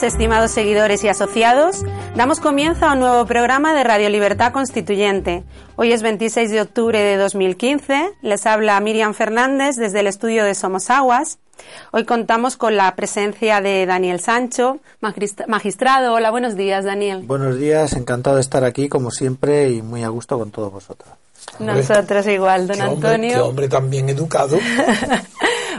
[0.00, 1.84] Días, estimados seguidores y asociados.
[2.14, 5.44] Damos comienzo a un nuevo programa de Radio Libertad Constituyente.
[5.76, 8.10] Hoy es 26 de octubre de 2015.
[8.22, 11.38] Les habla Miriam Fernández desde el estudio de Somos Aguas.
[11.90, 14.78] Hoy contamos con la presencia de Daniel Sancho,
[15.46, 16.14] magistrado.
[16.14, 17.22] Hola, buenos días, Daniel.
[17.26, 21.08] Buenos días, encantado de estar aquí como siempre y muy a gusto con todos vosotros.
[21.58, 23.34] Nosotros igual, don Antonio.
[23.34, 24.58] qué hombre tan bien educado.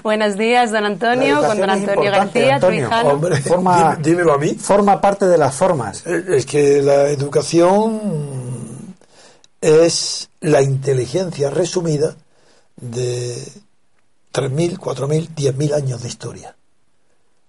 [0.04, 2.90] Buenos días, don Antonio, con don Antonio García, Antonio.
[3.06, 4.56] Hombre, forma, dímelo a mí.
[4.56, 6.06] Forma parte de las formas.
[6.06, 8.96] Es que la educación
[9.60, 12.16] es la inteligencia resumida
[12.78, 13.36] de
[14.34, 16.56] 3.000, 4.000, 10.000 años de historia.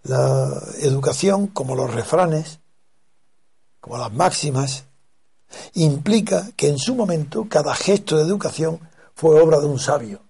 [0.04, 0.48] La
[0.80, 2.58] educación, como los refranes,
[3.80, 4.84] como las máximas,
[5.74, 8.80] implica que en su momento cada gesto de educación
[9.14, 10.29] fue obra de un sabio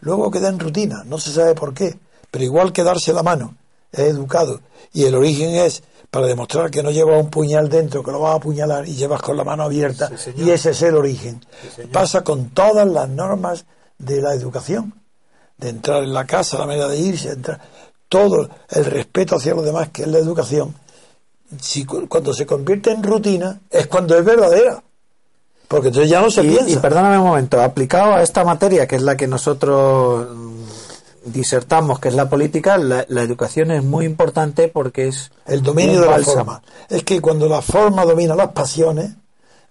[0.00, 1.98] Luego queda en rutina, no se sabe por qué,
[2.30, 3.56] pero igual que darse la mano
[3.92, 4.60] es educado
[4.92, 8.32] y el origen es para demostrar que no lleva un puñal dentro, que lo vas
[8.32, 11.44] a apuñalar y llevas con la mano abierta y ese es el origen.
[11.92, 13.66] Pasa con todas las normas
[13.98, 14.94] de la educación,
[15.58, 17.60] de entrar en la casa, la manera de irse, entrar,
[18.08, 20.74] todo el respeto hacia los demás que es la educación.
[21.60, 24.82] Si, cuando se convierte en rutina es cuando es verdadera.
[25.68, 26.70] Porque entonces ya no se piensa.
[26.70, 30.28] Y perdóname un momento, aplicado a esta materia, que es la que nosotros
[31.26, 35.30] disertamos, que es la política, la, educación es muy importante porque es...
[35.46, 36.62] El dominio de la forma.
[36.88, 39.10] Es que cuando la forma domina las pasiones,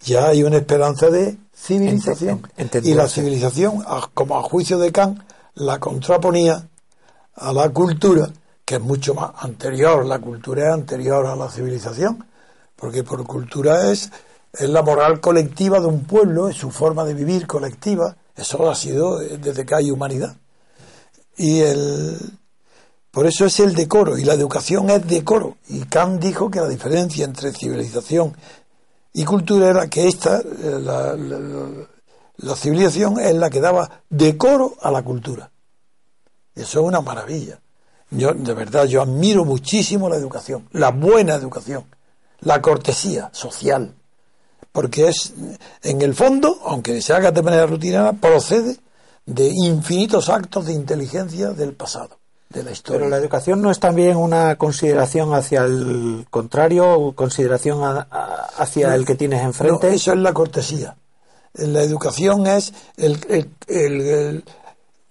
[0.01, 2.47] ya hay una esperanza de civilización.
[2.83, 5.19] y la civilización, como a juicio de Kant,
[5.55, 6.67] la contraponía
[7.35, 8.29] a la cultura,
[8.63, 12.25] que es mucho más anterior, la cultura es anterior a la civilización,
[12.75, 14.11] porque por cultura es
[14.53, 18.75] es la moral colectiva de un pueblo, es su forma de vivir colectiva, eso ha
[18.75, 20.35] sido desde que hay humanidad.
[21.35, 22.17] Y el,
[23.11, 25.57] por eso es el decoro, y la educación es decoro.
[25.69, 28.35] Y Kant dijo que la diferencia entre civilización
[29.13, 34.91] y cultura era que esta, eh, la, la civilización es la que daba decoro a
[34.91, 35.51] la cultura.
[36.55, 37.59] Eso es una maravilla.
[38.09, 41.85] Yo, de verdad, yo admiro muchísimo la educación, la buena educación,
[42.39, 43.96] la cortesía social
[44.71, 45.33] porque es,
[45.81, 48.77] en el fondo, aunque se haga de manera rutinaria, procede
[49.25, 52.19] de infinitos actos de inteligencia del pasado,
[52.49, 52.99] de la historia.
[52.99, 58.05] Pero la educación no es también una consideración hacia el contrario, consideración
[58.57, 59.93] hacia el que tienes enfrente.
[59.93, 60.95] eso es la cortesía.
[61.53, 62.73] La educación es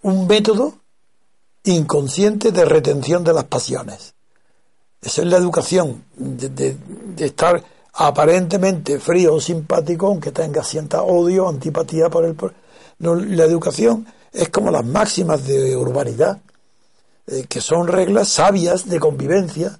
[0.03, 0.75] un método
[1.65, 4.15] inconsciente de retención de las pasiones.
[5.03, 6.77] Esa es la educación, de
[7.19, 7.63] estar
[7.97, 12.37] aparentemente frío o simpático, aunque tenga cierta odio, antipatía por el...
[12.99, 16.41] No, la educación es como las máximas de urbanidad,
[17.27, 19.79] eh, que son reglas sabias de convivencia,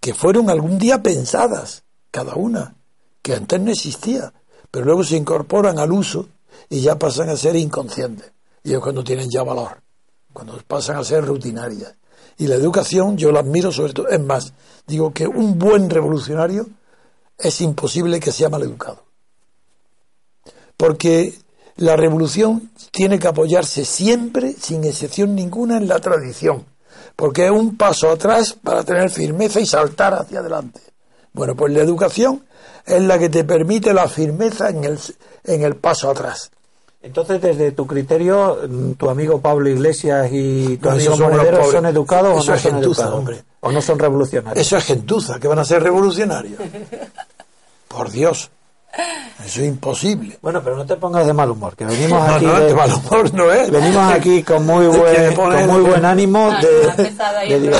[0.00, 2.76] que fueron algún día pensadas, cada una,
[3.22, 4.32] que antes no existía,
[4.70, 6.28] pero luego se incorporan al uso
[6.68, 8.32] y ya pasan a ser inconscientes,
[8.62, 9.82] y es cuando tienen ya valor,
[10.32, 11.94] cuando pasan a ser rutinarias.
[12.38, 14.52] Y la educación yo la admiro sobre todo, es más,
[14.86, 16.66] digo que un buen revolucionario
[17.38, 19.04] es imposible que sea maleducado.
[20.76, 21.34] Porque
[21.76, 26.64] la revolución tiene que apoyarse siempre, sin excepción ninguna, en la tradición.
[27.14, 30.80] Porque es un paso atrás para tener firmeza y saltar hacia adelante.
[31.32, 32.44] Bueno, pues la educación
[32.84, 34.98] es la que te permite la firmeza en el,
[35.44, 36.50] en el paso atrás.
[37.02, 38.58] Entonces, desde tu criterio,
[38.98, 43.14] tu amigo Pablo Iglesias y tu amigo Monedero son educados o no son educados?
[43.14, 43.44] Hombre.
[43.60, 44.66] ¿O no son revolucionarios?
[44.66, 46.60] Eso es gentuza, que van a ser revolucionarios.
[47.96, 48.50] Por Dios.
[49.44, 50.38] Eso es imposible.
[50.40, 52.46] Bueno, pero no te pongas de mal humor, que venimos aquí.
[52.46, 53.70] de, mal humor no es.
[53.70, 57.74] Venimos aquí con muy buen, con muy buen ánimo de,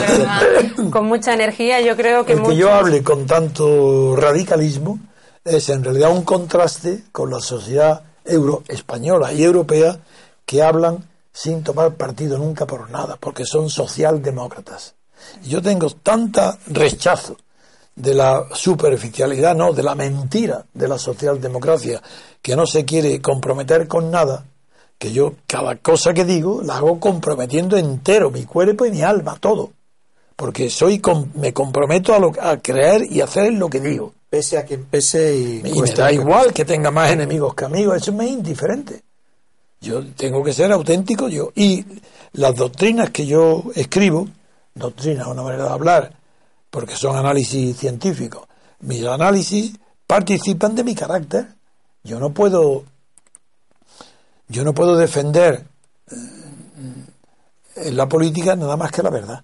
[0.90, 2.34] Con mucha energía, yo creo que.
[2.34, 4.98] El que yo hable con tanto radicalismo
[5.44, 9.98] es en realidad un contraste con la sociedad euro española y europea
[10.44, 14.94] que hablan sin tomar partido nunca por nada, porque son socialdemócratas.
[15.44, 17.36] Y yo tengo tanta rechazo
[17.96, 22.00] de la superficialidad, no, de la mentira de la socialdemocracia,
[22.42, 24.44] que no se quiere comprometer con nada,
[24.98, 29.36] que yo cada cosa que digo la hago comprometiendo entero, mi cuerpo y mi alma,
[29.40, 29.72] todo.
[30.36, 31.00] Porque soy
[31.34, 34.12] me comprometo a, a creer y hacer lo que digo.
[34.28, 37.96] Pese a quien pese y, y me da igual que tenga más enemigos que amigos,
[37.96, 39.02] eso me es indiferente.
[39.80, 41.52] Yo tengo que ser auténtico yo.
[41.54, 41.84] Y
[42.32, 44.28] las doctrinas que yo escribo,
[44.74, 46.12] doctrinas, una manera de hablar,
[46.76, 48.46] porque son análisis científicos.
[48.80, 49.72] Mis análisis
[50.06, 51.46] participan de mi carácter.
[52.04, 52.84] Yo no puedo,
[54.48, 55.64] yo no puedo defender
[56.10, 57.06] en
[57.76, 59.42] eh, la política nada más que la verdad.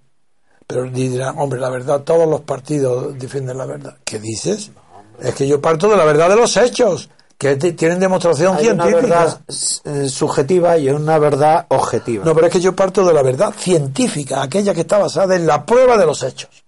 [0.66, 3.96] Pero dirán, hombre, la verdad, todos los partidos defienden la verdad.
[4.04, 4.70] ¿Qué dices?
[5.18, 7.08] es que yo parto de la verdad de los hechos,
[7.38, 8.98] que tienen demostración científica.
[8.98, 9.40] Una verdad
[9.86, 12.26] eh, subjetiva y una verdad objetiva.
[12.26, 15.46] No, pero es que yo parto de la verdad científica, aquella que está basada en
[15.46, 16.61] la prueba de los hechos.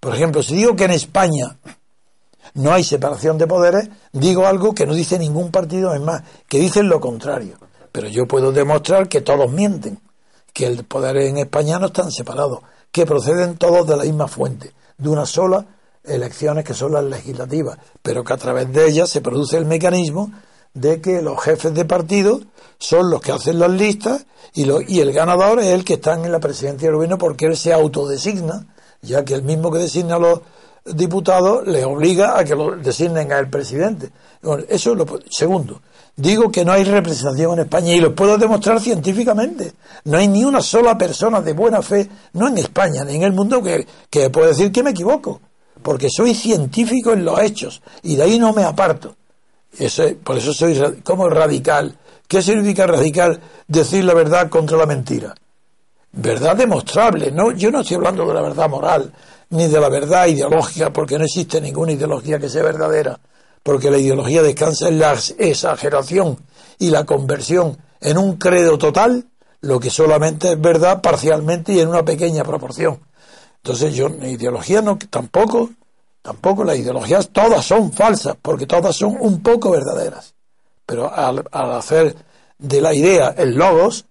[0.00, 1.58] Por ejemplo, si digo que en España
[2.54, 6.58] no hay separación de poderes, digo algo que no dice ningún partido, es más, que
[6.58, 7.58] dicen lo contrario.
[7.92, 10.00] Pero yo puedo demostrar que todos mienten,
[10.52, 12.60] que el poder en España no están separados,
[12.90, 15.66] que proceden todos de la misma fuente, de una sola
[16.06, 20.30] elecciones que son las legislativas, pero que a través de ellas se produce el mecanismo
[20.72, 22.40] de que los jefes de partido
[22.78, 26.30] son los que hacen las listas y, y el ganador es el que está en
[26.30, 28.66] la presidencia del gobierno porque él se autodesigna
[29.02, 30.40] ya que el mismo que designa a los
[30.94, 34.10] diputados le obliga a que lo designen al presidente.
[34.68, 35.80] eso es lo segundo.
[36.14, 39.72] Digo que no hay representación en España y lo puedo demostrar científicamente.
[40.04, 43.32] No hay ni una sola persona de buena fe, no en España ni en el
[43.32, 45.40] mundo, que, que pueda decir que me equivoco.
[45.82, 49.14] Porque soy científico en los hechos y de ahí no me aparto.
[49.78, 51.94] Eso, por eso soy como radical.
[52.26, 53.38] ¿Qué significa radical?
[53.68, 55.34] Decir la verdad contra la mentira
[56.12, 57.30] verdad demostrable.
[57.30, 59.12] No, yo no estoy hablando de la verdad moral
[59.50, 63.18] ni de la verdad ideológica, porque no existe ninguna ideología que sea verdadera,
[63.62, 66.38] porque la ideología descansa en la exageración
[66.78, 69.26] y la conversión en un credo total,
[69.60, 73.00] lo que solamente es verdad parcialmente y en una pequeña proporción.
[73.62, 75.70] Entonces yo, ideología no, tampoco,
[76.22, 80.34] tampoco las ideologías todas son falsas, porque todas son un poco verdaderas.
[80.84, 82.14] Pero al, al hacer
[82.58, 84.06] de la idea el logos,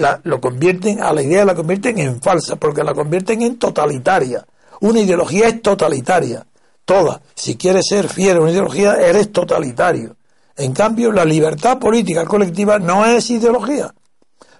[0.00, 4.44] la, lo convierten, a la idea la convierten en falsa, porque la convierten en totalitaria.
[4.80, 6.46] Una ideología es totalitaria,
[6.84, 7.20] toda.
[7.34, 10.16] Si quieres ser fiel a una ideología, eres totalitario.
[10.56, 13.94] En cambio, la libertad política colectiva no es ideología,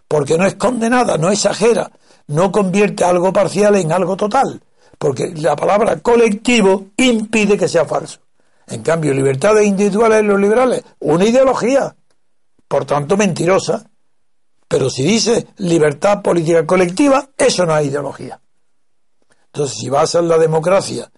[0.06, 1.90] porque no es condenada, no exagera,
[2.28, 4.62] no convierte algo parcial en algo total,
[4.98, 8.20] porque la palabra colectivo impide que sea falso.
[8.66, 11.94] En cambio, libertades individuales los liberales, una ideología,
[12.69, 13.89] por tanto mentirosa,
[14.70, 18.40] pero si dice libertad política colectiva, eso no es ideología.
[19.46, 21.11] Entonces, si basas la democracia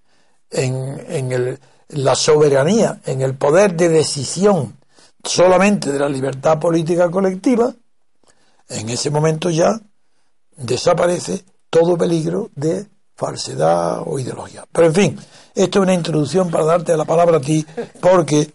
[0.49, 1.59] en,
[1.89, 4.79] la soberanía, en el poder de decisión
[5.23, 7.75] solamente de la libertad política colectiva,
[8.71, 9.79] en ese momento ya
[10.57, 14.65] desaparece todo peligro de falsedad o ideología.
[14.73, 15.19] Pero en fin,
[15.55, 17.67] esto es una introducción para darte la palabra a ti,
[18.01, 18.51] porque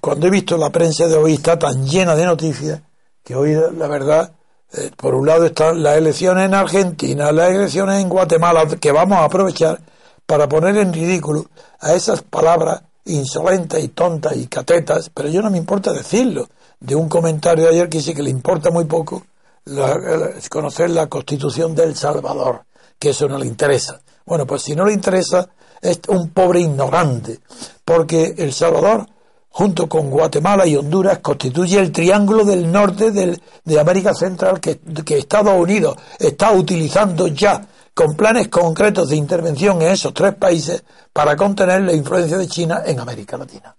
[0.00, 2.80] cuando he visto la prensa de hoy está tan llena de noticias,
[3.22, 4.32] que hoy la verdad,
[4.72, 9.18] eh, por un lado están las elecciones en Argentina, las elecciones en Guatemala, que vamos
[9.18, 9.80] a aprovechar
[10.26, 11.46] para poner en ridículo
[11.80, 16.48] a esas palabras insolentes y tontas y catetas, pero yo no me importa decirlo,
[16.78, 19.24] de un comentario de ayer que dice que le importa muy poco
[20.50, 22.64] conocer la constitución del Salvador,
[22.98, 24.00] que eso no le interesa.
[24.26, 25.48] Bueno, pues si no le interesa,
[25.80, 27.38] es un pobre ignorante,
[27.84, 29.06] porque El Salvador
[29.52, 34.80] junto con Guatemala y Honduras, constituye el triángulo del norte de América Central que,
[35.16, 40.82] Estados Unidos está utilizando ya con planes concretos de intervención en esos tres países
[41.12, 43.76] para contener la influencia de China en América Latina.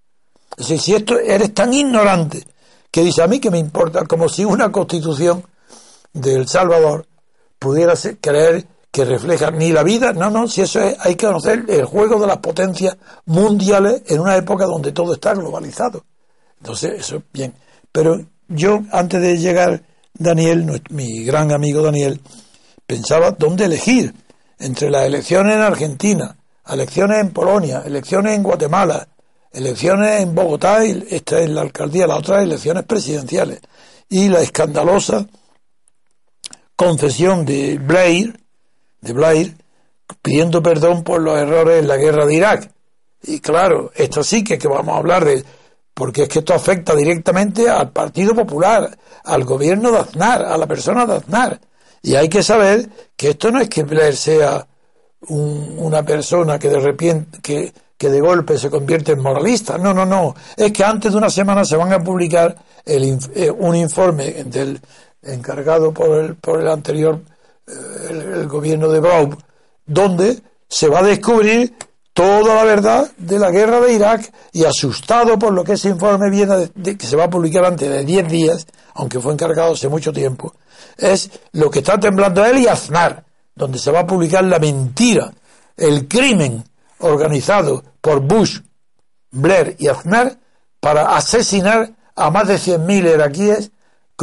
[0.56, 2.46] Es decir, si esto eres tan ignorante
[2.92, 5.44] que dice a mí que me importa, como si una constitución
[6.14, 7.08] de El Salvador
[7.58, 11.66] pudiera creer que refleja ni la vida, no, no, si eso es, hay que conocer
[11.68, 12.96] el juego de las potencias
[13.26, 16.06] mundiales en una época donde todo está globalizado.
[16.60, 17.56] Entonces, eso bien.
[17.92, 19.82] Pero yo, antes de llegar,
[20.14, 22.22] Daniel, mi gran amigo Daniel,
[22.86, 24.14] pensaba dónde elegir
[24.60, 26.38] entre las elecciones en Argentina,
[26.72, 29.08] elecciones en Polonia, elecciones en Guatemala,
[29.52, 33.60] elecciones en Bogotá, esta es la alcaldía, las otras elecciones presidenciales.
[34.08, 35.26] Y la escandalosa
[36.76, 38.43] concesión de Blair,
[39.04, 39.56] de Blair,
[40.22, 42.72] pidiendo perdón por los errores en la guerra de Irak.
[43.24, 45.44] Y claro, esto sí que, que vamos a hablar de,
[45.94, 50.68] porque es que esto afecta directamente al Partido Popular, al gobierno de Aznar, a la
[50.68, 51.60] persona de Aznar.
[52.02, 54.68] Y hay que saber que esto no es que Blair sea
[55.30, 59.78] una persona que de repente, que, que de golpe se convierte en moralista.
[59.78, 60.36] No, no, no.
[60.58, 62.56] Es que antes de una semana se van a publicar
[62.86, 64.82] el, eh, un informe del
[65.22, 67.22] encargado por el, por el anterior,
[67.68, 69.38] el, gobierno de Brown,
[69.86, 71.74] donde se va a descubrir
[72.14, 76.30] toda la verdad de la guerra de Irak y asustado por lo que ese informe
[76.30, 79.90] viene de, que se va a publicar antes de 10 días, aunque fue encargado hace
[79.90, 80.54] mucho tiempo,
[80.98, 83.24] es lo que está temblando él y Aznar,
[83.56, 85.32] donde se va a publicar la mentira,
[85.76, 86.64] el crimen
[87.00, 88.60] organizado por Bush,
[89.32, 90.38] Blair y Aznar
[90.80, 93.72] para asesinar a más de 100.000 iraquíes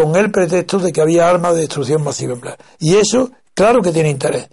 [0.00, 2.34] con el pretexto de que había armas de destrucción masiva.
[2.78, 4.48] Y eso, claro que tiene interés.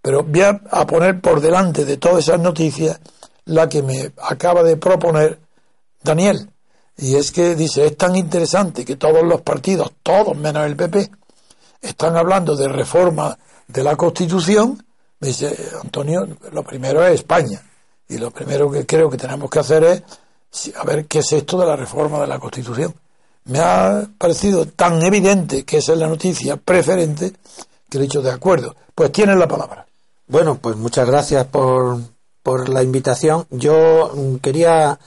[0.00, 3.00] Pero voy a, poner por delante de todas esas noticias
[3.46, 5.40] la que me acaba de proponer
[6.00, 6.48] Daniel.
[6.96, 11.10] Y es que dice, es tan interesante que todos los partidos, todos menos el PP,
[11.82, 13.36] están hablando de reforma
[13.66, 14.80] de la Constitución.
[15.18, 17.60] Me dice, Antonio, lo primero es España.
[18.08, 21.58] Y lo primero que creo que tenemos que hacer es a ver qué es esto
[21.58, 22.94] de la reforma de la Constitución.
[23.46, 27.32] Me ha parecido tan evidente que esa es la noticia preferente
[27.88, 28.74] que he dicho de acuerdo.
[28.94, 29.86] Pues tienen la palabra.
[30.26, 31.98] Bueno, pues muchas gracias por,
[32.42, 33.46] por la invitación.
[33.50, 34.98] Yo quería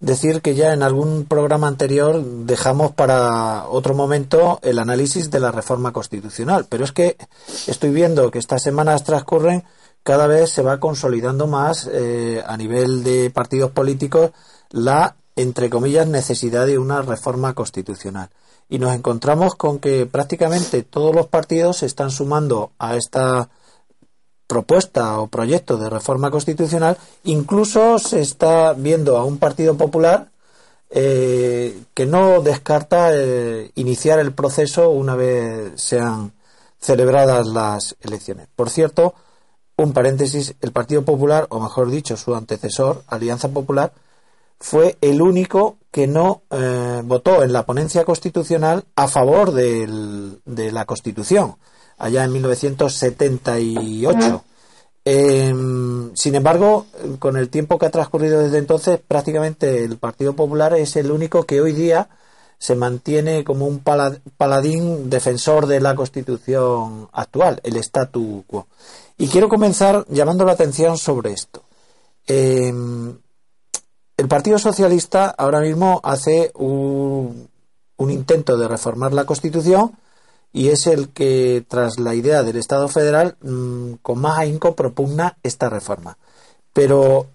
[0.00, 5.50] decir que ya en algún programa anterior dejamos para otro momento el análisis de la
[5.50, 7.16] reforma constitucional, pero es que
[7.66, 9.64] estoy viendo que estas semanas transcurren
[10.02, 14.30] cada vez se va consolidando más eh, a nivel de partidos políticos
[14.70, 18.30] la, entre comillas, necesidad de una reforma constitucional.
[18.68, 23.48] Y nos encontramos con que prácticamente todos los partidos se están sumando a esta
[24.46, 30.30] propuesta o proyecto de reforma constitucional, incluso se está viendo a un Partido Popular
[30.88, 36.32] eh, que no descarta eh, iniciar el proceso una vez sean
[36.78, 38.46] celebradas las elecciones.
[38.54, 39.14] Por cierto,
[39.76, 43.92] un paréntesis, el Partido Popular, o mejor dicho, su antecesor, Alianza Popular,
[44.58, 50.84] fue el único que no eh, votó en la ponencia constitucional a favor de la
[50.84, 51.56] Constitución
[51.98, 54.44] allá en 1978.
[55.04, 56.86] Em, sin embargo,
[57.18, 61.44] con el tiempo que ha transcurrido desde entonces, prácticamente el Partido Popular es el único
[61.44, 62.08] que hoy día
[62.58, 68.66] se mantiene como un paladín defensor de la Constitución actual, el statu quo.
[69.18, 71.62] Y quiero comenzar llamando la atención sobre esto.
[72.26, 73.16] Em,
[74.16, 77.48] el Partido Socialista ahora mismo hace un
[77.98, 79.96] intento de reformar la Constitución
[80.56, 85.36] y es el que, tras la idea del Estado federal, mm, con más ahínco propugna
[85.42, 86.16] esta reforma.
[86.72, 87.26] Pero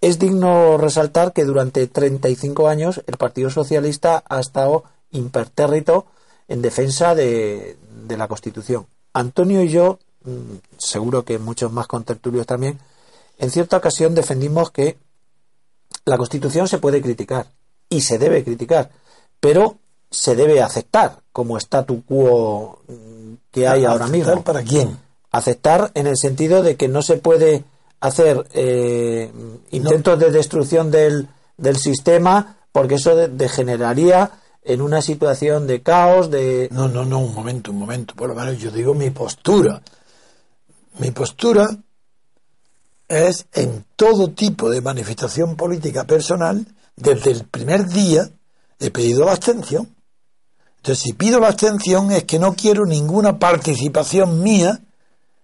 [0.00, 6.06] es digno resaltar que durante 35 años el Partido Socialista ha estado impertérrito
[6.46, 7.76] en defensa de,
[8.08, 8.86] la Constitución.
[9.12, 12.78] Antonio y yo, mm, seguro que muchos más contertulios también,
[13.38, 14.98] en cierta ocasión defendimos que
[16.04, 17.46] la Constitución se puede criticar
[17.88, 18.90] y se debe criticar,
[19.40, 19.78] pero
[20.10, 22.80] se debe aceptar como statu quo
[23.50, 24.42] que hay ahora mismo.
[24.42, 24.98] ¿Para quién?
[25.30, 27.64] Aceptar en el sentido de que no se puede
[28.00, 29.30] hacer eh,
[29.70, 34.30] intentos de destrucción del, del sistema porque eso degeneraría
[34.64, 36.68] en una situación de caos, de...
[36.72, 38.14] No, no, no, un momento, un momento.
[38.14, 39.82] Por lo menos yo digo mi postura.
[40.98, 41.68] Mi postura
[43.12, 46.66] es en todo tipo de manifestación política personal,
[46.96, 48.28] desde el primer día
[48.78, 49.94] he pedido la abstención.
[50.78, 54.80] Entonces, si pido la abstención es que no quiero ninguna participación mía,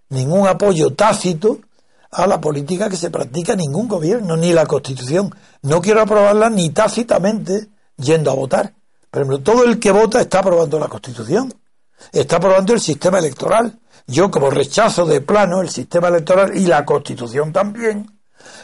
[0.09, 1.59] ningún apoyo tácito
[2.11, 5.33] a la política que se practica ningún gobierno, ni la Constitución.
[5.61, 8.73] No quiero aprobarla ni tácitamente yendo a votar.
[9.11, 11.53] Por ejemplo, todo el que vota está aprobando la Constitución,
[12.11, 13.79] está aprobando el sistema electoral.
[14.09, 18.09] Yo, como rechazo de plano el sistema electoral y la Constitución también,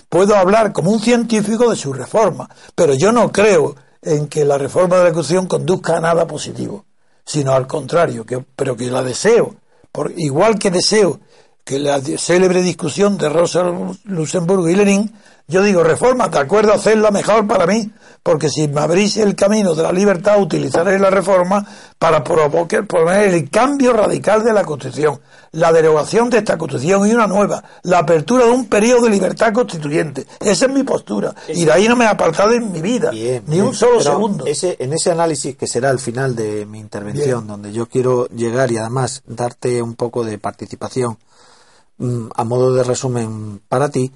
[0.09, 4.57] puedo hablar como un científico de su reforma, pero yo no creo en que la
[4.57, 6.85] reforma de la Constitución conduzca a nada positivo,
[7.23, 8.25] sino al contrario,
[8.55, 9.55] pero que la deseo,
[9.91, 11.19] por, igual que deseo
[11.65, 13.63] que la célebre discusión de Rosa
[14.03, 15.11] Luxemburgo y Lenin
[15.47, 17.91] Yo digo, reforma, de acuerdo hacerla mejor para mí,
[18.21, 21.65] porque si me abrís el camino de la libertad, utilizaré la reforma
[21.97, 25.19] para provocar, poner el cambio radical de la Constitución,
[25.53, 29.51] la derogación de esta Constitución y una nueva, la apertura de un periodo de libertad
[29.51, 30.27] constituyente.
[30.39, 31.33] Esa es mi postura.
[31.47, 34.45] y de ahí no me he apartado en mi vida, ni un solo segundo.
[34.45, 38.71] Ese, en ese análisis que será el final de mi intervención, donde yo quiero llegar
[38.71, 41.17] y además darte un poco de participación
[41.99, 44.11] a modo de resumen para ti,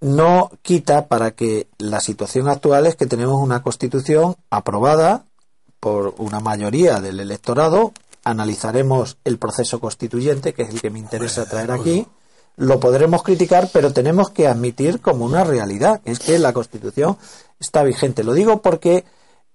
[0.00, 5.24] no quita para que la situación actual es que tenemos una constitución aprobada
[5.80, 7.92] por una mayoría del electorado,
[8.24, 12.06] analizaremos el proceso constituyente, que es el que me interesa traer aquí,
[12.56, 17.18] lo podremos criticar, pero tenemos que admitir como una realidad, que es que la constitución
[17.60, 18.24] está vigente.
[18.24, 19.04] Lo digo porque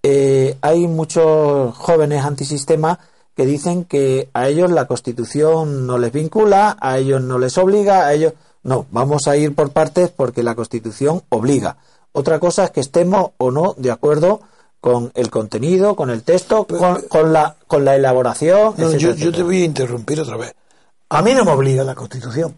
[0.03, 2.99] eh, hay muchos jóvenes antisistema
[3.35, 8.07] que dicen que a ellos la constitución no les vincula, a ellos no les obliga,
[8.07, 8.33] a ellos
[8.63, 11.77] no, vamos a ir por partes porque la Constitución obliga.
[12.11, 14.41] Otra cosa es que estemos o no de acuerdo
[14.79, 18.75] con el contenido, con el texto, con, la, con la elaboración.
[18.97, 20.53] yo, te voy a interrumpir otra vez.
[21.09, 22.55] A mí no me obliga la Constitución.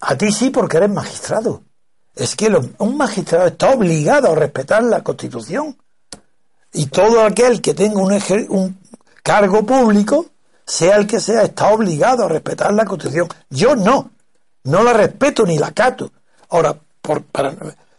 [0.00, 1.62] A ti sí porque eres magistrado.
[2.14, 2.48] Es que
[2.78, 5.76] un magistrado está obligado a respetar la Constitución.
[6.72, 8.12] Y todo aquel que tenga un,
[8.48, 8.78] un
[9.24, 10.26] cargo público,
[10.64, 13.26] sea el que sea, está obligado a respetar la Constitución.
[13.50, 14.10] Yo no.
[14.62, 16.12] No la respeto ni la cato.
[16.50, 17.54] Ahora, por, para,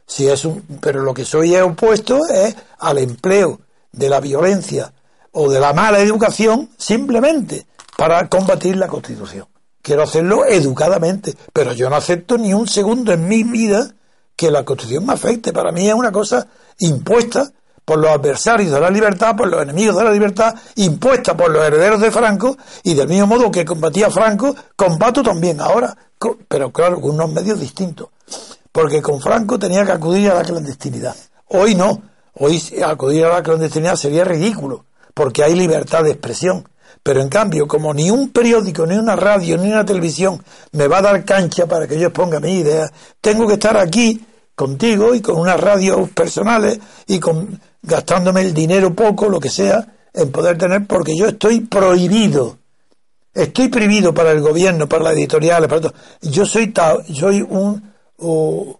[0.07, 3.59] si es un, pero lo que soy opuesto es al empleo
[3.91, 4.93] de la violencia
[5.31, 7.65] o de la mala educación simplemente
[7.97, 9.47] para combatir la Constitución.
[9.81, 13.93] Quiero hacerlo educadamente, pero yo no acepto ni un segundo en mi vida
[14.35, 15.53] que la Constitución me afecte.
[15.53, 16.47] Para mí es una cosa
[16.79, 17.51] impuesta
[17.85, 21.63] por los adversarios de la libertad, por los enemigos de la libertad, impuesta por los
[21.63, 25.95] herederos de Franco, y del mismo modo que combatía Franco, combato también ahora,
[26.47, 28.09] pero claro, con unos medios distintos.
[28.71, 31.15] Porque con Franco tenía que acudir a la clandestinidad.
[31.47, 32.01] Hoy no.
[32.33, 36.67] Hoy acudir a la clandestinidad sería ridículo, porque hay libertad de expresión.
[37.01, 40.97] Pero en cambio, como ni un periódico, ni una radio, ni una televisión me va
[40.97, 42.89] a dar cancha para que yo exponga mi idea,
[43.21, 48.93] tengo que estar aquí contigo y con unas radios personales y con gastándome el dinero
[48.93, 52.57] poco, lo que sea, en poder tener, porque yo estoy prohibido
[53.35, 55.93] Estoy prohibido para el gobierno, para las editoriales, para todo.
[56.21, 56.73] Yo soy,
[57.13, 58.77] soy un, un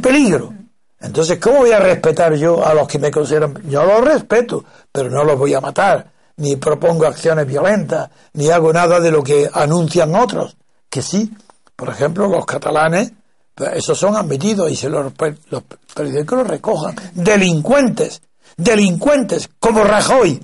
[0.00, 0.54] peligro.
[1.00, 3.60] Entonces, ¿cómo voy a respetar yo a los que me consideran?
[3.68, 8.72] Yo los respeto, pero no los voy a matar, ni propongo acciones violentas, ni hago
[8.72, 10.56] nada de lo que anuncian otros.
[10.88, 11.28] Que sí,
[11.74, 13.10] por ejemplo, los catalanes,
[13.74, 15.12] esos son admitidos y se los,
[15.50, 15.62] los
[15.94, 16.94] periódicos los recojan.
[17.14, 18.22] Delincuentes,
[18.56, 20.40] delincuentes, como Rajoy,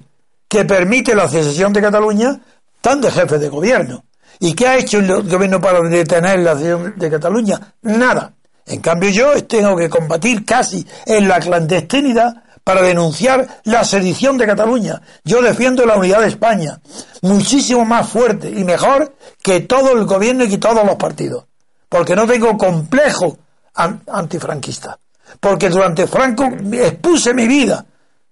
[0.49, 2.41] que permite la secesión de Cataluña,
[2.81, 4.05] tan de jefe de gobierno.
[4.41, 7.75] ¿Y qué ha hecho el gobierno para detener la secesión de Cataluña?
[7.83, 8.35] Nada.
[8.67, 14.47] En cambio yo tengo que combatir casi en la clandestinidad para denunciar la sedición de
[14.47, 15.01] Cataluña.
[15.25, 16.79] Yo defiendo la unidad de España,
[17.23, 21.47] muchísimo más fuerte y mejor que todo el gobierno y que todos los partidos,
[21.89, 23.39] porque no tengo complejo
[23.75, 24.99] antifranquista,
[25.41, 27.85] porque durante Franco expuse mi vida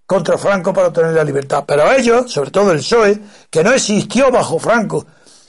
[0.05, 1.65] contra Franco para obtener la libertad.
[1.67, 5.07] Pero ellos, sobre todo el PSOE, que no existió bajo Franco,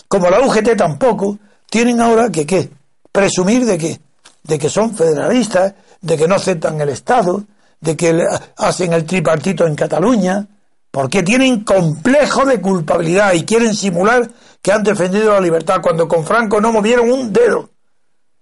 [0.08, 1.38] como la UGT tampoco,
[1.70, 2.70] tienen ahora que qué?
[3.12, 4.00] Presumir de qué?
[4.44, 7.44] De que son federalistas, de que no aceptan el Estado,
[7.80, 8.18] de que
[8.58, 10.48] hacen el tripartito en Cataluña,
[10.90, 14.30] porque tienen complejo de culpabilidad y quieren simular
[14.62, 17.70] que han defendido la libertad cuando con Franco no movieron un dedo.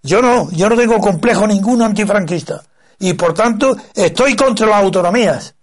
[0.06, 2.64] Yo no, yo no tengo complejo ninguno antifranquista.
[3.00, 5.56] Y por tanto estoy contra las autonomías.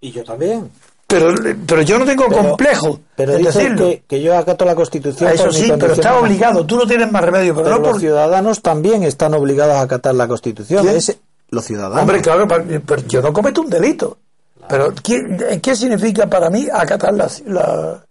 [0.00, 0.70] Y yo también.
[1.06, 1.34] Pero,
[1.66, 3.00] pero yo no tengo complejo.
[3.16, 5.30] Pero que, que, yo acato la Constitución.
[5.32, 6.66] Eso sí, pero está obligado.
[6.66, 7.56] Tú no tienes más remedio.
[7.56, 10.86] Pero, los ciudadanos también están obligados a acatar la Constitución.
[11.48, 12.02] los ciudadanos.
[12.02, 14.18] Hombre, claro, pero yo no cometo un delito.
[14.68, 18.04] Pero ¿qué, ¿qué, significa para mí acatar la, la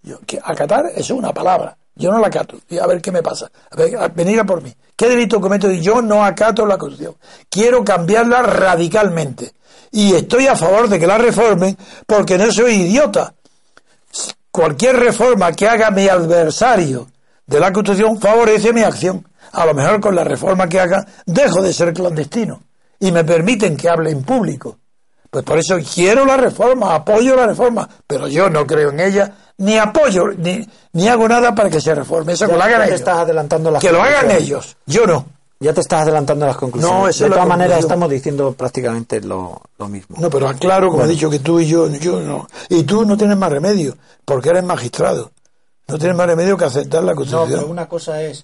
[0.44, 1.78] acatar es una palabra.
[1.98, 2.58] Yo no la acato.
[2.82, 3.52] A ver qué me pasa.
[3.72, 4.74] A venir a por mí.
[4.96, 5.72] ¿Qué delito cometo?
[5.72, 7.16] Yo no acato la Constitución.
[7.50, 9.54] Quiero cambiarla radicalmente
[9.92, 13.34] y estoy a favor de que la reformen porque no soy idiota.
[14.52, 17.08] Cualquier reforma que haga mi adversario
[17.46, 19.28] de la Constitución favorece mi acción.
[19.52, 22.62] A lo mejor con la reforma que haga dejo de ser clandestino
[23.00, 24.78] y me permiten que hable en público.
[25.38, 29.32] Pues por eso quiero la reforma, apoyo la reforma, pero yo no creo en ella,
[29.58, 32.34] ni apoyo, ni, ni hago nada para que se reforme.
[32.34, 32.96] Eso que lo hagan ellos.
[32.96, 35.28] Estás adelantando que lo hagan ellos, yo no.
[35.60, 37.20] Ya te estás adelantando las conclusiones.
[37.20, 40.16] de todas maneras, estamos diciendo prácticamente lo, mismo.
[40.20, 42.48] No, pero aclaro, como ha dicho que tú y yo, yo no.
[42.70, 43.96] Y tú no tienes más remedio,
[44.26, 45.32] porque eres magistrado.
[45.88, 47.52] No tienes más remedio que aceptar la Constitución.
[47.52, 48.44] No, pero una cosa es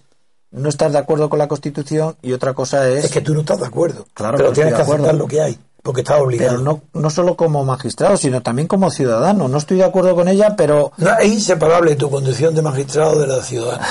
[0.51, 3.05] no estás de acuerdo con la Constitución y otra cosa es...
[3.05, 4.05] Es que tú no estás de acuerdo.
[4.13, 6.51] Claro, pero tienes que aceptar lo que hay, porque estás obligado.
[6.51, 9.47] Pero no, no solo como magistrado, sino también como ciudadano.
[9.49, 10.93] No estoy de acuerdo con ella, pero...
[10.97, 13.83] No, es inseparable tu condición de magistrado de la de ciudadano.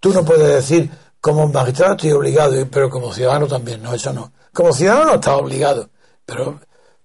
[0.00, 3.82] tú no puedes decir, como magistrado estoy obligado, pero como ciudadano también.
[3.82, 4.32] No, eso no.
[4.52, 5.90] Como ciudadano no estás obligado,
[6.24, 6.58] pero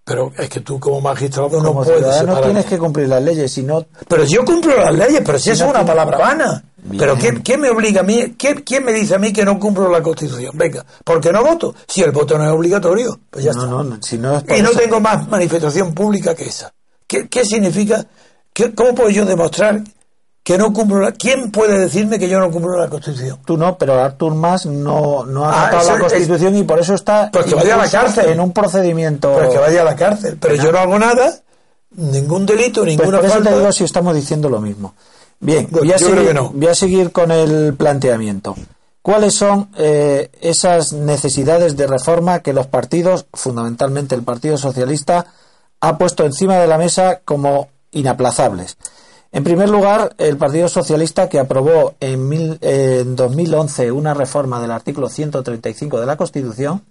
[0.06, 3.86] pero es que tú como magistrado no puedes No tienes que cumplir las leyes, sino...
[4.08, 6.64] Pero yo cumplo las leyes, pero si eso es una palabra vana.
[6.98, 8.36] Pero ¿qué, me obliga a mí?
[8.38, 10.52] ¿Qué, ¿Quién me dice a mí que no cumplo la Constitución?
[10.56, 11.74] Venga, ¿por qué no voto?
[11.88, 13.62] Si el voto no es obligatorio, pues ya está.
[14.02, 16.74] si no y no tengo más manifestación pública que esa.
[17.08, 18.06] ¿Qué, qué significa?
[18.76, 19.82] ¿Cómo puedo yo demostrar
[20.44, 21.12] que no cumplo la...
[21.12, 23.40] ¿Quién puede decirme que yo no cumplo la Constitución?
[23.46, 27.32] Tú no, pero Artur Mas no, no ha ah, la Constitución y por eso está
[27.32, 28.30] pues que vaya a la cárcel.
[28.30, 29.34] en un procedimiento...
[29.34, 30.38] Pues que vaya a la cárcel.
[30.40, 31.34] Pero yo no hago nada,
[31.96, 34.94] ningún delito, pues ninguna pues por eso te digo si estamos diciendo lo mismo.
[35.40, 38.56] Bien, voy, a seguir, voy a seguir con el planteamiento.
[39.02, 45.28] ¿Cuáles son eh, esas necesidades de reforma que los partidos, fundamentalmente el Partido Socialista,
[45.80, 48.78] ha puesto encima de la mesa como inaplazables?
[49.32, 56.00] En primer lugar, el Partido Socialista, que aprobó en, 2011 una reforma del artículo 135
[56.00, 56.84] de la Constitución,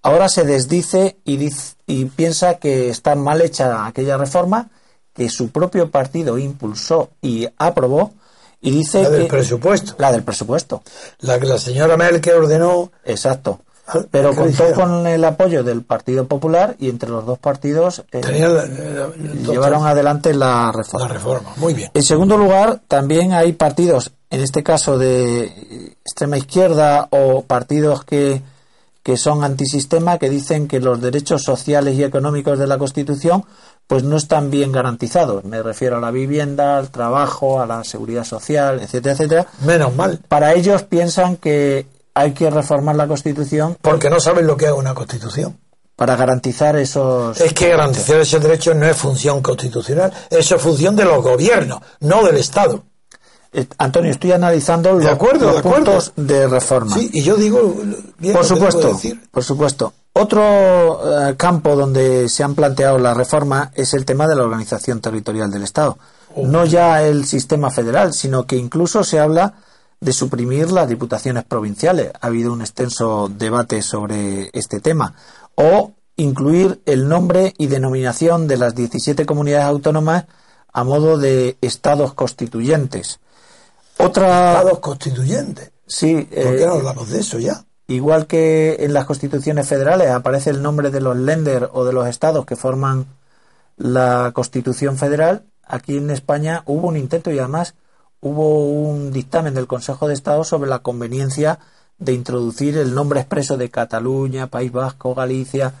[0.00, 1.50] ahora se desdice y,
[1.86, 4.70] y piensa que está mal hecha aquella reforma
[5.14, 8.12] que su propio partido impulsó y aprobó
[8.60, 9.94] y dice la del presupuesto.
[9.98, 10.82] La del presupuesto.
[11.20, 12.92] La que la señora Merkel ordenó.
[13.04, 13.60] Exacto.
[14.10, 18.20] Pero contó con el apoyo del Partido Popular y entre los dos partidos eh,
[19.42, 21.08] llevaron adelante la reforma.
[21.08, 21.90] La reforma, muy bien.
[21.92, 28.40] En segundo lugar, también hay partidos, en este caso de extrema izquierda o partidos que,
[29.02, 33.44] que son antisistema, que dicen que los derechos sociales y económicos de la Constitución
[33.86, 35.44] pues no están bien garantizados.
[35.44, 39.46] Me refiero a la vivienda, al trabajo, a la seguridad social, etcétera, etcétera.
[39.64, 40.20] Menos mal.
[40.28, 43.76] Para ellos piensan que hay que reformar la Constitución.
[43.80, 45.58] Porque no saben lo que es una Constitución.
[45.96, 47.40] Para garantizar esos.
[47.40, 51.80] Es que garantizar esos derechos no es función constitucional, eso es función de los gobiernos,
[52.00, 52.82] no del Estado.
[53.52, 56.96] Eh, Antonio, estoy analizando los, acuerdo, de puntos de reforma.
[56.96, 57.76] Sí, y yo digo.
[58.32, 58.98] por supuesto,
[59.30, 59.92] por supuesto.
[60.14, 65.00] Otro eh, campo donde se han planteado la reforma es el tema de la organización
[65.00, 65.98] territorial del Estado.
[66.36, 69.54] No ya el sistema federal, sino que incluso se habla
[70.00, 72.10] de suprimir las diputaciones provinciales.
[72.20, 75.14] Ha habido un extenso debate sobre este tema.
[75.54, 80.24] O incluir el nombre y denominación de las 17 comunidades autónomas
[80.72, 83.20] a modo de estados constituyentes.
[83.98, 84.58] Otra...
[84.58, 85.70] Estados constituyentes.
[85.86, 86.14] Sí.
[86.16, 87.64] ¿Por qué no eh, hablamos de eso ya?
[87.92, 92.08] Igual que en las constituciones federales aparece el nombre de los lender o de los
[92.08, 93.04] estados que forman
[93.76, 97.74] la constitución federal, aquí en España hubo un intento y además
[98.20, 101.58] hubo un dictamen del Consejo de Estado sobre la conveniencia
[101.98, 105.74] de introducir el nombre expreso de Cataluña, País Vasco, Galicia.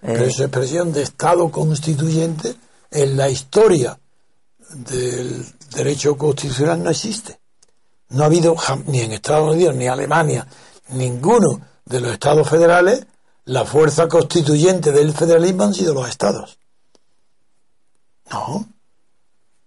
[0.00, 2.54] Pero esa expresión de Estado constituyente
[2.90, 3.98] en la historia
[4.74, 5.44] del
[5.76, 7.38] derecho constitucional no existe.
[8.08, 10.46] No ha habido ni en Estados Unidos ni Alemania
[10.90, 13.06] ninguno de los estados federales
[13.44, 16.58] la fuerza constituyente del federalismo han sido los estados.
[18.30, 18.66] No,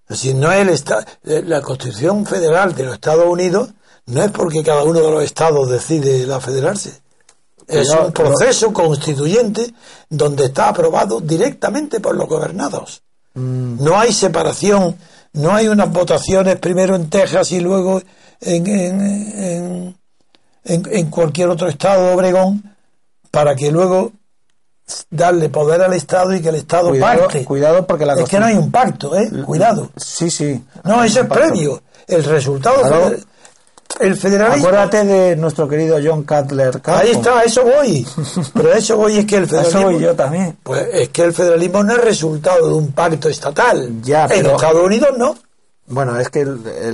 [0.03, 3.69] es decir, no es el eh, la Constitución Federal de los Estados Unidos
[4.07, 7.01] no es porque cada uno de los estados decide la federarse.
[7.67, 9.73] Es un proceso constituyente
[10.09, 13.01] donde está aprobado directamente por los gobernados.
[13.33, 13.81] Mm.
[13.81, 14.97] No hay separación,
[15.33, 18.01] no hay unas votaciones primero en Texas y luego
[18.41, 19.97] en, en, en,
[20.63, 22.75] en cualquier otro estado de Obregón
[23.31, 24.11] para que luego
[25.09, 27.45] darle poder al Estado y que el Estado cuidado, parte.
[27.45, 29.29] Cuidado porque la Es que no hay un pacto, ¿eh?
[29.45, 29.89] Cuidado.
[29.95, 30.63] Sí, sí.
[30.83, 31.81] No, eso es previo.
[32.07, 33.11] El resultado...
[33.99, 34.67] el federalismo...
[34.67, 36.81] Acuérdate de nuestro querido John Cutler.
[36.85, 38.05] Ahí está, a eso voy.
[38.53, 39.79] Pero a eso voy es que el federalismo...
[39.79, 40.57] eso voy yo también.
[40.63, 44.01] Pues es que el federalismo no es resultado de un pacto estatal.
[44.01, 45.35] Ya, En Estados Unidos no.
[45.91, 46.47] Bueno, es que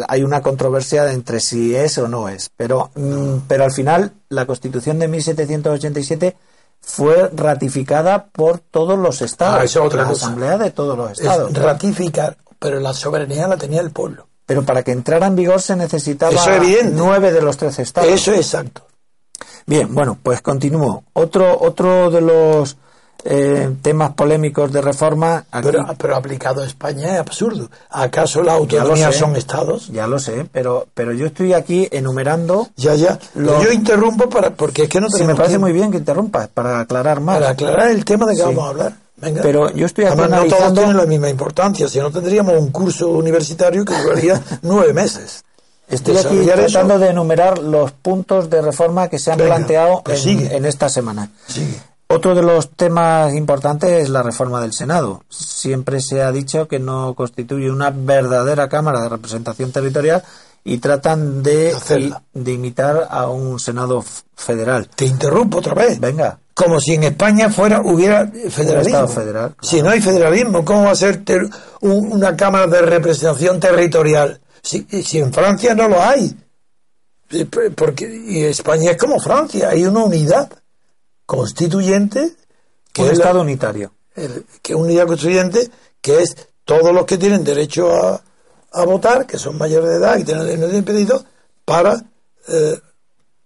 [0.08, 4.46] hay una controversia entre si es o no es, pero, mm, pero al final la
[4.46, 6.36] Constitución de 1787
[6.82, 11.54] fue ratificada por todos los estados, ah, la asamblea de todos los estados.
[11.54, 14.28] ratificar, pero la soberanía la tenía el pueblo.
[14.48, 16.32] Pero para que entrara en vigor se necesitaba
[16.92, 18.10] nueve de los trece estados.
[18.10, 18.88] Eso es exacto.
[19.66, 21.04] Bien, bueno, pues continúo.
[21.14, 22.78] Otro, otro de los
[23.24, 25.46] eh, temas polémicos de reforma.
[25.64, 27.70] pero, pero, aplicado a España es absurdo.
[27.90, 29.88] ¿Acaso la autonomía son estados?
[29.88, 32.70] Ya lo sé, pero, pero yo estoy aquí enumerando.
[32.76, 33.20] Ya, ya.
[33.36, 36.80] Yo interrumpo para, porque es que no tenemos me parece muy bien que interrumpas, para
[36.80, 37.38] aclarar más.
[37.38, 38.94] Para aclarar el tema de que vamos a hablar.
[39.18, 39.42] Venga.
[39.42, 43.10] Pero yo estoy Además, no todos tienen la misma importancia, si no tendríamos un curso
[43.10, 45.44] universitario que duraría nueve meses.
[45.90, 50.66] Estoy aquí tratando de enumerar los puntos de reforma que se han planteado pues en,
[50.66, 51.32] esta semana.
[52.10, 55.24] Otro de los temas importantes es la reforma del Senado.
[55.30, 60.24] Siempre se ha dicho que no constituye una verdadera Cámara de Representación Territorial
[60.64, 61.76] y tratan de,
[62.34, 64.04] de imitar a un Senado
[64.36, 64.88] federal.
[64.96, 66.00] Te interrumpo otra vez.
[66.00, 66.40] Venga.
[66.54, 69.08] Como si en España fuera hubiera federalismo.
[69.08, 71.22] federal, Si no hay federalismo, ¿cómo va a ser
[71.82, 74.40] una Cámara de Representación Territorial?
[74.62, 76.36] Si, si en Francia no lo hay.
[77.76, 80.50] Porque y España es como Francia, hay una unidad
[81.28, 82.36] constituyente.
[82.92, 83.92] Que un es Estado unitario.
[84.16, 85.70] que es unidad constituyente
[86.02, 86.36] que es
[86.66, 88.24] todos los que tienen derecho a,
[88.72, 91.24] a votar, que son mayores de edad y tienen el impedido,
[91.66, 92.02] para
[92.48, 92.80] eh,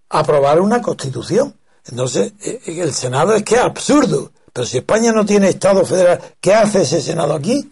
[0.10, 1.56] aprobar una constitución.
[1.88, 4.32] Entonces, eh, el Senado es que es absurdo.
[4.54, 7.72] Pero si España no tiene Estado federal, ¿qué hace ese Senado aquí?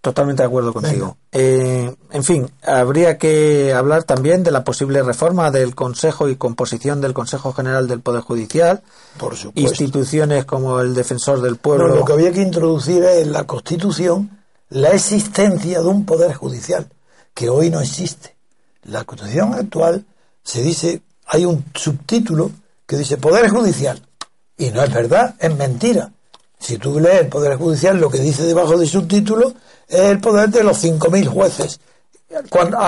[0.00, 1.16] Totalmente de acuerdo contigo.
[1.32, 7.12] en fin, habría que hablar también de la posible reforma del Consejo y composición del
[7.12, 8.82] Consejo General del Poder Judicial.
[9.18, 9.60] Por supuesto.
[9.60, 11.88] Instituciones como el Defensor del Pueblo.
[11.88, 14.30] lo que había que introducir es la Constitución
[14.68, 16.88] la existencia de un poder judicial
[17.34, 18.36] que hoy no existe.
[18.82, 20.04] La Constitución actual
[20.42, 22.50] se dice, hay un subtítulo
[22.86, 24.00] que dice Poder Judicial.
[24.56, 26.12] Y no es verdad, es mentira.
[26.58, 29.54] Si tú lees el Poder Judicial, lo que dice debajo del subtítulo
[29.88, 31.80] es el poder de los 5.000 jueces.
[32.50, 32.78] Cuando,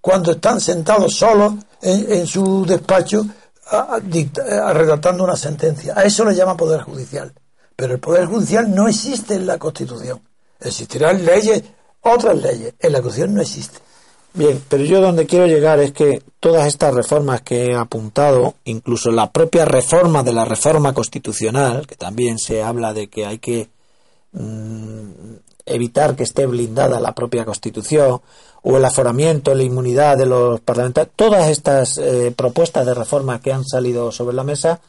[0.00, 3.24] cuando, están sentados solos en, su despacho
[3.70, 5.94] redactando una sentencia.
[5.96, 7.32] A eso le llama Poder Judicial.
[7.76, 10.20] Pero el Poder Judicial no existe en la Constitución.
[10.58, 11.62] Existirán leyes,
[12.00, 12.74] otras leyes.
[12.78, 13.78] En la Constitución no existe.
[14.32, 19.10] Bien, pero yo donde quiero llegar es que todas estas reformas que he apuntado, incluso
[19.10, 23.68] la propia reforma de la reforma constitucional, que también se habla de que hay que
[24.32, 25.10] mm,
[25.66, 28.20] evitar que esté blindada la propia Constitución,
[28.62, 33.52] o el aforamiento, la inmunidad de los parlamentarios, todas estas eh, propuestas de reforma que
[33.52, 34.80] han salido sobre la mesa,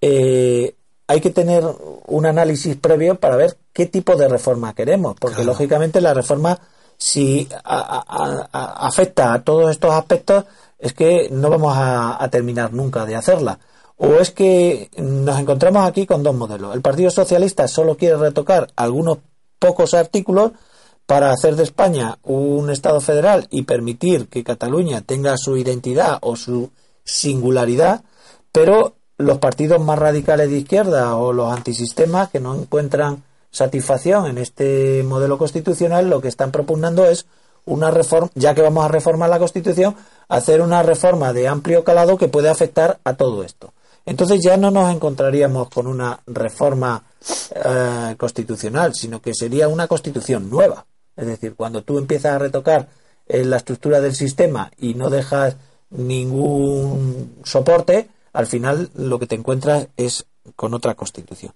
[0.00, 0.74] eh,
[1.06, 1.64] hay que tener
[2.06, 6.58] un análisis previo para ver qué tipo de reforma queremos, porque lógicamente la reforma,
[7.02, 10.44] si afecta a todos estos aspectos,
[10.78, 13.58] es que no vamos a, terminar nunca de hacerla.
[13.96, 16.74] O es que nos encontramos aquí con dos modelos.
[16.74, 19.18] El Partido Socialista solo quiere retocar algunos
[19.58, 20.52] pocos artículos
[21.04, 26.36] para hacer de España un Estado federal y permitir que Cataluña tenga su identidad o
[26.36, 26.70] su
[27.04, 28.04] singularidad,
[28.52, 34.38] pero los partidos más radicales de izquierda o los antisistemas que no encuentran satisfacción en
[34.38, 37.26] este modelo constitucional, lo que están propugnando es
[37.64, 39.94] una reforma, ya que vamos a reformar la Constitución,
[40.28, 43.72] hacer una reforma de amplio calado que puede afectar a todo esto.
[44.04, 47.04] Entonces ya no nos encontraríamos con una reforma
[47.54, 50.86] eh, constitucional, sino que sería una constitución nueva.
[51.16, 52.88] Es decir, cuando tú empiezas a retocar
[53.28, 55.56] eh, la estructura del sistema y no dejas
[55.90, 61.52] ningún soporte, al final lo que te encuentras es con otra constitución.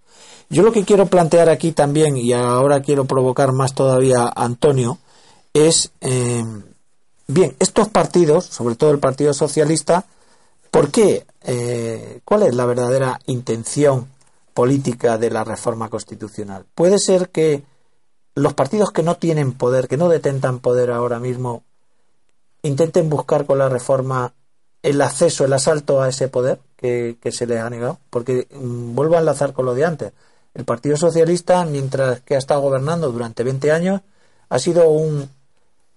[0.48, 4.98] Yo lo que quiero plantear aquí también, y ahora quiero provocar más todavía a Antonio,
[5.52, 6.44] es, eh,
[7.26, 10.04] bien, estos partidos, sobre todo el Partido Socialista,
[10.70, 11.26] ¿por qué?
[11.42, 14.08] Eh, ¿Cuál es la verdadera intención
[14.54, 16.66] política de la reforma constitucional?
[16.74, 17.64] Puede ser que
[18.34, 21.64] los partidos que no tienen poder, que no detentan poder ahora mismo,
[22.62, 24.34] intenten buscar con la reforma
[24.82, 27.98] el acceso, el asalto a ese poder que, se les ha negado.
[28.10, 30.12] Porque mm, vuelvo a enlazar con lo de antes.
[30.54, 34.00] El Partido Socialista, mientras que ha estado gobernando durante 20 años,
[34.48, 35.28] ha sido un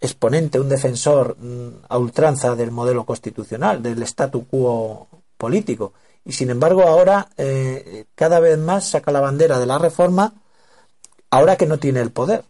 [0.02, 5.94] exponente, un defensor mm, a ultranza del modelo constitucional, del statu quo político.
[6.26, 10.34] Y sin embargo, ahora eh, cada vez más saca la bandera de la reforma,
[11.32, 12.44] ahora que no tiene el poder.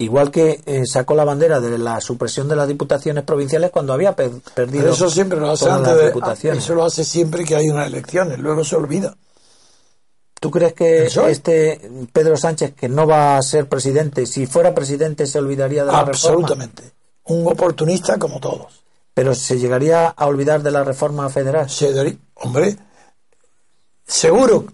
[0.00, 4.16] Igual que eh, sacó la bandera de la supresión de las diputaciones provinciales cuando había
[4.16, 4.92] perdido.
[4.92, 8.64] eso siempre lo hace antes de, Eso lo hace siempre que hay unas elecciones, luego
[8.64, 9.14] se olvida.
[10.40, 15.26] ¿Tú crees que este Pedro Sánchez, que no va a ser presidente, si fuera presidente
[15.26, 16.32] se olvidaría de la reforma?
[16.32, 16.82] Absolutamente.
[17.24, 18.82] Un oportunista como todos.
[19.12, 21.68] Pero se llegaría a olvidar de la reforma federal.
[21.68, 21.92] Se
[22.36, 22.74] hombre,
[24.06, 24.64] seguro.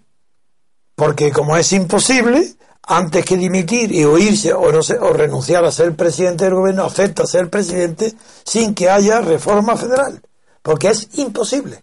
[0.95, 2.55] Porque como es imposible,
[2.87, 7.27] antes que dimitir y oírse o, no o renunciar a ser presidente del gobierno, acepta
[7.27, 10.23] ser presidente sin que haya reforma federal.
[10.63, 11.83] Porque es imposible.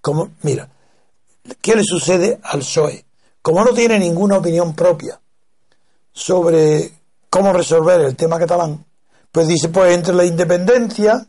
[0.00, 0.68] Como, mira,
[1.60, 3.04] ¿qué le sucede al PSOE?
[3.40, 5.20] Como no tiene ninguna opinión propia
[6.12, 6.92] sobre
[7.30, 8.84] cómo resolver el tema catalán,
[9.30, 11.24] pues dice, pues entre la independencia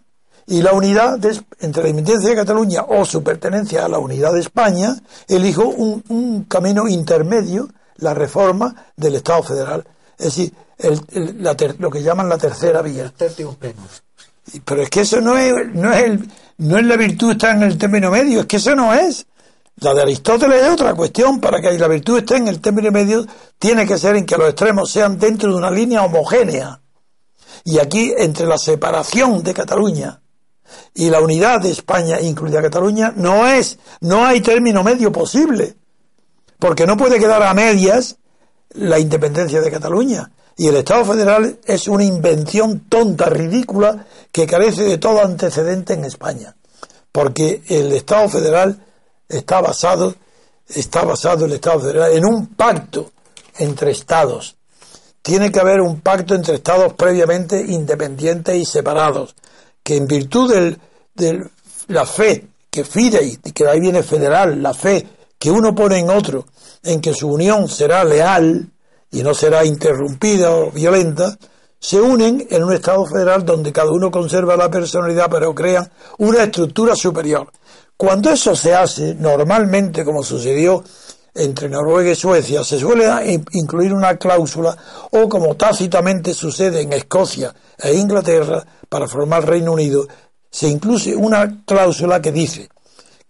[0.47, 1.23] y la unidad,
[1.60, 4.95] entre la independencia de Cataluña o su pertenencia a la unidad de España,
[5.28, 9.86] elijo un, un camino intermedio la reforma del Estado federal.
[10.18, 11.44] Es decir, el,
[11.80, 13.12] lo que llaman la tercera vía.
[14.66, 17.64] Pero es que eso no es, no es el, no es la virtud está en
[17.64, 19.26] el término medio, es que eso no es.
[19.78, 23.26] La de Aristóteles es otra cuestión, para que la virtud esté en el término medio,
[23.58, 26.80] tiene que ser en que los extremos sean dentro de una línea homogénea.
[27.64, 30.22] Y aquí, entre la separación de Cataluña
[30.94, 35.76] y la unidad de España, incluida Cataluña, no es, no hay término medio posible.
[36.63, 38.15] Porque no puede quedar a medias
[38.69, 40.32] la independencia de Cataluña.
[40.56, 46.06] Y el Estado federal es una invención tonta, ridícula, que carece de todo antecedente en
[46.06, 46.56] España.
[47.12, 48.82] Porque el Estado federal
[49.28, 50.15] está basado,
[50.65, 53.12] está basado el Estado federal en un pacto
[53.58, 54.56] entre Estados.
[55.21, 59.36] Tiene que haber un pacto entre Estados previamente independientes y separados,
[59.84, 60.78] que en virtud
[61.13, 61.43] de
[61.89, 65.06] la fe, que fidei, que ahí viene federal, la fe
[65.44, 66.46] que uno pone en otro,
[66.84, 68.66] en que su unión será leal
[69.12, 71.38] y no será interrumpida o violenta,
[71.78, 76.44] se unen en un Estado federal donde cada uno conserva la personalidad pero crean una
[76.44, 77.52] estructura superior.
[77.98, 80.82] Cuando eso se hace, normalmente, como sucedió
[81.36, 83.06] entre Noruega y Suecia, se suele
[83.52, 84.78] incluir una cláusula,
[85.12, 90.08] o como tácitamente sucede en Escocia e Inglaterra, para formar Reino Unido,
[90.50, 92.70] se incluye una cláusula que dice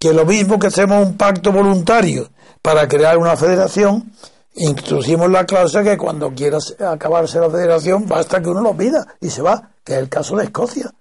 [0.03, 2.29] que lo mismo que hacemos un pacto voluntario
[2.61, 4.11] para crear una federación,
[4.53, 9.29] introducimos la cláusula que cuando quieras acabarse la federación basta que uno lo pida y
[9.29, 10.91] se va, que es el caso de Escocia.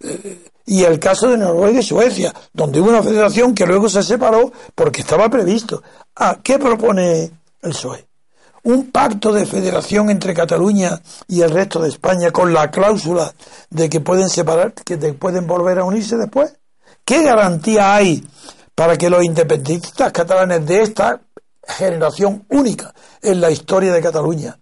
[0.00, 4.02] Eh, y el caso de Noruega y Suecia, donde hubo una federación que luego se
[4.02, 5.82] separó porque estaba previsto.
[6.16, 7.24] Ah, ¿qué propone
[7.60, 8.06] el PSOE?
[8.62, 13.34] Un pacto de federación entre Cataluña y el resto de España con la cláusula
[13.68, 16.54] de que pueden separar, que pueden volver a unirse después.
[17.04, 18.26] ¿Qué garantía hay
[18.74, 21.20] para que los independentistas catalanes de esta
[21.66, 24.58] generación única en la historia de Cataluña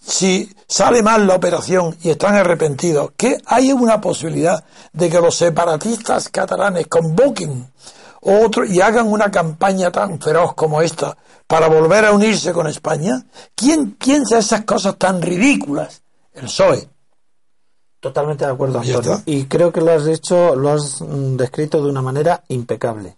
[0.00, 5.36] si sale mal la operación y están arrepentidos, que hay una posibilidad de que los
[5.36, 7.70] separatistas catalanes convoquen
[8.22, 13.24] otro y hagan una campaña tan feroz como esta para volver a unirse con España?
[13.54, 16.02] ¿Quién piensa esas cosas tan ridículas?
[16.32, 16.88] El PSOE.
[18.00, 19.22] Totalmente de acuerdo, Antonio.
[19.26, 23.16] Y creo que lo has hecho, lo has mm, descrito de una manera impecable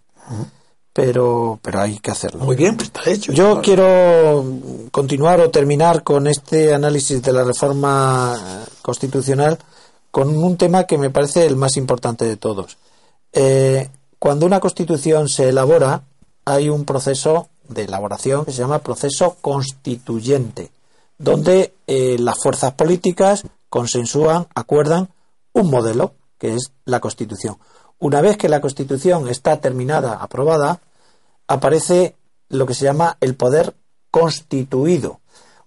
[0.93, 2.45] pero, pero hay que hacerlo.
[2.45, 3.33] Muy bien, pues está hecho.
[3.33, 4.45] Yo quiero
[4.91, 9.57] continuar o terminar con este análisis de la reforma constitucional
[10.11, 12.77] con un tema que me parece el más importante de todos.
[13.33, 16.03] Eh, cuando una constitución se elabora,
[16.45, 20.69] hay un proceso de elaboración que se llama proceso constituyente,
[21.17, 23.43] donde eh, las fuerzas políticas
[23.73, 25.09] consensúan, acuerdan
[25.51, 27.57] un modelo, que es la constitución.
[27.97, 30.79] Una vez que la Constitución está terminada, aprobada,
[31.47, 32.15] aparece
[32.49, 33.73] lo que se llama el poder
[34.11, 35.21] constituido.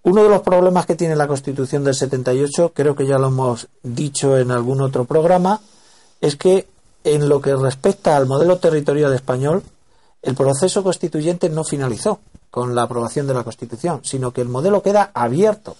[0.05, 3.67] Uno de los problemas que tiene la Constitución del 78, creo que ya lo hemos
[3.83, 5.61] dicho en algún otro programa,
[6.21, 6.69] es que
[7.03, 9.65] en lo que respecta al modelo territorial español,
[10.23, 12.21] el proceso constituyente no finalizó
[12.53, 15.77] con la aprobación de la Constitución, sino que el modelo queda abierto.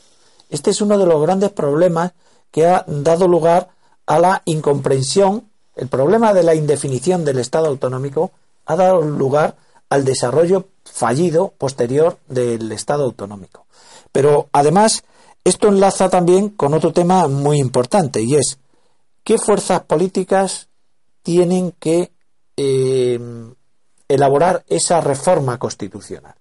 [0.51, 2.13] Este es uno de los grandes problemas
[2.51, 3.69] que ha dado lugar
[4.07, 5.45] a la incomprensión
[5.77, 8.33] el problema de la indefinición del Estado autonómico
[8.65, 9.57] ha dado lugar
[9.91, 13.67] al desarrollo fallido posterior del Estado autonómico.
[14.11, 15.05] Pero además,
[15.45, 18.59] esto enlaza también con otro tema muy importante y es
[19.23, 20.69] qué fuerzas políticas
[21.23, 22.11] tienen que
[22.57, 23.21] eh,
[24.09, 26.35] elaborar esa reforma constitucional.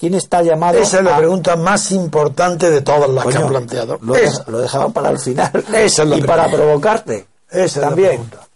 [0.00, 3.98] ¿Quién está llamado Esa es la pregunta más importante de todas las que han planteado.
[4.00, 5.52] Lo, he dejado para el final.
[6.16, 7.26] y para provocarte.
[7.50, 8.22] Esa también.
[8.22, 8.50] Es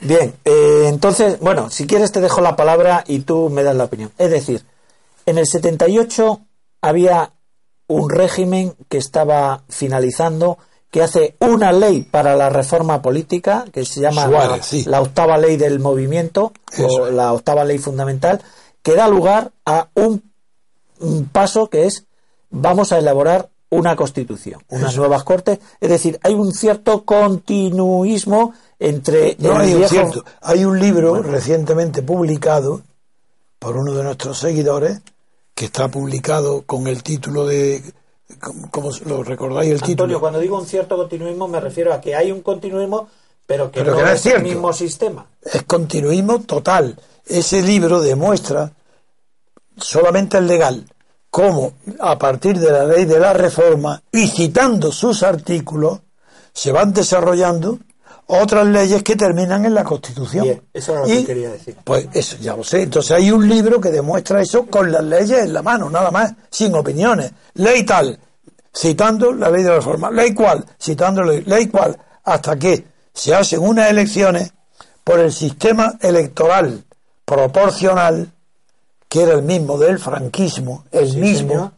[0.00, 3.84] Bien, eh, entonces, bueno, si quieres te dejo la palabra y tú me das la
[3.84, 4.10] opinión.
[4.18, 4.64] Es decir,
[5.26, 6.40] en el 78
[6.82, 7.32] había
[7.86, 10.58] un régimen que estaba finalizando,
[10.90, 14.26] que hace una ley para la reforma política, que se llama
[14.86, 18.42] la, octava ley del movimiento, o la octava ley fundamental,
[18.82, 20.22] que da lugar a un,
[21.32, 22.04] paso que es
[22.50, 29.36] vamos a elaborar una constitución, unas nuevas cortes, es decir, hay un cierto continuismo entre
[29.38, 30.24] no hay cierto.
[30.40, 32.82] Hay un libro recientemente publicado
[33.58, 35.00] por uno de nuestros seguidores
[35.54, 37.82] que está publicado con el título de
[38.70, 42.30] como lo recordáis el Antonio, cuando digo un cierto continuismo me refiero a que hay
[42.30, 43.08] un continuismo
[43.48, 46.96] pero que no, es, el mismo sistema es continuismo total
[47.26, 48.70] ese libro demuestra
[49.76, 50.84] solamente el legal
[51.30, 56.00] cómo a partir de la ley de la reforma y citando sus artículos
[56.52, 57.78] se van desarrollando
[58.28, 60.62] otras leyes que terminan en la Constitución.
[60.72, 61.76] eso es lo que quería decir.
[61.82, 62.82] Pues eso, ya lo sé.
[62.82, 66.34] Entonces hay un libro que demuestra eso con las leyes en la mano, nada más,
[66.50, 67.32] sin opiniones.
[67.54, 68.18] Ley tal,
[68.74, 70.10] citando la ley de la reforma.
[70.10, 72.84] Ley cual, citando la ley, ley cual, hasta que
[73.18, 74.52] se hacen unas elecciones
[75.02, 76.84] por el sistema electoral
[77.24, 78.30] proporcional,
[79.08, 81.72] que era el mismo del franquismo, el mismo,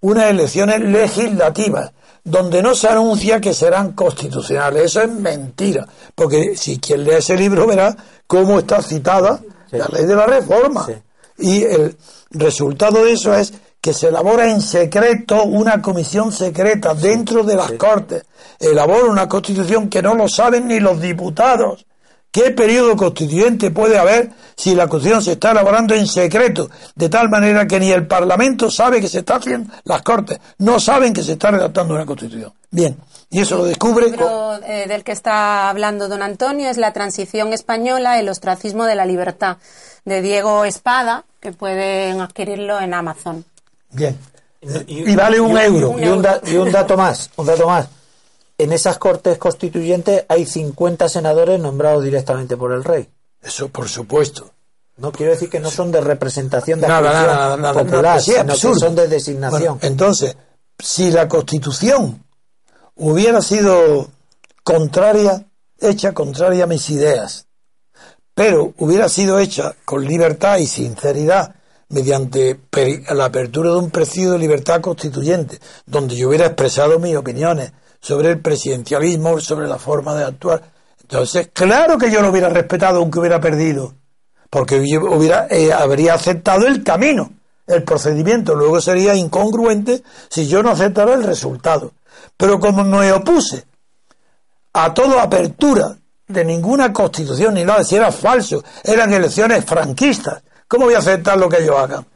[0.00, 1.92] unas elecciones legislativas,
[2.24, 4.86] donde no se anuncia que serán constitucionales.
[4.86, 10.06] Eso es mentira, porque si quien lee ese libro verá cómo está citada la ley
[10.06, 10.88] de la reforma.
[11.38, 11.96] Y el
[12.30, 17.72] resultado de eso es que se elabora en secreto una comisión secreta dentro de las
[17.72, 18.24] Cortes.
[18.58, 21.86] Elabora una constitución que no lo saben ni los diputados.
[22.32, 26.70] ¿Qué periodo constituyente puede haber si la Constitución se está elaborando en secreto?
[26.94, 30.78] De tal manera que ni el Parlamento sabe que se está haciendo, las Cortes no
[30.78, 32.52] saben que se está redactando una Constitución.
[32.70, 32.96] Bien,
[33.30, 34.06] y eso lo descubre.
[34.06, 38.84] El libro eh, del que está hablando don Antonio es La transición española, el ostracismo
[38.84, 39.56] de la libertad,
[40.04, 43.44] de Diego Espada, que pueden adquirirlo en Amazon.
[43.92, 44.18] Bien.
[44.86, 45.96] Y, vale un, euro.
[45.98, 47.88] y un dato más, un dato más
[48.60, 53.08] en esas cortes constituyentes hay 50 senadores nombrados directamente por el rey.
[53.42, 54.50] Eso por supuesto.
[54.98, 58.94] No quiero decir que no son de representación de nada, nada, popular, sino que son
[58.94, 59.78] de designación.
[59.80, 60.36] entonces,
[60.78, 62.22] si la Constitución
[62.96, 64.08] hubiera sido
[64.62, 65.46] contraria,
[65.78, 67.46] hecha contraria a mis ideas,
[68.34, 71.54] pero hubiera sido hecha con libertad y sinceridad
[71.90, 72.60] mediante
[73.10, 78.30] la apertura de un presidio de libertad constituyente, donde yo hubiera expresado mis opiniones, sobre
[78.30, 80.62] el presidencialismo, sobre la forma de actuar.
[81.02, 83.94] Entonces, claro que yo lo hubiera respetado aunque hubiera perdido,
[84.48, 87.32] porque hubiera, eh, habría aceptado el camino,
[87.66, 88.54] el procedimiento.
[88.54, 91.92] Luego sería incongruente si yo no aceptara el resultado.
[92.36, 93.64] Pero como me opuse
[94.72, 100.84] a toda apertura de ninguna constitución ni nada, si era falso, eran elecciones franquistas, ¿cómo
[100.84, 102.06] voy a aceptar lo que ellos hagan?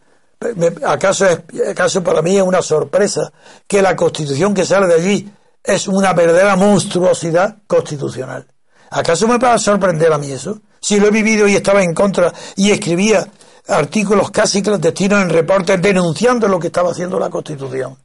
[0.86, 1.26] ¿Acaso,
[1.68, 3.32] ¿Acaso para mí es una sorpresa
[3.66, 5.32] que la constitución que sale de allí
[5.64, 8.46] es una verdadera monstruosidad constitucional.
[8.90, 10.60] ¿Acaso me va a sorprender a mí eso?
[10.80, 13.26] Si lo he vivido y estaba en contra y escribía
[13.66, 17.96] artículos casi clandestinos en reportes denunciando lo que estaba haciendo la Constitución.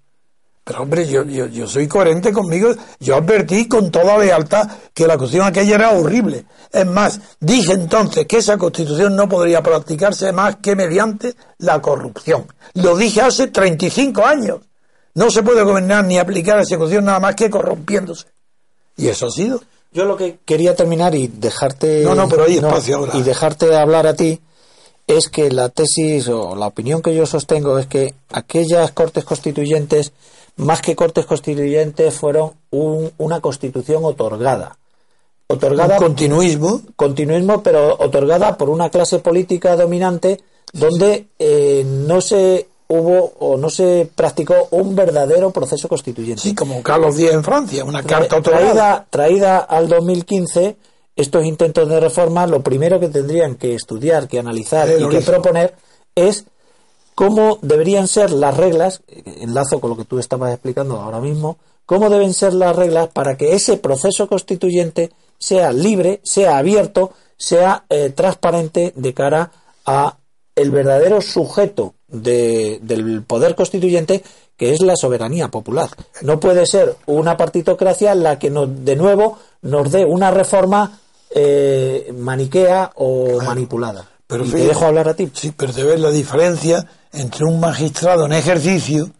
[0.69, 2.75] Pero hombre, yo, yo, yo soy coherente conmigo.
[2.99, 6.45] Yo advertí con toda lealtad que la Constitución aquella era horrible.
[6.71, 12.45] Es más, dije entonces que esa Constitución no podría practicarse más que mediante la corrupción.
[12.75, 14.59] Lo dije hace 35 años.
[15.15, 18.27] No se puede gobernar ni aplicar la ejecución nada más que corrompiéndose.
[18.95, 19.63] Y eso ha sido.
[19.91, 22.03] Yo lo que quería terminar y dejarte.
[22.03, 23.17] No, no, pero hay espacio ahora.
[23.17, 24.39] Y dejarte hablar a ti
[25.07, 30.13] es que la tesis o la opinión que yo sostengo es que aquellas cortes constituyentes,
[30.59, 34.77] más que cortes constituyentes, fueron una constitución otorgada.
[35.47, 35.97] Otorgada.
[35.97, 36.81] Un continuismo.
[36.95, 40.39] Continuismo, pero otorgada por una clase política dominante
[40.73, 46.41] donde eh, no se hubo o no se practicó un verdadero proceso constituyente.
[46.41, 50.75] Sí, como Carlos X en Francia, una carta traída, traída al 2015,
[51.15, 55.75] estos intentos de reforma, lo primero que tendrían que estudiar, que analizar y que proponer
[56.15, 56.45] es
[57.19, 59.01] cómo deberían ser las reglas,
[59.41, 63.35] enlazo con lo que tú estabas explicando ahora mismo, cómo deben ser las reglas para
[63.35, 69.51] que ese proceso constituyente sea libre, sea abierto, sea eh, transparente de cara
[69.85, 70.15] a
[70.55, 74.23] el verdadero sujeto del poder constituyente,
[74.55, 75.89] que es la soberanía popular.
[76.21, 81.01] No puede ser una partitocracia la que nos, de nuevo nos dé una reforma
[81.31, 84.07] eh, maniquea o manipulada.
[84.25, 85.29] Pero te dejo hablar a ti.
[85.33, 89.11] Sí, pero te ves la diferencia entre un magistrado en ejercicio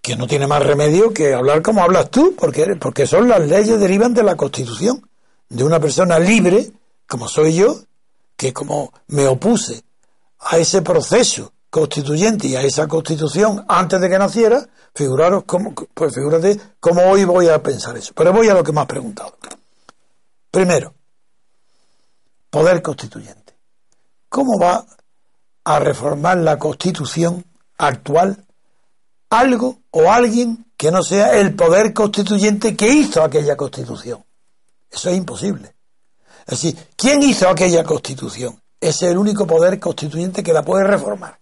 [0.00, 3.80] que no tiene más remedio que hablar como hablas tú, porque, porque son las leyes
[3.80, 5.08] derivan de la Constitución,
[5.48, 6.70] de una persona libre,
[7.08, 7.76] como soy yo,
[8.36, 9.82] que como me opuse
[10.38, 16.14] a ese proceso constituyente y a esa constitución antes de que naciera, figuraros cómo, pues
[16.14, 18.12] figúrate cómo hoy voy a pensar eso.
[18.14, 19.36] Pero voy a lo que me has preguntado.
[20.50, 20.94] Primero,
[22.48, 23.54] poder constituyente.
[24.28, 24.86] ¿Cómo va
[25.66, 27.44] a reformar la constitución
[27.76, 28.44] actual
[29.28, 34.24] algo o alguien que no sea el poder constituyente que hizo aquella constitución?
[34.90, 35.74] Eso es imposible.
[36.46, 38.58] Es decir, ¿quién hizo aquella constitución?
[38.80, 41.38] es el único poder constituyente que la puede reformar.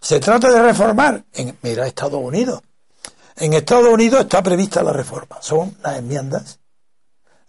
[0.00, 1.24] Se trata de reformar.
[1.32, 2.60] En, mira, Estados Unidos.
[3.36, 5.38] En Estados Unidos está prevista la reforma.
[5.40, 6.60] Son las enmiendas.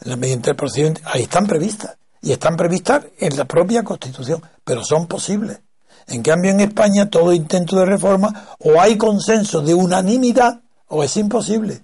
[0.06, 1.02] Mediante el.
[1.06, 1.98] Ahí están previstas.
[2.22, 4.42] Y están previstas en la propia Constitución.
[4.64, 5.60] Pero son posibles.
[6.08, 11.18] En cambio, en España, todo intento de reforma o hay consenso de unanimidad o es
[11.18, 11.84] imposible.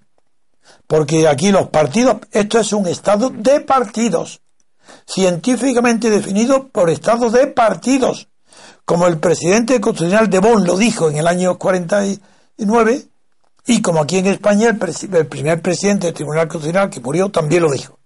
[0.87, 4.41] Porque aquí los partidos, esto es un Estado de partidos
[5.05, 8.29] científicamente definido por estados de partidos,
[8.85, 13.07] como el presidente constitucional de Bonn lo dijo en el año 49,
[13.65, 17.63] Y como aquí en España el, el primer presidente del Tribunal Constitucional que murió también
[17.63, 17.97] lo dijo.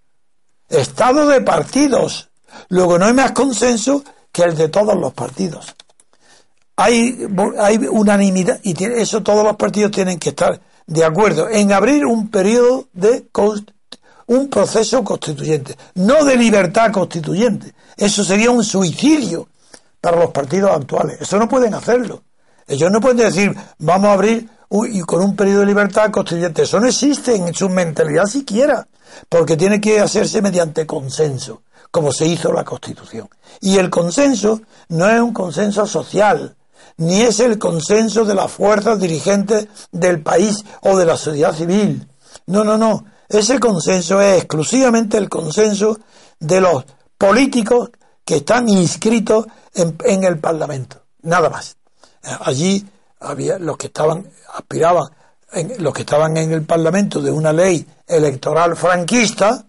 [0.69, 2.29] Estado de partidos.
[2.69, 5.75] Luego no hay más consenso que el de todos los partidos.
[6.77, 7.27] Hay,
[7.59, 12.29] hay unanimidad y eso todos los partidos tienen que estar de acuerdo en abrir un
[12.29, 13.25] periodo de
[14.27, 17.73] un proceso constituyente, no de libertad constituyente.
[17.97, 19.47] Eso sería un suicidio
[19.99, 21.19] para los partidos actuales.
[21.19, 22.23] Eso no pueden hacerlo.
[22.67, 24.49] Ellos no pueden decir, vamos a abrir
[24.89, 26.63] y con un periodo de libertad constituyente.
[26.63, 28.87] Eso no existe en su mentalidad siquiera,
[29.29, 33.29] porque tiene que hacerse mediante consenso, como se hizo la Constitución.
[33.61, 36.55] Y el consenso no es un consenso social,
[36.97, 42.07] ni es el consenso de las fuerzas dirigentes del país o de la sociedad civil.
[42.47, 43.05] No, no, no.
[43.29, 45.99] Ese consenso es exclusivamente el consenso
[46.39, 46.85] de los
[47.17, 47.91] políticos
[48.23, 51.03] que están inscritos en, el Parlamento.
[51.21, 51.77] Nada más.
[52.41, 52.85] Allí
[53.19, 55.09] había los que estaban, aspiraban,
[55.51, 59.65] en, los que estaban en el Parlamento de una ley electoral franquista,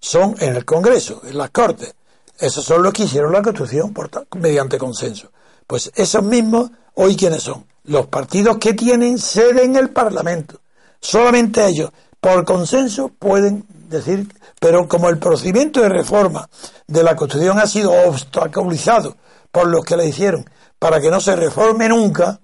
[0.00, 1.94] son en el Congreso, en las Cortes.
[2.38, 3.94] Esos son los que hicieron la Constitución
[4.36, 5.30] mediante consenso.
[5.72, 7.64] Pues esos mismos, hoy quiénes son?
[7.84, 10.60] Los partidos que tienen sede en el Parlamento.
[11.00, 14.28] Solamente ellos, por consenso, pueden decir,
[14.60, 16.46] pero como el procedimiento de reforma
[16.86, 19.16] de la Constitución ha sido obstaculizado
[19.50, 20.44] por los que la hicieron
[20.78, 22.38] para que no se reforme nunca,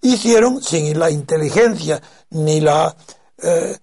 [0.00, 2.96] hicieron sin la inteligencia ni la
[3.44, 3.78] eh,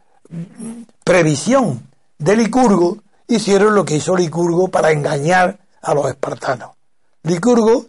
[1.05, 1.87] previsión
[2.17, 2.97] de Licurgo,
[3.29, 6.71] hicieron lo que hizo Licurgo para engañar a los espartanos.
[7.23, 7.85] Licurgo,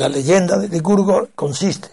[0.00, 1.90] la leyenda de Licurgo consiste,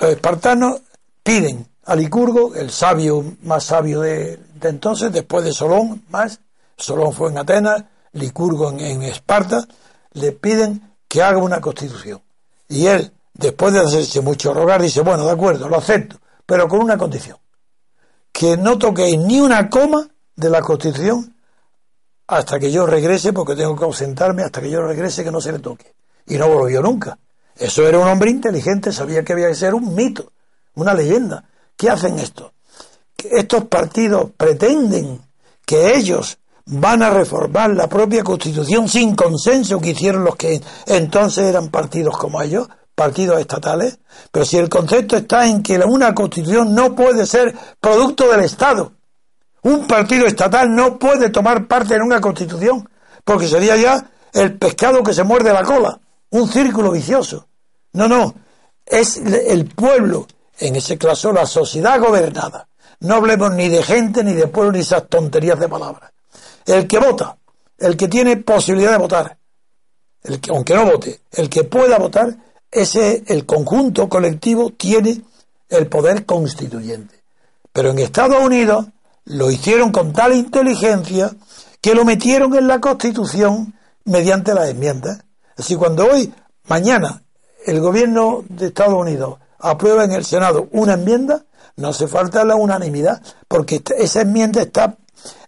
[0.00, 0.82] los espartanos
[1.24, 6.38] piden a Licurgo, el sabio más sabio de, entonces, después de Solón, más,
[6.76, 9.66] Solón fue en Atenas, Licurgo en Esparta,
[10.12, 12.22] le piden que haga una constitución.
[12.68, 16.80] Y él, después de hacerse mucho rogar, dice, bueno, de acuerdo, lo acepto, pero con
[16.80, 17.38] una condición,
[18.30, 21.34] que no toquéis ni una coma de la constitución
[22.28, 25.50] hasta que yo regrese, porque tengo que ausentarme, hasta que yo regrese que no se
[25.50, 25.98] le toque.
[26.28, 27.18] Y no volvió nunca.
[27.56, 30.32] Eso era un hombre inteligente, sabía que había que ser un mito,
[30.74, 31.44] una leyenda.
[31.76, 32.52] ¿Qué hacen esto?
[33.24, 35.20] estos partidos pretenden
[35.66, 41.44] que ellos van a reformar la propia constitución sin consenso que hicieron los que entonces
[41.46, 43.98] eran partidos como ellos, partidos estatales,
[44.30, 48.92] pero si el concepto está en que una constitución no puede ser producto del Estado,
[49.62, 52.88] un partido estatal no puede tomar parte en una constitución,
[53.24, 55.98] porque sería ya el pescado que se muerde la cola,
[56.30, 57.48] un círculo vicioso.
[57.92, 58.34] No, no,
[58.84, 60.26] es el pueblo,
[60.58, 62.68] en ese caso la sociedad gobernada.
[63.00, 66.12] No hablemos ni de gente, ni de pueblo, ni esas tonterías de palabras
[66.68, 67.36] el que vota,
[67.78, 69.38] el que tiene posibilidad de votar,
[70.22, 72.36] el que, aunque no vote, el que pueda votar,
[72.70, 75.22] ese, el conjunto colectivo tiene
[75.68, 77.22] el poder constituyente.
[77.72, 78.86] Pero en Estados Unidos
[79.24, 81.30] lo hicieron con tal inteligencia
[81.80, 83.74] que lo metieron en la Constitución
[84.04, 85.20] mediante las enmiendas.
[85.58, 86.32] Así cuando hoy,
[86.68, 87.22] mañana,
[87.66, 91.44] el gobierno de Estados Unidos aprueba en el Senado una enmienda,
[91.76, 94.96] no hace falta la unanimidad, porque esa enmienda está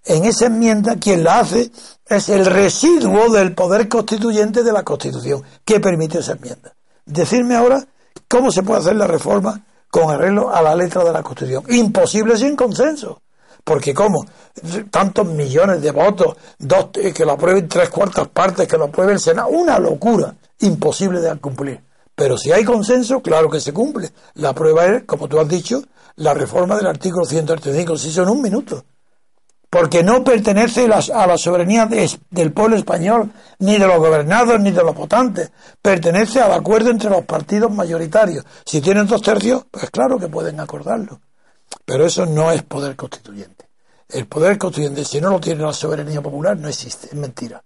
[0.05, 1.71] en esa enmienda quien la hace
[2.07, 6.75] es el residuo del poder constituyente de la Constitución que permite esa enmienda.
[7.07, 7.87] Decirme ahora
[8.27, 11.65] cómo se puede hacer la reforma con arreglo a la letra de la Constitución.
[11.69, 13.23] Imposible sin consenso.
[13.65, 14.25] Porque cómo
[14.91, 19.13] tantos millones de votos, dos, eh, que lo aprueben tres cuartas partes, que lo apruebe
[19.13, 21.81] el Senado, una locura, imposible de cumplir.
[22.15, 24.11] Pero si hay consenso, claro que se cumple.
[24.35, 25.83] La prueba es, como tú has dicho,
[26.17, 28.85] la reforma del artículo 135, se hizo en un minuto
[29.71, 33.31] porque no pertenece a la soberanía del pueblo español,
[33.61, 35.53] ni de los gobernados, ni de los votantes.
[35.81, 38.45] Pertenece al acuerdo entre los partidos mayoritarios.
[38.67, 41.21] Si tienen dos tercios, pues claro que pueden acordarlo.
[41.91, 43.67] Pero eso no es poder constituyente.
[44.09, 47.65] El poder constituyente, si no lo tiene la soberanía popular, no existe, es mentira.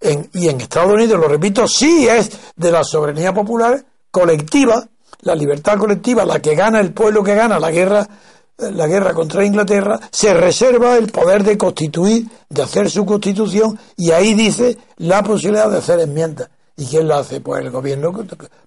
[0.00, 3.80] y en Estados Unidos, lo repito, sí es de la soberanía popular
[4.10, 4.84] colectiva,
[5.20, 8.08] la libertad colectiva, la que gana el pueblo que gana la guerra
[8.58, 14.10] la guerra contra Inglaterra, se reserva el poder de constituir, de hacer su constitución, y
[14.10, 16.48] ahí dice la posibilidad de hacer enmiendas.
[16.76, 17.40] ¿Y quién la hace?
[17.40, 18.12] Pues el gobierno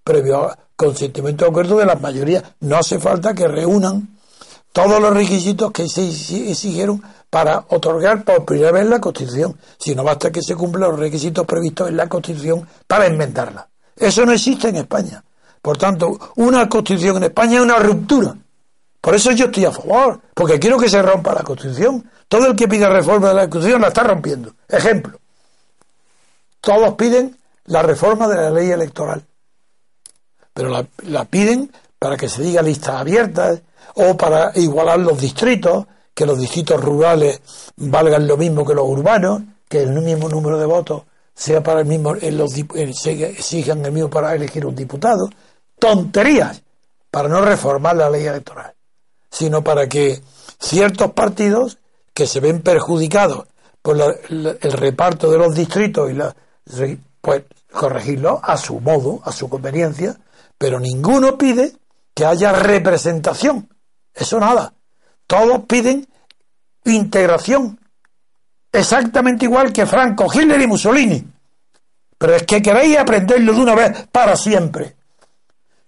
[0.01, 2.43] previo consentimiento de acuerdo de las mayorías.
[2.61, 4.16] No hace falta que reúnan
[4.71, 10.31] todos los requisitos que se exigieron para otorgar por primera vez la Constitución, sino basta
[10.31, 13.67] que se cumplan los requisitos previstos en la Constitución para enmendarla.
[13.95, 15.23] Eso no existe en España.
[15.61, 18.35] Por tanto, una Constitución en España es una ruptura
[19.07, 22.09] por eso yo estoy a favor, porque quiero que se rompa la Constitución.
[22.27, 24.53] Todo el que pide reforma de la Constitución la está rompiendo.
[24.67, 25.17] Ejemplo,
[26.59, 27.37] todos piden
[27.67, 29.23] la reforma de la ley electoral,
[30.53, 33.61] pero la, piden para que se diga listas abiertas
[33.97, 37.41] o para igualar los distritos, que los distritos rurales
[37.75, 41.85] valgan lo mismo que los urbanos, que el mismo número de votos sea para el
[41.85, 45.29] mismo, en los, exijan el mismo para elegir un diputado.
[45.77, 46.63] Tonterías
[47.11, 48.73] para no reformar la ley electoral,
[49.29, 50.21] sino para que
[50.59, 51.77] ciertos partidos
[52.13, 53.45] que se ven perjudicados
[53.81, 53.97] por
[54.29, 56.35] el reparto de los distritos y la,
[57.21, 60.17] pues corregirlo a su modo, a su conveniencia,
[60.57, 61.73] pero ninguno pide
[62.13, 63.69] que haya representación.
[64.17, 64.73] Eso nada.
[65.27, 66.07] Todos piden
[66.85, 67.79] integración.
[68.71, 71.23] Exactamente igual que Franco, Hitler y Mussolini.
[72.17, 74.95] Pero es que queréis aprenderlo de una vez para siempre.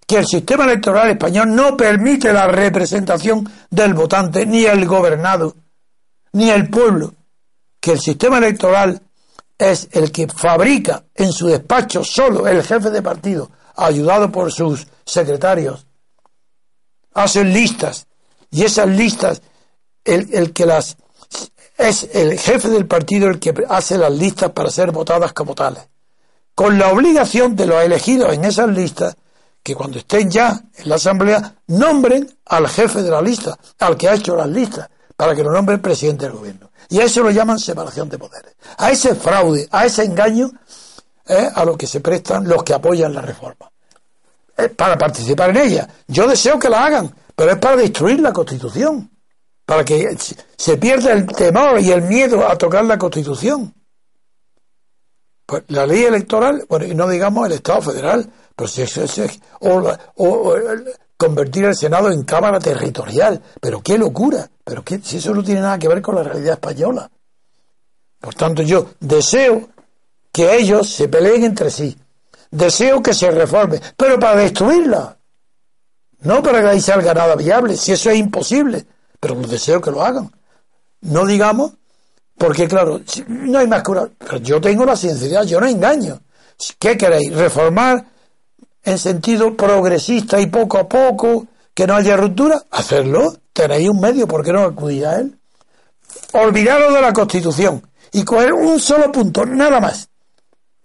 [0.06, 5.56] Que el sistema electoral español no permite la representación del votante, ni el gobernado,
[6.32, 7.14] ni el pueblo.
[7.80, 9.00] Que el sistema electoral
[9.58, 14.86] es el que fabrica en su despacho solo el jefe de partido, ayudado por sus
[15.04, 15.86] secretarios.
[17.14, 18.06] Hacen listas
[18.50, 19.42] y esas listas,
[20.04, 20.96] el, que las
[21.78, 25.88] es el jefe del partido el que hace las listas para ser votadas como tales,
[26.54, 29.16] con la obligación de los elegidos en esas listas
[29.62, 34.08] que cuando estén ya en la asamblea nombren al jefe de la lista, al que
[34.08, 36.70] ha hecho las listas, para que lo nombre el presidente del gobierno.
[36.88, 38.54] Y a eso lo llaman separación de poderes.
[38.78, 40.50] A ese fraude, a ese engaño,
[41.26, 43.70] es a lo que se prestan los que apoyan la reforma.
[44.56, 45.88] Es para participar en ella.
[46.08, 49.10] Yo deseo que la hagan, pero es para destruir la Constitución,
[49.64, 50.14] para que
[50.58, 53.72] se pierda el temor y el miedo a tocar la Constitución.
[55.46, 60.54] Pues la ley electoral, bueno, y no digamos el Estado federal, pero si es, o,
[61.16, 65.62] convertir el Senado en Cámara Territorial, pero qué locura, pero qué, si eso no tiene
[65.62, 67.10] nada que ver con la realidad española.
[68.20, 69.70] Por tanto, yo deseo
[70.30, 71.96] que ellos se peleen entre sí,
[72.50, 75.16] deseo que se reforme, pero para destruirla.
[76.22, 78.84] No para que salga nada viable, si eso es imposible,
[79.18, 80.30] pero deseo que lo hagan.
[81.00, 81.72] No digamos,
[82.36, 84.08] porque claro, no hay más cura.
[84.18, 86.20] Pero yo tengo la sinceridad, yo no engaño.
[86.78, 87.34] ¿Qué queréis?
[87.34, 88.04] ¿Reformar
[88.82, 92.62] en sentido progresista y poco a poco, que no haya ruptura?
[92.70, 93.34] Hacerlo.
[93.52, 95.38] Tenéis un medio, ¿por qué no acudís a él?
[96.32, 100.08] Olvidaros de la Constitución y coger un solo punto, nada más.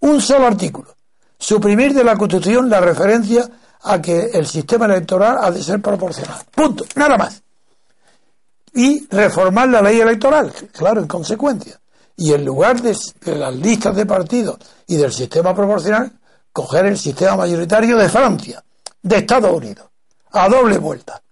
[0.00, 0.94] Un solo artículo.
[1.38, 3.48] Suprimir de la Constitución la referencia
[3.86, 6.40] a que el sistema electoral ha de ser proporcional.
[6.50, 7.40] Punto, nada más.
[8.74, 11.80] Y reformar la ley electoral, claro, en consecuencia.
[12.16, 16.12] Y en lugar de, las listas de partidos y del sistema proporcional,
[16.52, 18.64] coger el sistema mayoritario de Francia,
[19.02, 19.86] de Estados Unidos,
[20.32, 21.22] a doble vuelta.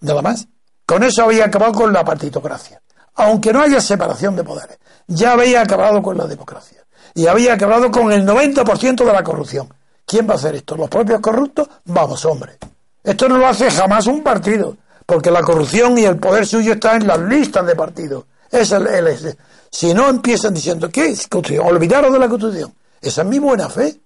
[0.00, 0.46] Nada más.
[0.84, 2.82] Con eso había acabado con la partitocracia.
[3.14, 6.84] Aunque no haya separación de poderes, ya había acabado con la democracia.
[7.14, 9.68] Y había acabado con el 90% de la corrupción.
[10.10, 10.76] ¿Quién va a hacer esto?
[10.76, 11.68] ¿Los propios corruptos?
[11.84, 12.58] Vamos, hombre.
[13.04, 16.96] Esto no lo hace jamás un partido, porque la corrupción y el poder suyo está
[16.96, 18.24] en las listas de partidos.
[18.50, 19.36] Es el,
[19.70, 21.64] si no empiezan diciendo, ¿qué es Constitución?
[21.64, 22.74] Olvidaros de la Constitución.
[23.00, 24.00] Esa es mi buena fe.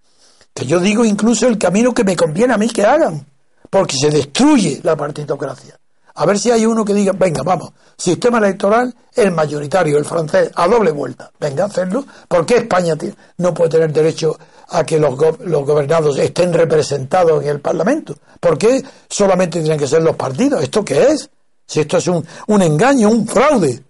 [0.52, 3.26] Que yo digo incluso el camino que me conviene a mí que hagan,
[3.70, 5.74] porque se destruye la partitocracia.
[6.16, 10.50] A ver si hay uno que diga, venga, vamos, sistema electoral, el mayoritario, el francés,
[10.54, 11.30] a doble vuelta.
[11.40, 12.04] Venga, hacerlo.
[12.28, 12.96] ¿Por qué España
[13.38, 14.38] no puede tener derecho
[14.68, 18.16] a que los, gobernados estén representados en el Parlamento?
[18.38, 20.62] ¿Por qué solamente tienen que ser los partidos?
[20.62, 21.28] ¿Esto qué es?
[21.66, 23.82] Si esto es un, un engaño, un fraude.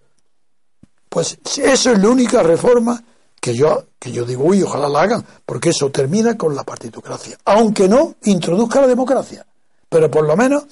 [1.10, 3.02] Pues eso es la única reforma
[3.38, 7.36] que yo, que yo digo, uy, ojalá la hagan, porque eso termina con la partitocracia.
[7.44, 9.44] Aunque no introduzca la democracia,
[9.90, 10.64] pero por lo menos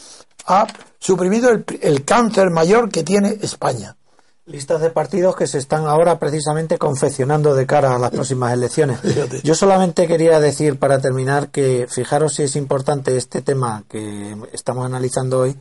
[0.47, 0.67] ha
[0.99, 3.97] suprimido el, cáncer mayor que tiene España.
[4.45, 8.99] Listas de partidos que se están ahora precisamente confeccionando de cara a las próximas elecciones.
[9.45, 14.85] Yo solamente quería decir para terminar que fijaros si es importante este tema que estamos
[14.85, 15.57] analizando hoy,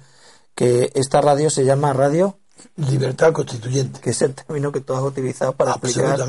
[0.55, 2.37] que esta radio se llama Radio
[2.75, 3.99] Libertad Constituyente.
[3.99, 6.19] Que es el término que tú has utilizado para explicar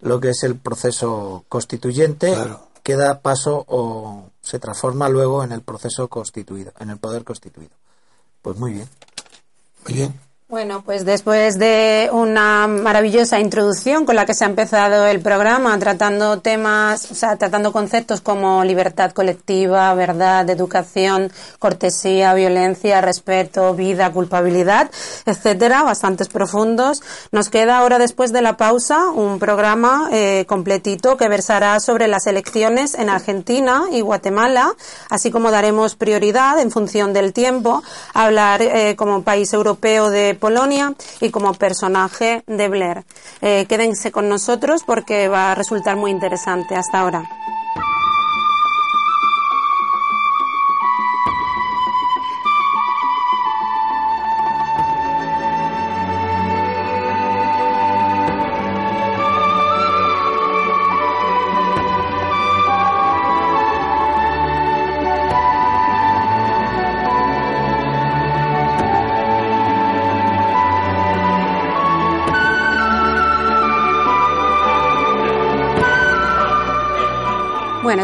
[0.00, 2.34] lo que es el proceso constituyente
[2.82, 7.72] que da paso o se transforma luego en el proceso constituido, en el poder constituido.
[8.46, 8.88] Pues muy bien.
[9.84, 10.25] Muy bien.
[10.48, 15.76] Bueno, pues después de una maravillosa introducción con la que se ha empezado el programa,
[15.80, 24.12] tratando temas, o sea, tratando conceptos como libertad colectiva, verdad, educación, cortesía, violencia, respeto, vida,
[24.12, 24.88] culpabilidad,
[25.24, 27.02] etcétera, bastantes profundos.
[27.32, 32.28] Nos queda ahora, después de la pausa, un programa eh, completito que versará sobre las
[32.28, 34.76] elecciones en Argentina y Guatemala,
[35.10, 37.82] así como daremos prioridad en función del tiempo
[38.14, 43.04] a hablar eh, como país europeo de Polonia y como personaje de Blair.
[43.40, 47.28] Eh, quédense con nosotros porque va a resultar muy interesante hasta ahora.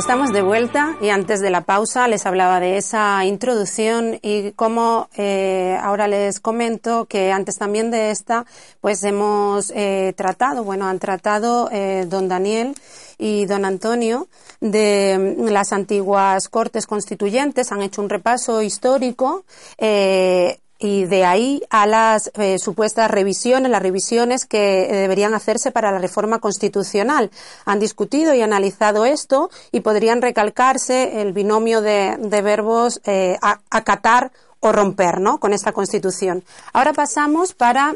[0.03, 5.09] Estamos de vuelta y antes de la pausa les hablaba de esa introducción y como
[5.17, 8.45] eh, ahora les comento que antes también de esta,
[8.81, 12.75] pues hemos eh, tratado, bueno, han tratado eh, don Daniel
[13.17, 14.27] y don Antonio
[14.61, 19.45] de las antiguas cortes constituyentes, han hecho un repaso histórico
[19.79, 25.70] eh, y de ahí a las eh, supuestas revisiones, las revisiones que eh, deberían hacerse
[25.70, 27.30] para la reforma constitucional.
[27.64, 33.39] Han discutido y analizado esto y podrían recalcarse el binomio de, verbos eh,
[33.70, 35.39] acatar o romper, ¿no?
[35.39, 36.43] Con esta constitución.
[36.72, 37.95] Ahora pasamos para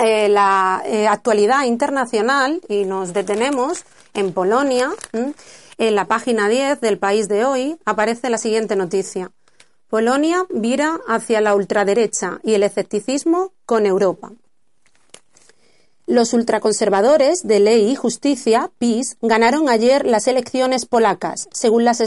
[0.00, 3.84] la actualidad internacional y nos detenemos
[4.14, 4.90] en Polonia.
[5.12, 9.32] En la página 10 del país de hoy aparece la siguiente noticia.
[9.88, 14.32] Polonia vira hacia la ultraderecha y el escepticismo con Europa.
[16.06, 22.00] Los ultraconservadores de Ley y Justicia, PiS, ganaron ayer las elecciones polacas, según las,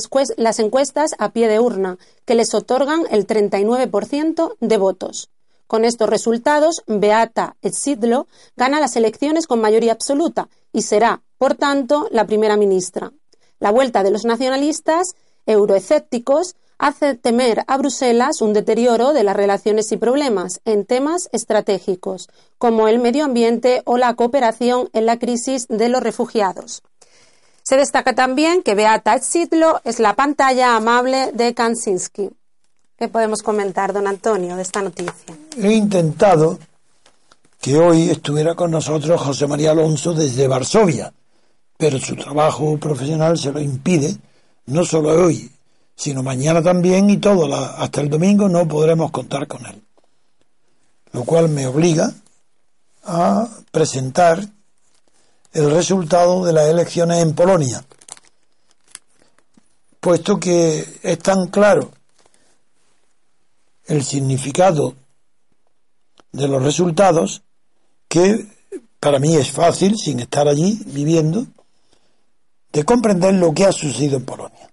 [0.60, 5.32] encuestas a pie de urna, que les otorgan el 39% de votos.
[5.66, 12.08] Con estos resultados, Beata Szydlo gana las elecciones con mayoría absoluta y será, por tanto,
[12.12, 13.12] la primera ministra.
[13.60, 15.16] La vuelta de los nacionalistas
[15.46, 22.28] euroescépticos hace temer a Bruselas un deterioro de las relaciones y problemas en temas estratégicos,
[22.58, 26.82] como el medio ambiente o la cooperación en la crisis de los refugiados.
[27.62, 32.32] Se destaca también que Beata Szydlo es la pantalla amable de Kansinski.
[32.98, 35.38] ¿Qué podemos comentar, don Antonio, de esta noticia?
[35.58, 36.58] He intentado
[37.62, 41.14] que hoy estuviera con nosotros José María Alonso desde Varsovia,
[41.78, 44.18] pero su trabajo profesional se lo impide,
[44.66, 45.52] no solo hoy,
[46.02, 49.84] sino mañana también y todo hasta el domingo no podremos contar con él.
[51.12, 52.12] Lo cual me obliga
[53.04, 54.44] a presentar
[55.54, 57.86] el resultado de las elecciones en Polonia,
[60.00, 61.92] puesto que es tan claro
[63.86, 64.96] el significado
[66.32, 67.44] de los resultados
[68.08, 68.48] que
[69.00, 71.46] para mí es fácil, sin estar allí viviendo,
[72.74, 74.71] de comprender lo que ha sucedido en Polonia.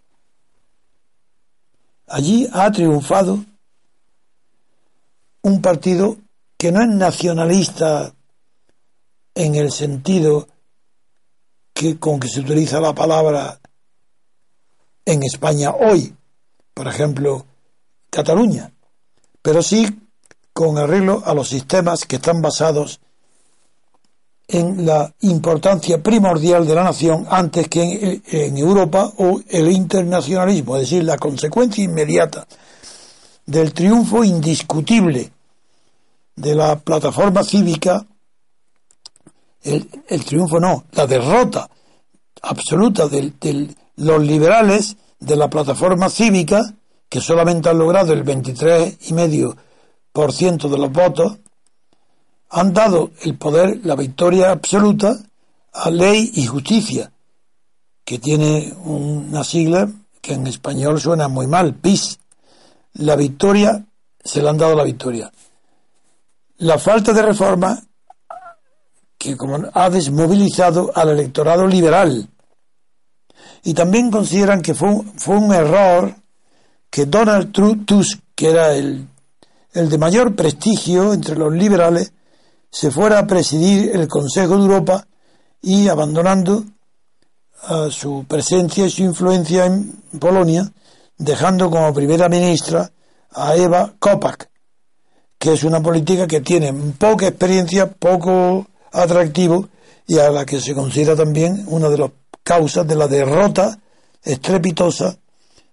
[2.08, 3.44] Allí ha triunfado
[5.42, 6.16] un partido
[6.56, 8.12] que no es nacionalista
[9.34, 10.48] en el sentido
[11.72, 13.60] que con que se utiliza la palabra
[15.04, 16.14] en España hoy,
[16.74, 17.46] por ejemplo,
[18.10, 18.72] Cataluña,
[19.42, 20.08] pero sí
[20.52, 23.00] con arreglo a los sistemas que están basados
[24.48, 30.82] en la importancia primordial de la nación antes que en, Europa o el internacionalismo, es
[30.82, 32.46] decir, la consecuencia inmediata
[33.44, 35.30] del triunfo indiscutible
[36.34, 38.06] de la plataforma cívica,
[39.62, 39.86] el,
[40.24, 41.68] triunfo no, la derrota
[42.40, 43.34] absoluta de,
[43.96, 46.62] los liberales de la plataforma cívica,
[47.08, 51.36] que solamente han logrado el 23,5% de los votos,
[52.50, 55.18] han dado el poder, la victoria absoluta
[55.72, 57.12] a ley y justicia,
[58.04, 59.88] que tiene una sigla
[60.20, 62.18] que en español suena muy mal, PIS.
[62.94, 63.84] La victoria,
[64.24, 65.30] se le han dado la victoria.
[66.58, 67.80] La falta de reforma,
[69.16, 72.28] que como ha desmovilizado al electorado liberal.
[73.62, 76.14] Y también consideran que fue, fue un error
[76.90, 79.06] que Donald Tusk, que era el,
[79.72, 82.12] el de mayor prestigio entre los liberales,
[82.70, 85.06] se fuera a presidir el Consejo de Europa
[85.60, 86.64] y abandonando
[87.90, 90.70] su presencia y su influencia en Polonia,
[91.16, 92.90] dejando como primera ministra
[93.32, 94.48] a Eva Kopak,
[95.38, 99.68] que es una política que tiene poca experiencia, poco atractivo
[100.06, 102.10] y a la que se considera también una de las
[102.42, 103.78] causas de la derrota
[104.22, 105.18] estrepitosa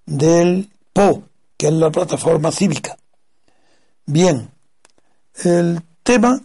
[0.05, 1.23] del PO,
[1.57, 2.97] que es la plataforma cívica.
[4.05, 4.51] Bien,
[5.43, 6.41] el tema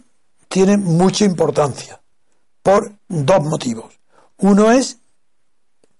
[0.51, 2.01] tiene mucha importancia
[2.61, 3.97] por dos motivos.
[4.39, 4.97] Uno es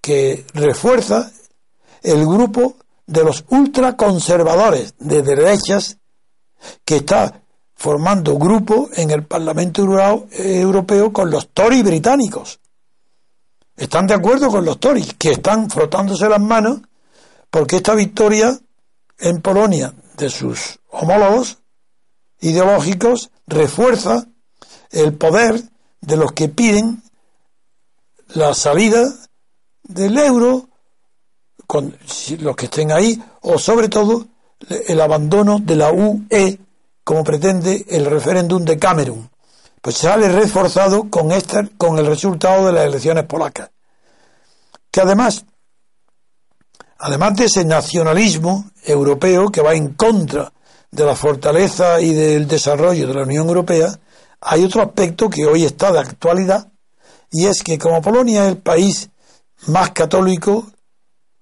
[0.02, 1.32] que refuerza
[2.04, 2.76] el grupo
[3.08, 5.98] de los ultraconservadores de derechas
[6.84, 7.42] que está
[7.76, 12.60] formando grupo en el Parlamento Europeo con los Tories británicos.
[13.78, 16.82] Están de acuerdo con los Tories, que están frotándose las manos
[17.50, 18.60] porque esta victoria
[19.18, 21.60] en Polonia de sus homólogos
[22.42, 24.28] ideológicos refuerza
[24.92, 25.62] el poder
[26.02, 27.02] de los que piden
[28.30, 29.14] la salida
[29.84, 30.70] del euro,
[31.68, 31.96] con
[32.40, 34.28] los que estén ahí, o sobre todo
[34.88, 36.60] el abandono de la UE,
[37.04, 39.30] como pretende el referéndum de Camerún.
[39.82, 43.72] Pues sale reforzado con, este, con el resultado de las elecciones polacas.
[44.92, 45.46] Que además
[47.02, 50.54] además de ese nacionalismo europeo que va en contra
[50.92, 53.88] de la fortaleza y del desarrollo de la Unión Europea,
[54.42, 56.72] hay otro aspecto que hoy está de actualidad,
[57.32, 59.10] y es que como Polonia es el país
[59.68, 60.66] más católico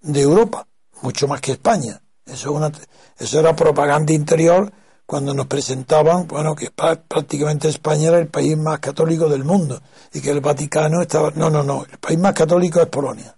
[0.01, 0.67] de Europa,
[1.01, 4.71] mucho más que España, eso, era propaganda interior
[5.05, 9.81] cuando nos presentaban, bueno, que prácticamente España era el país más católico del mundo
[10.13, 11.31] y que el Vaticano estaba...
[11.31, 13.35] No, no, no, el país más católico es Polonia.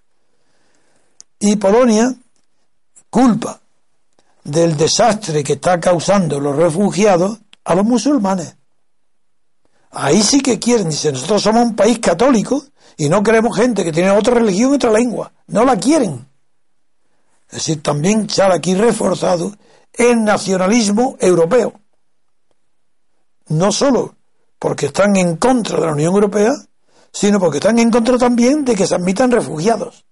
[1.40, 2.14] Y Polonia
[3.10, 3.62] culpa
[4.44, 8.58] del desastre que está causando los refugiados a los musulmanes.
[9.92, 12.64] Ahí sí que quieren, dicen, nosotros somos un país católico
[12.98, 15.34] y no queremos gente que tiene otra religión y otra lengua.
[15.48, 16.28] No la quieren.
[17.50, 19.54] Es decir, también sale aquí reforzado
[19.94, 21.74] el nacionalismo europeo.
[23.48, 24.16] No solo
[24.58, 26.52] porque están en contra de la Unión Europea,
[27.12, 30.06] sino porque están en contra también de que se admitan refugiados.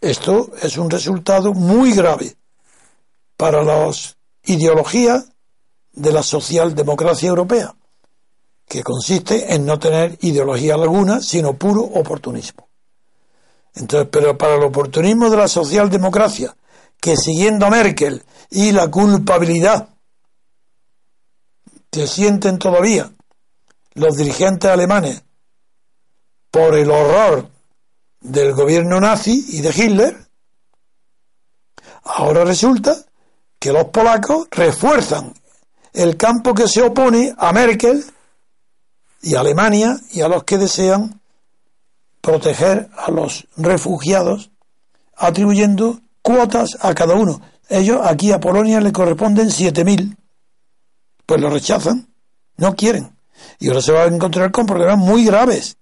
[0.00, 2.36] Esto es un resultado muy grave
[3.36, 5.30] para las ideologías
[5.96, 7.74] de la socialdemocracia europea,
[8.68, 12.68] que consiste en no tener ideología alguna, sino puro oportunismo.
[13.74, 16.56] Entonces, pero para el oportunismo de la socialdemocracia,
[17.00, 19.88] que siguiendo a Merkel y la culpabilidad
[21.90, 23.10] que sienten todavía
[23.94, 25.22] los dirigentes alemanes
[26.50, 27.48] por el horror
[28.20, 30.26] del gobierno nazi y de Hitler,
[32.02, 32.96] ahora resulta
[33.58, 35.32] que los polacos refuerzan
[35.96, 38.04] el campo que se opone a Merkel
[39.22, 41.20] y a Alemania y a los que desean
[42.20, 44.50] proteger a los refugiados,
[45.16, 47.40] atribuyendo cuotas a cada uno.
[47.70, 50.16] Ellos aquí a Polonia le corresponden 7.000.
[51.24, 52.06] Pues lo rechazan,
[52.58, 53.16] no quieren.
[53.58, 55.78] Y ahora se va a encontrar con problemas muy graves.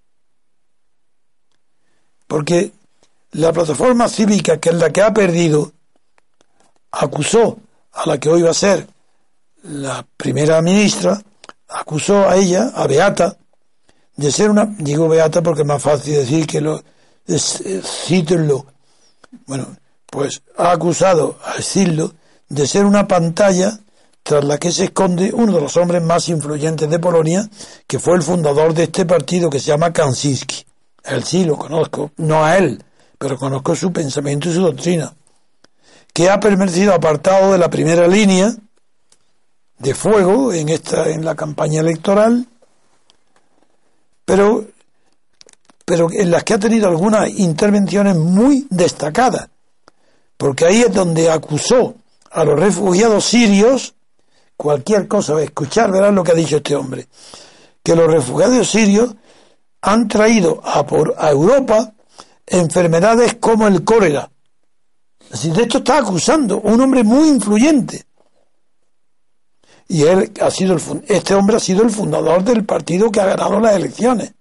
[2.28, 2.72] Porque
[3.32, 5.72] la plataforma cívica, que es la que ha perdido,
[6.92, 7.58] acusó
[7.92, 8.93] a la que hoy va a ser
[9.64, 11.20] la primera ministra,
[11.68, 13.36] acusó a ella, a Beata,
[14.16, 16.82] de ser una, digo Beata porque es más fácil decir que lo,
[17.26, 17.62] es,
[18.06, 18.66] cítenlo.
[19.46, 22.14] Bueno, pues ha acusado a Sildo
[22.48, 23.80] de ser una pantalla
[24.22, 27.48] tras la que se esconde uno de los hombres más influyentes de Polonia,
[27.86, 30.64] que fue el fundador de este partido que se llama Kansinski.
[31.04, 32.82] Él sí lo conozco, no a él,
[33.18, 35.14] pero conozco su pensamiento y su doctrina,
[36.12, 38.54] que ha permanecido apartado de la primera línea
[39.79, 42.47] de fuego en esta en la campaña electoral,
[44.25, 44.66] pero
[45.85, 49.49] pero en las que ha tenido algunas intervenciones muy destacadas
[50.37, 51.95] porque ahí es donde acusó
[52.31, 53.95] a los refugiados sirios,
[54.57, 57.07] cualquier cosa, escuchar, verán lo que ha dicho este hombre,
[57.83, 59.14] que los refugiados sirios
[59.81, 61.93] han traído a, por, a Europa
[62.47, 64.31] enfermedades como el cólera.
[65.33, 68.05] Así de esto está acusando un hombre muy influyente.
[69.89, 73.26] Y él ha sido el, este hombre ha sido el fundador del partido que ha
[73.26, 74.32] ganado las elecciones.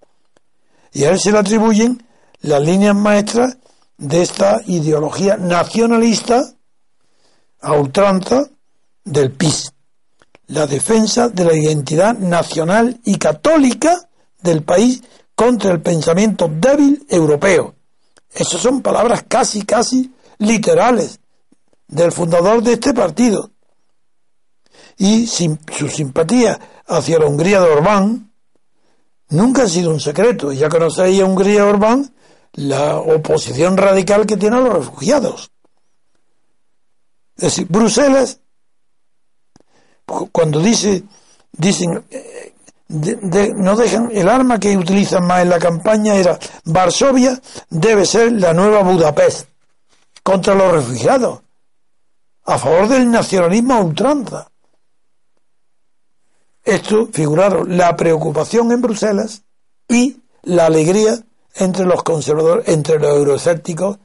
[0.92, 2.06] Y a él se le atribuyen
[2.42, 3.58] las líneas maestras
[3.98, 6.44] de esta ideología nacionalista
[7.62, 8.50] a ultranza
[9.04, 9.74] del PIS,
[10.48, 14.10] la defensa de la identidad nacional y católica
[14.42, 15.02] del país
[15.36, 17.76] contra el pensamiento débil europeo.
[18.34, 21.20] Esas son palabras casi, casi literales
[21.88, 23.52] del fundador de este partido.
[24.98, 28.32] Y su simpatía hacia la Hungría de Orbán
[29.30, 30.52] nunca ha sido un secreto.
[30.52, 32.14] Ya conocéis a Hungría de Orbán
[32.54, 35.52] la oposición radical que tienen los refugiados.
[37.36, 38.40] Es decir, Bruselas,
[40.32, 41.04] cuando dice,
[41.52, 42.54] dicen, eh,
[43.56, 48.54] no dejan, el arma que utilizan más en la campaña era Varsovia debe ser la
[48.54, 49.50] nueva Budapest
[50.22, 51.42] contra los refugiados,
[52.46, 54.48] a favor del nacionalismo a ultranza.
[56.64, 59.44] Esto figuraron la preocupación en Bruselas
[59.88, 61.24] y la alegría
[61.56, 63.98] entre los conservadores, entre los euroescépticos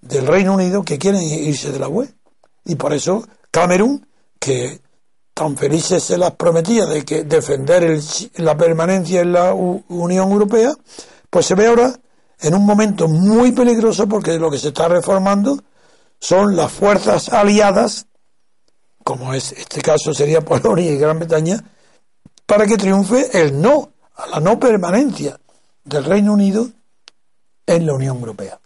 [0.00, 2.08] del Reino Unido que quieren irse de la UE.
[2.64, 4.06] Y por eso Camerún,
[4.38, 4.80] que
[5.34, 8.00] tan felices se las prometía de que defender
[8.36, 10.72] la permanencia en la Unión Europea,
[11.30, 11.94] pues se ve ahora
[12.40, 15.58] en un momento muy peligroso porque lo que se está reformando
[16.18, 18.06] son las fuerzas aliadas,
[19.04, 21.62] como es este caso sería Polonia y Gran Bretaña,
[22.52, 25.40] para que triunfe el no a la no permanencia
[25.84, 26.68] del Reino Unido
[27.64, 28.60] en la Unión Europea.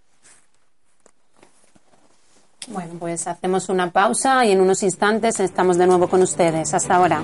[2.67, 6.75] Bueno, pues hacemos una pausa y en unos instantes estamos de nuevo con ustedes.
[6.75, 7.23] Hasta ahora.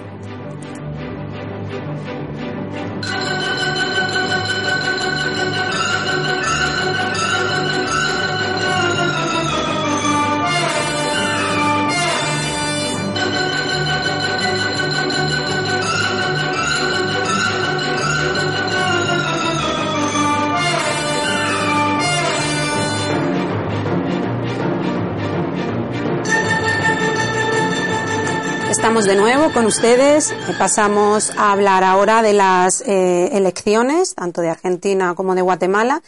[28.92, 30.34] Estamos de nuevo con ustedes.
[30.58, 36.02] Pasamos a hablar ahora de las eh, elecciones, tanto de Argentina como de Guatemala.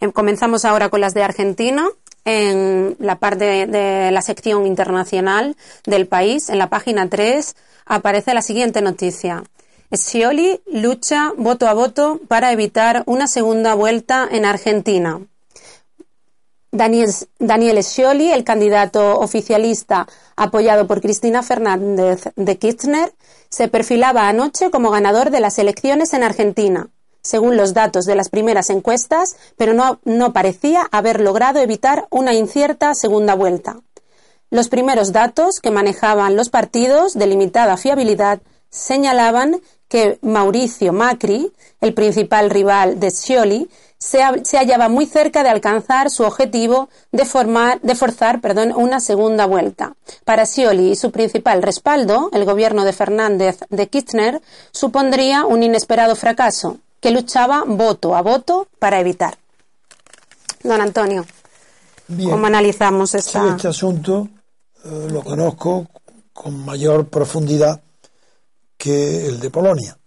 [0.00, 1.86] Em, comenzamos ahora con las de Argentina.
[2.24, 8.40] En la parte de la sección internacional del país, en la página 3, aparece la
[8.40, 9.44] siguiente noticia.
[9.92, 15.20] Scioli lucha voto a voto para evitar una segunda vuelta en Argentina.
[16.72, 20.06] Daniel, Daniel Scioli, el candidato oficialista
[20.36, 23.12] apoyado por Cristina Fernández de Kirchner,
[23.48, 26.88] se perfilaba anoche como ganador de las elecciones en Argentina,
[27.22, 32.34] según los datos de las primeras encuestas, pero no, no parecía haber logrado evitar una
[32.34, 33.80] incierta segunda vuelta.
[34.50, 39.60] Los primeros datos que manejaban los partidos de limitada fiabilidad señalaban
[39.90, 43.68] que Mauricio Macri, el principal rival de Scioli,
[43.98, 44.22] se,
[44.56, 49.96] hallaba muy cerca de alcanzar su objetivo de, formar, de forzar perdón, una segunda vuelta.
[50.24, 56.14] Para Scioli y su principal respaldo, el gobierno de Fernández de Kirchner, supondría un inesperado
[56.14, 59.38] fracaso, que luchaba voto a voto para evitar.
[60.62, 61.26] Don Antonio,
[62.06, 63.56] ¿cómo analizamos esta...
[63.56, 64.28] este asunto
[64.84, 65.88] eh, lo conozco
[66.32, 67.80] con mayor profundidad
[68.80, 69.98] que el de Polonia.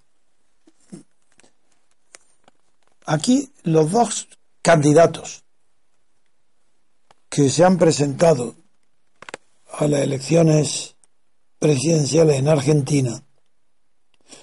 [3.05, 4.27] Aquí los dos
[4.63, 5.43] candidatos
[7.29, 8.55] que se han presentado
[9.73, 10.95] a las elecciones
[11.59, 13.23] presidenciales en Argentina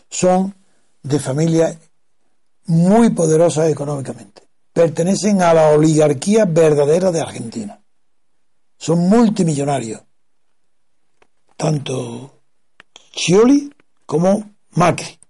[0.09, 0.55] son
[1.03, 1.77] de familias
[2.67, 4.43] muy poderosas económicamente.
[4.73, 7.83] Pertenecen a la oligarquía verdadera de Argentina.
[8.79, 10.03] Son multimillonarios.
[11.57, 12.43] Tanto
[13.13, 13.71] Scioli
[14.11, 15.21] como Macri.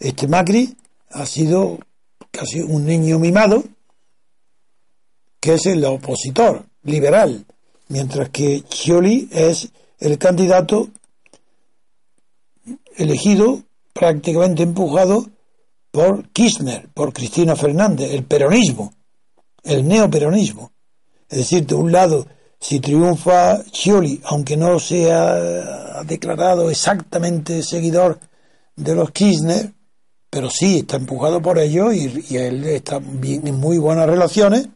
[0.00, 0.76] Este Macri
[1.10, 1.78] ha sido
[2.32, 3.62] casi un niño mimado,
[5.38, 7.46] que es el opositor liberal,
[7.86, 10.88] mientras que Scioli es el candidato
[12.96, 15.30] elegido, prácticamente empujado
[15.92, 18.94] por Kirchner, por Cristina Fernández, el peronismo,
[19.62, 20.72] el neoperonismo.
[21.28, 22.26] Es decir, de un lado,
[22.62, 28.20] si triunfa Scioli, aunque no sea declarado exactamente seguidor
[28.76, 29.72] de los Kirchner,
[30.30, 34.68] pero sí está empujado por ellos y, él está bien, en muy buenas relaciones,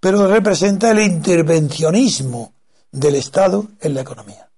[0.00, 2.54] pero representa el intervencionismo
[2.90, 4.50] del Estado en la economía.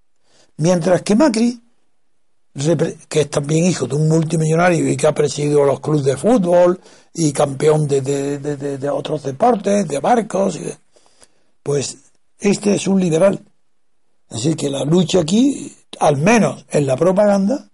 [0.57, 1.61] Mientras que Macri,
[3.07, 6.81] que es también hijo de un multimillonario y que ha presidido los clubes de fútbol
[7.13, 10.59] y campeón de, de otros deportes, de barcos,
[11.61, 12.04] pues
[12.39, 13.43] este es un liberal.
[14.29, 17.69] Así que la lucha aquí, al menos en la propaganda,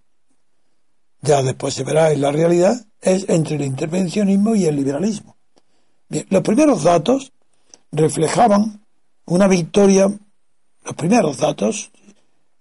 [1.20, 5.36] ya después se verá en la realidad, es entre el intervencionismo y el liberalismo.
[6.08, 7.32] los primeros datos
[7.90, 8.84] reflejaban
[9.26, 10.08] una victoria,
[10.84, 11.90] los primeros datos,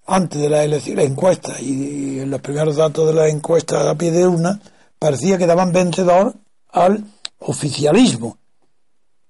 [0.06, 4.12] antes de la elección, la encuesta y, los primeros datos de la encuesta a pie
[4.12, 4.60] de urna,
[4.99, 6.36] parecía que daban vencedor
[6.70, 7.04] al
[7.39, 8.38] oficialismo,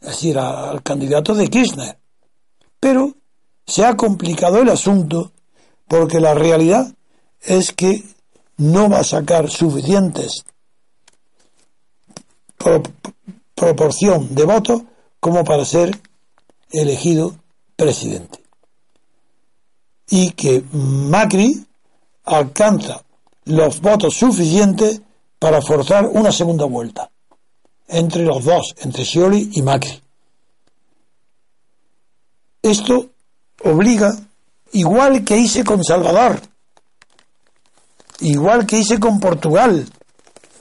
[0.01, 2.00] es decir, al candidato de Kirchner.
[2.81, 3.15] Pero
[3.65, 5.31] se ha complicado el asunto
[5.87, 6.93] porque la realidad
[7.39, 8.03] es que
[8.57, 10.43] no va a sacar suficientes
[13.55, 14.81] proporción de votos
[15.19, 15.99] como para ser
[16.71, 17.35] elegido
[17.75, 18.39] presidente.
[20.09, 21.65] Y que Macri
[22.25, 23.03] alcanza
[23.45, 25.01] los votos suficientes
[25.39, 27.11] para forzar una segunda vuelta
[27.87, 30.00] entre los dos, entre Scioli y Macri.
[32.61, 33.09] Esto
[33.63, 34.11] obliga,
[34.73, 36.39] igual que hice con Salvador,
[38.19, 39.87] igual que hice con Portugal.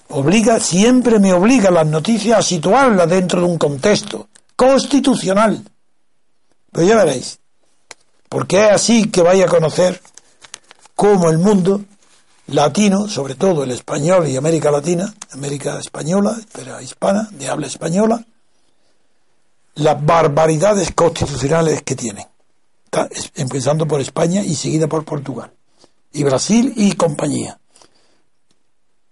[0.09, 5.63] Obliga, siempre me obliga las noticias a situarlas dentro de un contexto constitucional.
[6.73, 7.39] Pero ya veréis,
[8.29, 10.01] porque es así que vaya a conocer
[10.95, 11.83] cómo el mundo
[12.49, 18.25] latino, sobre todo el español y América Latina, América española, pero hispana, de habla española,
[19.81, 22.27] las barbaridades constitucionales que tienen,
[23.35, 25.53] empezando por España y seguida por Portugal.
[26.13, 27.59] Y Brasil y compañía.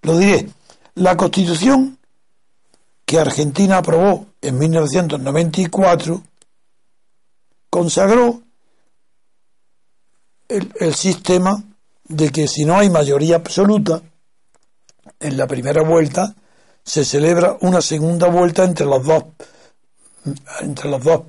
[0.02, 0.46] Lo diré,
[0.94, 1.98] la constitución
[3.06, 6.22] que Argentina aprobó en 1994
[7.70, 8.42] consagró
[10.48, 11.62] el, el, sistema
[12.04, 14.02] de que si no hay mayoría absoluta
[15.20, 16.34] en la primera vuelta
[16.82, 19.24] se celebra una segunda vuelta entre los dos
[20.60, 21.22] entre los dos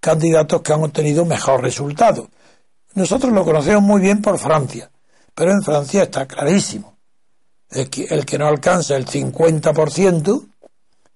[0.00, 2.28] candidatos que han obtenido mejor resultado.
[2.94, 4.90] Nosotros lo conocemos muy bien por Francia,
[5.34, 6.96] pero en Francia está clarísimo.
[7.68, 10.46] El que, el que no alcanza el 50%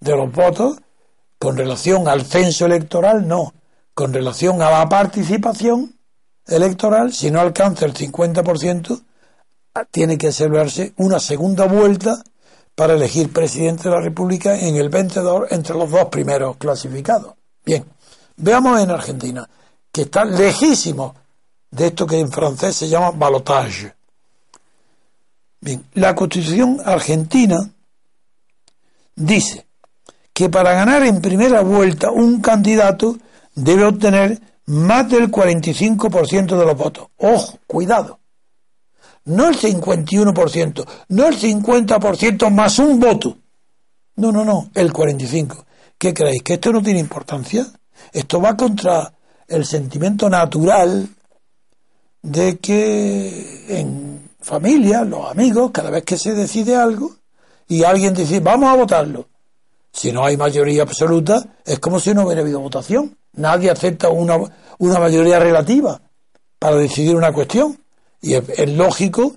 [0.00, 0.78] de los votos
[1.38, 3.54] con relación al censo electoral, no.
[3.94, 5.94] Con relación a la participación
[6.46, 9.02] electoral, si no alcanza el 50%,
[9.90, 12.22] tiene que celebrarse una segunda vuelta
[12.74, 17.34] para elegir presidente de la República en el vencedor entre los dos primeros clasificados.
[17.64, 17.84] Bien,
[18.36, 19.48] veamos en Argentina,
[19.92, 21.14] que está lejísimo
[21.70, 23.94] de esto que en francés se llama balotage.
[25.60, 27.70] Bien, la constitución argentina
[29.14, 29.66] dice
[30.32, 33.18] que para ganar en primera vuelta un candidato
[33.54, 37.08] debe obtener más del 45% de los votos.
[37.18, 38.19] Ojo, cuidado.
[39.24, 43.38] No el 51%, no el 50% más un voto.
[44.16, 45.64] No, no, no, el 45%.
[45.98, 46.42] ¿Qué creéis?
[46.42, 47.66] ¿Que esto no tiene importancia?
[48.12, 49.12] Esto va contra
[49.46, 51.08] el sentimiento natural
[52.22, 57.16] de que en familia, los amigos, cada vez que se decide algo
[57.68, 59.28] y alguien dice, vamos a votarlo,
[59.92, 63.16] si no hay mayoría absoluta, es como si no hubiera habido votación.
[63.34, 64.38] Nadie acepta una,
[64.78, 66.00] una mayoría relativa
[66.58, 67.78] para decidir una cuestión.
[68.20, 69.36] Y es, lógico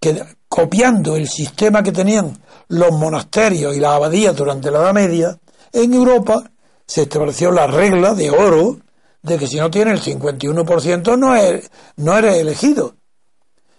[0.00, 5.38] que copiando el sistema que tenían los monasterios y las abadías durante la Edad Media,
[5.72, 6.50] en Europa
[6.86, 8.78] se estableció la regla de oro
[9.22, 12.94] de que si no tiene el 51% no, es, no eres elegido.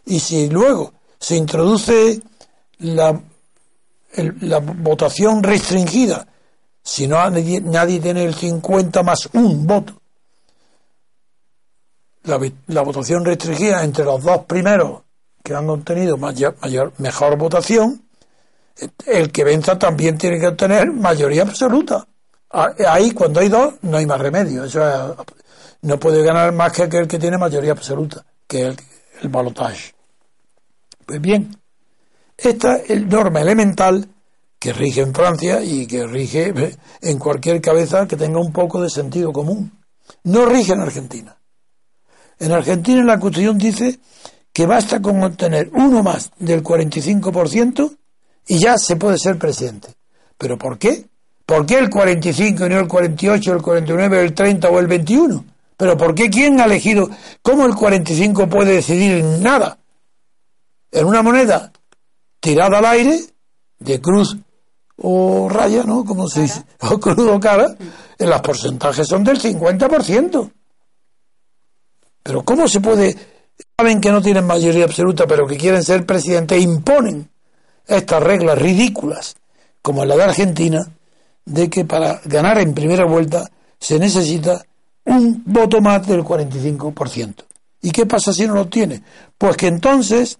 [0.05, 2.21] Y si luego se introduce
[2.79, 3.21] la,
[4.41, 6.27] la votación restringida,
[6.83, 9.98] si no nadie, tiene el 50 más un voto,
[12.29, 15.01] la, votación restringida entre los dos primeros
[15.43, 16.55] que han obtenido mayor,
[16.97, 18.03] mejor votación,
[19.05, 22.07] el que venza también tiene que obtener mayoría absoluta.
[22.51, 24.63] Ahí, cuando hay dos, no hay más remedio.
[24.63, 25.15] Eso
[25.81, 28.77] no puede ganar más que aquel que tiene mayoría absoluta, que el,
[29.21, 29.93] el balotage.
[31.05, 31.55] Pues bien,
[32.37, 34.07] esta es norma elemental
[34.59, 36.53] que rige en Francia y que rige
[37.01, 39.71] en cualquier cabeza que tenga un poco de sentido común.
[40.23, 41.38] No rige en Argentina.
[42.39, 43.99] En Argentina la Constitución dice
[44.53, 47.97] que basta con obtener uno más del 45%
[48.47, 49.89] y ya se puede ser presidente.
[50.37, 51.05] ¿Pero por qué?
[51.45, 55.45] ¿Por qué el 45 y no el 48, el 49, el 30 o el 21?
[55.75, 57.09] ¿Pero por qué quién ha elegido?
[57.41, 59.77] ¿Cómo el 45 puede decidir nada?
[60.91, 61.71] En una moneda
[62.39, 63.19] tirada al aire,
[63.79, 64.37] de cruz
[64.97, 66.03] o raya, ¿no?
[66.05, 67.75] Como se dice, o cruz o cara,
[68.17, 70.51] los porcentajes son del 50%.
[72.29, 73.17] Pero ¿cómo se puede?
[73.75, 77.27] Saben que no tienen mayoría absoluta, pero que quieren ser presidente e imponen
[77.87, 79.35] estas reglas ridículas,
[79.81, 80.87] como la de Argentina,
[81.43, 83.49] de que para ganar en primera vuelta
[83.79, 84.63] se necesita
[85.05, 87.45] un voto más del 45%.
[87.81, 89.01] ¿Y qué pasa si no lo tiene?
[89.35, 90.37] Pues que entonces,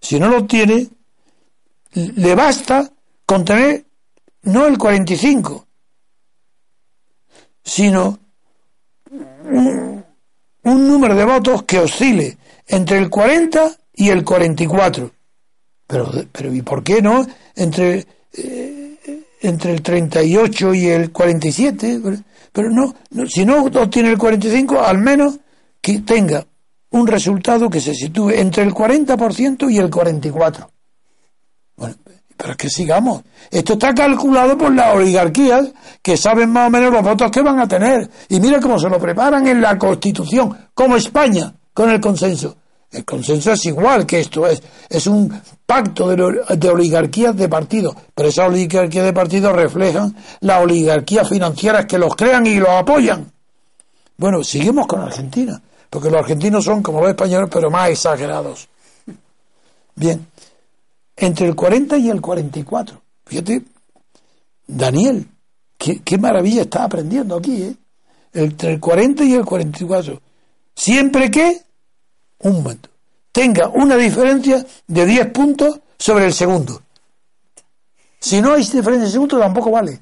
[0.00, 0.88] si no lo tiene,
[1.92, 2.90] le basta
[3.26, 3.84] con tener
[4.44, 5.66] no el 45,
[7.62, 8.18] sino
[9.44, 9.97] un,
[10.76, 15.10] número de votos que oscile entre el 40 y el 44.
[15.86, 17.26] Pero, pero ¿y por qué no?
[17.54, 22.00] Entre, eh, entre el 38 y el 47.
[22.52, 22.94] Pero no,
[23.26, 25.38] si no obtiene el 45, al menos
[25.80, 26.46] que tenga
[26.90, 30.68] un resultado que se sitúe entre el 40% y el 44%.
[31.76, 31.94] Bueno,
[32.38, 33.22] pero es que sigamos.
[33.50, 37.58] Esto está calculado por las oligarquías que saben más o menos los votos que van
[37.58, 38.08] a tener.
[38.28, 42.56] Y mira cómo se lo preparan en la Constitución, como España, con el consenso.
[42.92, 48.28] El consenso es igual que esto, es, es un pacto de, oligarquías de partidos, pero
[48.28, 53.30] esas oligarquías de partidos reflejan las oligarquías financieras que los crean y los apoyan.
[54.16, 55.60] Bueno, seguimos con Argentina,
[55.90, 58.68] porque los argentinos son como los españoles, pero más exagerados.
[59.96, 60.26] Bien,
[61.18, 63.02] entre el 40 y el 44.
[63.26, 63.62] Fíjate,
[64.66, 65.26] Daniel,
[65.76, 67.76] qué, maravilla está aprendiendo aquí, ¿eh?
[68.32, 70.20] Entre el 40 y el 44.
[70.74, 71.62] Siempre que
[72.40, 72.88] un momento,
[73.32, 76.82] tenga una diferencia de 10 puntos sobre el segundo.
[78.20, 79.98] Si no hay diferencia de segundo, tampoco vale.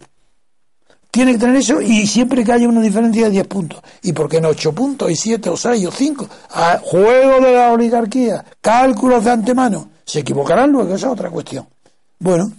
[1.10, 3.80] Tiene que tener eso y siempre que haya una diferencia de 10 puntos.
[4.02, 6.28] ¿Y por qué no 8 puntos, y 7, o 6, o 5?
[6.50, 9.95] A juego de la oligarquía, cálculos de antemano.
[10.06, 11.66] Se equivocarán luego, esa es otra cuestión.
[12.18, 12.50] Bueno,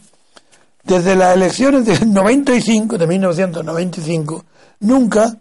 [0.83, 4.45] desde las elecciones del 95, de 1995,
[4.81, 5.35] nunca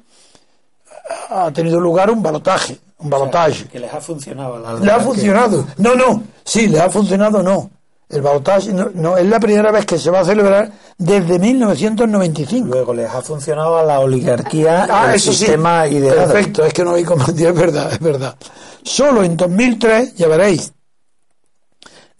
[1.29, 3.65] ha tenido lugar un balotaje un balotaje.
[3.67, 4.59] que les ha funcionado.
[4.59, 5.67] La le ha funcionado.
[5.79, 7.71] No, no, sí, le ha funcionado, no.
[8.09, 12.69] El balotaje no, es la primera vez que se va a celebrar desde 1995.
[12.69, 15.97] Luego les ha funcionado a la oligarquía ah, el sistema sí.
[15.97, 16.15] ideal.
[16.15, 18.37] Perfecto, es que no hay comprendido, es verdad, es verdad.
[18.85, 20.73] Solo en 2003, ya veréis,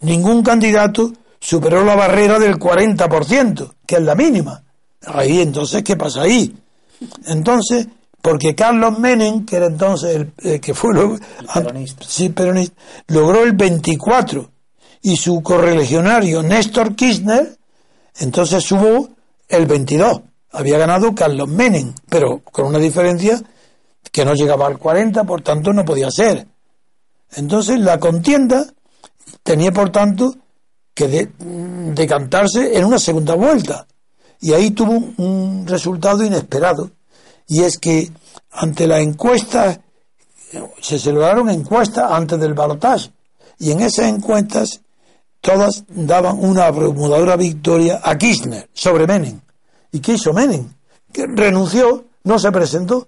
[0.01, 4.63] ningún candidato superó la barrera del 40%, que es la mínima.
[5.05, 6.55] Ahí, entonces, ¿qué pasa ahí?
[7.25, 7.87] Entonces,
[8.21, 11.17] porque Carlos Menem, que era entonces el, que fue lo,
[11.53, 12.05] peronista.
[12.07, 12.75] Sí, peronista,
[13.07, 14.49] logró el 24
[15.03, 17.57] y su correligionario Néstor Kirchner
[18.19, 19.09] entonces subo
[19.47, 20.21] el 22.
[20.51, 23.41] Había ganado Carlos Menem, pero con una diferencia
[24.11, 26.47] que no llegaba al 40, por tanto no podía ser.
[27.35, 28.65] Entonces la contienda
[29.43, 30.35] tenía por tanto
[30.93, 31.29] que
[31.93, 33.87] decantarse en una segunda vuelta.
[34.39, 36.91] Y ahí tuvo un resultado inesperado.
[37.47, 38.11] Y es que
[38.51, 39.79] ante la encuesta,
[40.81, 43.11] se celebraron encuestas antes del balotaje.
[43.59, 44.81] Y en esas encuestas
[45.41, 49.39] todas daban una abrumadora victoria a Kirchner sobre Menem.
[49.91, 50.73] ¿Y qué hizo Menem?
[51.11, 53.07] Que renunció, no se presentó.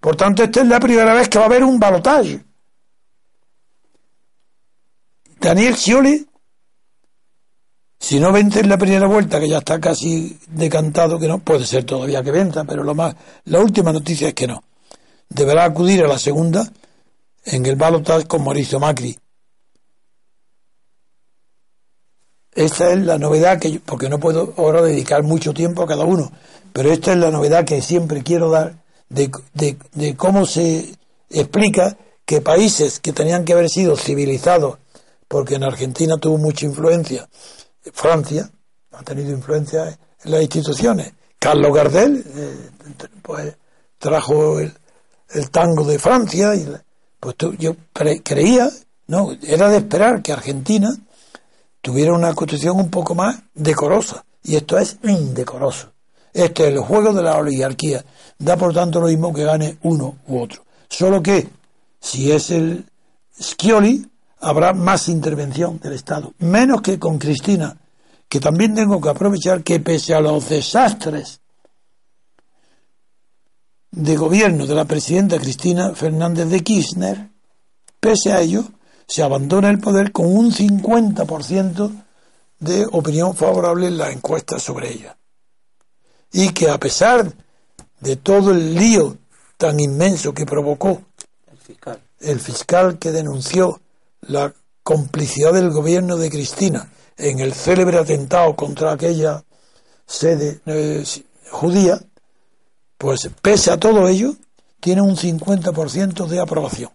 [0.00, 2.44] Por tanto, esta es la primera vez que va a haber un balotaje.
[5.40, 6.26] Daniel Scioli,
[8.00, 11.66] si no vence en la primera vuelta, que ya está casi decantado, que no, puede
[11.66, 14.62] ser todavía que venta, pero lo más, la última noticia es que no.
[15.28, 16.66] Deberá acudir a la segunda
[17.44, 19.18] en el balotaje con Mauricio Macri.
[22.54, 26.32] Esta es la novedad que, porque no puedo ahora dedicar mucho tiempo a cada uno,
[26.72, 28.74] pero esta es la novedad que siempre quiero dar
[29.08, 30.94] de, de cómo se
[31.30, 34.78] explica que países que tenían que haber sido civilizados,
[35.28, 37.28] porque en Argentina tuvo mucha influencia,
[37.92, 38.50] Francia
[38.92, 41.12] ha tenido influencia en las instituciones.
[41.38, 42.70] Carlos Gardel, eh,
[43.22, 43.56] pues
[43.98, 44.72] trajo el,
[45.50, 46.66] tango de Francia y
[47.20, 48.70] pues yo creía,
[49.06, 50.88] no, era de esperar que Argentina
[51.80, 54.24] tuviera una constitución un poco más decorosa.
[54.42, 55.92] Y esto es indecoroso.
[56.32, 58.04] Este es el juego de la oligarquía.
[58.38, 60.64] Da por tanto lo mismo que gane uno u otro.
[60.88, 61.48] Solo que,
[62.00, 62.86] si es el
[63.38, 64.08] Scioli,
[64.40, 66.32] habrá más intervención del Estado.
[66.38, 67.76] Menos que con Cristina,
[68.28, 71.40] que también tengo que aprovechar que pese a los desastres
[73.90, 77.30] de gobierno de la presidenta Cristina Fernández de Kirchner,
[78.00, 78.64] pese a ello,
[79.06, 82.04] se abandona el poder con un 50%
[82.60, 85.16] de opinión favorable en la encuesta sobre ella.
[86.32, 87.32] Y que a pesar
[88.00, 89.16] de todo el lío
[89.56, 91.02] tan inmenso que provocó
[91.50, 93.80] el fiscal, el fiscal que denunció
[94.22, 99.42] la complicidad del gobierno de Cristina en el célebre atentado contra aquella
[100.06, 101.04] sede eh,
[101.50, 102.00] judía,
[102.96, 104.34] pues pese a todo ello,
[104.80, 106.90] tiene un 50% de aprobación.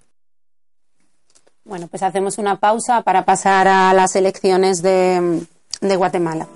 [1.66, 5.45] Bueno, pues hacemos una pausa para pasar a las elecciones de,
[5.82, 6.48] de Guatemala.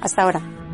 [0.00, 0.65] Hasta ahora.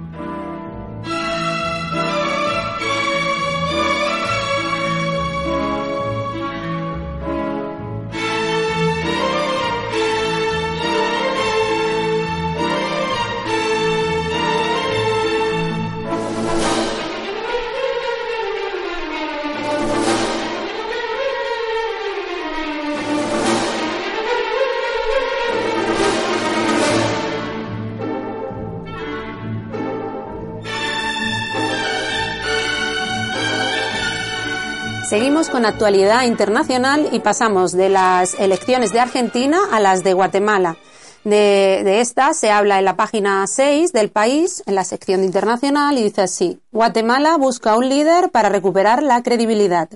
[35.12, 40.78] Seguimos con actualidad internacional y pasamos de las elecciones de Argentina a las de Guatemala.
[41.22, 45.98] De, de esta se habla en la página 6 del país, en la sección internacional,
[45.98, 49.90] y dice así, Guatemala busca un líder para recuperar la credibilidad.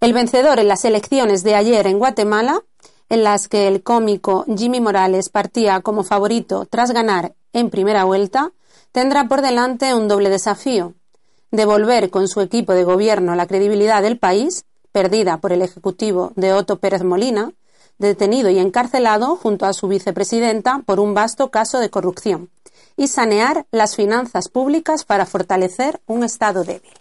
[0.00, 2.62] El vencedor en las elecciones de ayer en Guatemala,
[3.10, 8.52] en las que el cómico Jimmy Morales partía como favorito tras ganar en primera vuelta,
[8.92, 10.94] tendrá por delante un doble desafío
[11.54, 16.52] devolver con su equipo de gobierno la credibilidad del país, perdida por el Ejecutivo de
[16.52, 17.52] Otto Pérez Molina,
[17.98, 22.50] detenido y encarcelado junto a su vicepresidenta por un vasto caso de corrupción,
[22.96, 26.92] y sanear las finanzas públicas para fortalecer un Estado débil.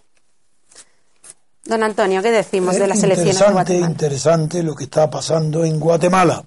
[1.66, 3.92] Don Antonio, ¿qué decimos de las elecciones de Guatemala?
[3.92, 6.44] Interesante lo que está pasando en Guatemala.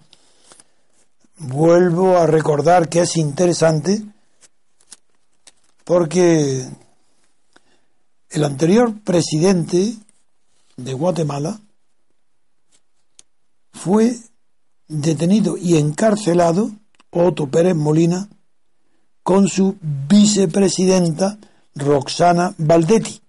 [1.38, 4.02] Vuelvo a recordar que es interesante
[5.84, 6.66] porque
[8.36, 9.96] el anterior presidente
[10.76, 11.58] de Guatemala
[13.72, 14.14] fue
[14.88, 16.70] detenido y encarcelado,
[17.10, 18.28] Otto Pérez Molina,
[19.22, 21.38] con su vicepresidenta
[21.74, 23.22] Roxana Valdetti.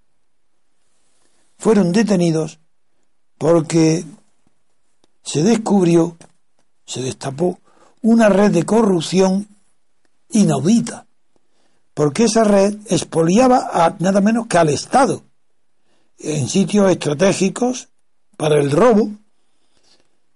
[1.58, 2.60] Fueron detenidos
[3.38, 4.04] porque
[5.24, 6.18] se descubrió,
[6.86, 7.60] se destapó
[8.02, 9.48] una red de corrupción
[10.32, 11.07] inaudita
[11.98, 15.24] porque esa red expoliaba a nada menos que al Estado
[16.20, 17.90] en sitios estratégicos
[18.38, 19.10] para el robo,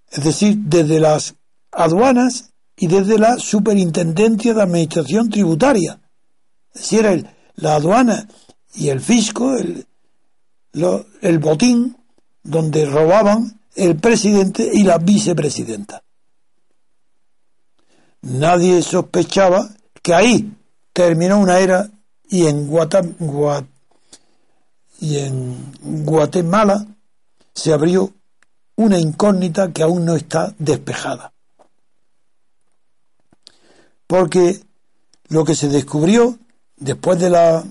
[0.10, 1.36] es decir, desde las
[1.72, 6.02] aduanas y desde la superintendencia de administración tributaria.
[6.74, 8.28] Es decir, la aduana
[8.74, 11.96] y el fisco el botín
[12.42, 16.02] donde robaban el presidente y la vicepresidenta.
[18.22, 19.70] Nadie sospechaba
[20.02, 20.58] que ahí
[20.94, 21.90] terminó una era
[22.28, 22.70] y en,
[25.00, 26.86] y en Guatemala
[27.54, 28.14] se abrió
[28.76, 31.34] una incógnita que aún no está despejada.
[34.08, 34.60] Porque
[35.28, 36.38] lo que se descubrió
[36.78, 37.64] después de la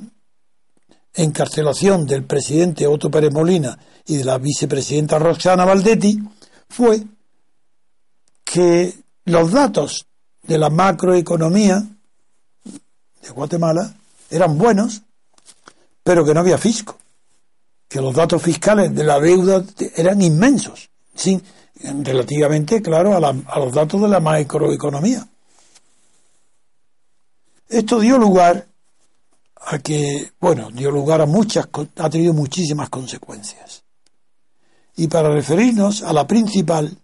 [1.15, 6.19] encarcelación del presidente Otto Pérez Molina y de la vicepresidenta Roxana Valdetti
[6.69, 7.03] fue
[8.45, 8.95] que
[9.25, 10.07] los datos
[10.43, 11.85] de la macroeconomía
[13.23, 13.95] de Guatemala
[14.31, 15.03] eran buenos,
[16.03, 16.97] pero que no había fisco,
[17.89, 19.65] que los datos fiscales de la deuda
[19.97, 21.43] eran inmensos, sin,
[22.05, 25.27] relativamente, claro, a, a los datos de la macroeconomía.
[27.69, 28.67] Esto dio lugar
[29.57, 33.85] a que, bueno, dio lugar a muchas, ha tenido muchísimas consecuencias.
[34.97, 36.99] Y para referirnos a la principal,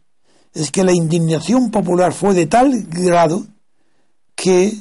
[0.52, 3.46] es que la indignación popular fue de tal grado
[4.34, 4.76] que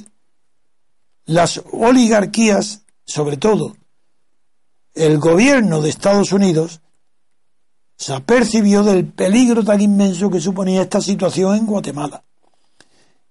[1.26, 3.76] las oligarquías, sobre todo
[4.94, 6.82] el gobierno de Estados Unidos,
[7.98, 12.24] se apercibió del peligro tan inmenso que suponía esta situación en Guatemala.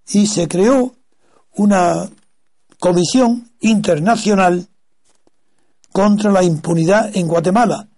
[0.09, 0.95] Y se creó
[1.57, 2.11] una
[2.79, 4.69] comisión internacional
[5.93, 7.89] contra la impunidad en Guatemala.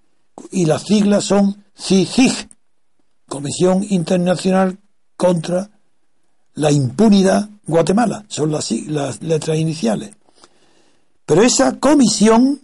[0.50, 2.48] Y las siglas son CICIG,
[3.26, 4.78] Comisión Internacional
[5.16, 5.70] contra
[6.54, 8.24] la Impunidad Guatemala.
[8.28, 8.70] Son las,
[9.22, 10.10] letras iniciales.
[11.24, 12.60] Pero esa comisión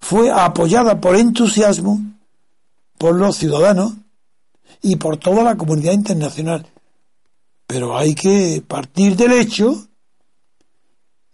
[0.00, 2.00] fue apoyada por entusiasmo
[2.98, 3.94] por los ciudadanos
[4.80, 6.66] y por toda la comunidad internacional.
[7.66, 9.88] Pero hay que partir del hecho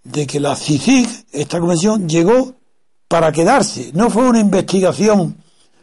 [0.05, 2.55] de que la CICIG, esta comisión, llegó
[3.09, 3.91] para quedarse.
[3.95, 5.37] No fue una investigación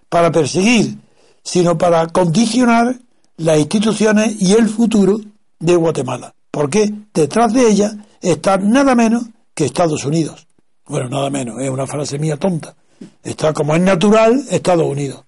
[0.09, 0.97] para perseguir,
[1.43, 2.99] sino para condicionar
[3.37, 5.19] las instituciones y el futuro
[5.65, 6.33] de Guatemala.
[6.51, 9.23] Porque detrás de ella está nada menos
[9.53, 10.47] que Estados Unidos.
[10.85, 12.75] Bueno, nada menos, es una frase mía tonta.
[13.23, 15.23] Está como es natural Estados Unidos.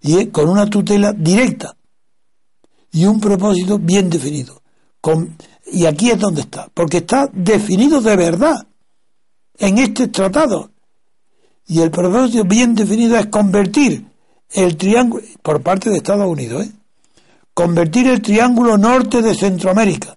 [0.00, 1.76] Y con una tutela directa
[2.92, 4.62] y un propósito bien definido.
[5.66, 8.66] Y aquí es donde está, porque está definido de verdad
[9.58, 10.70] en este tratado.
[11.66, 14.06] Y el propósito bien definido es convertir
[14.50, 16.72] el triángulo, por parte de Estados Unidos, ¿eh?
[17.58, 20.16] Convertir el triángulo norte de Centroamérica,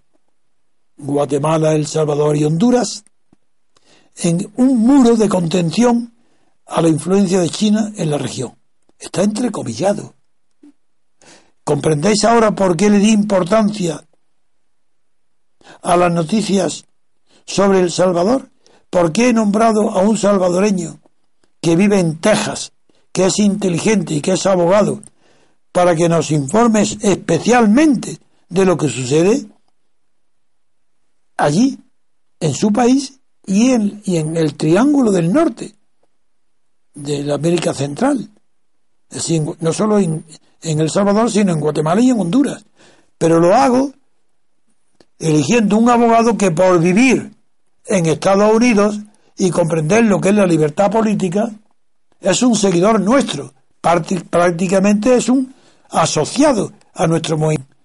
[0.95, 3.03] Guatemala, El Salvador y Honduras,
[4.17, 6.13] en un muro de contención
[6.67, 8.55] a la influencia de China en la región.
[8.99, 10.13] Está entrecomillado.
[11.63, 14.05] ¿Comprendéis ahora por qué le di importancia
[15.81, 16.85] a las noticias
[17.47, 18.51] sobre El Salvador?
[18.91, 20.99] ¿Por qué he nombrado a un salvadoreño
[21.59, 22.71] que vive en Texas,
[23.11, 25.01] que es inteligente y que es abogado,
[25.71, 28.19] para que nos informes especialmente
[28.49, 29.45] de lo que sucede
[31.37, 31.79] allí,
[32.39, 35.75] en su país y en, y en el Triángulo del Norte
[36.93, 38.29] de la América Central?
[39.59, 40.25] No solo en,
[40.61, 42.63] en El Salvador, sino en Guatemala y en Honduras.
[43.17, 43.91] Pero lo hago
[45.19, 47.31] eligiendo un abogado que por vivir
[47.85, 48.99] en Estados Unidos
[49.37, 51.51] y comprender lo que es la libertad política,
[52.19, 55.53] es un seguidor nuestro, prácticamente es un
[55.91, 57.75] asociado a nuestro movimiento.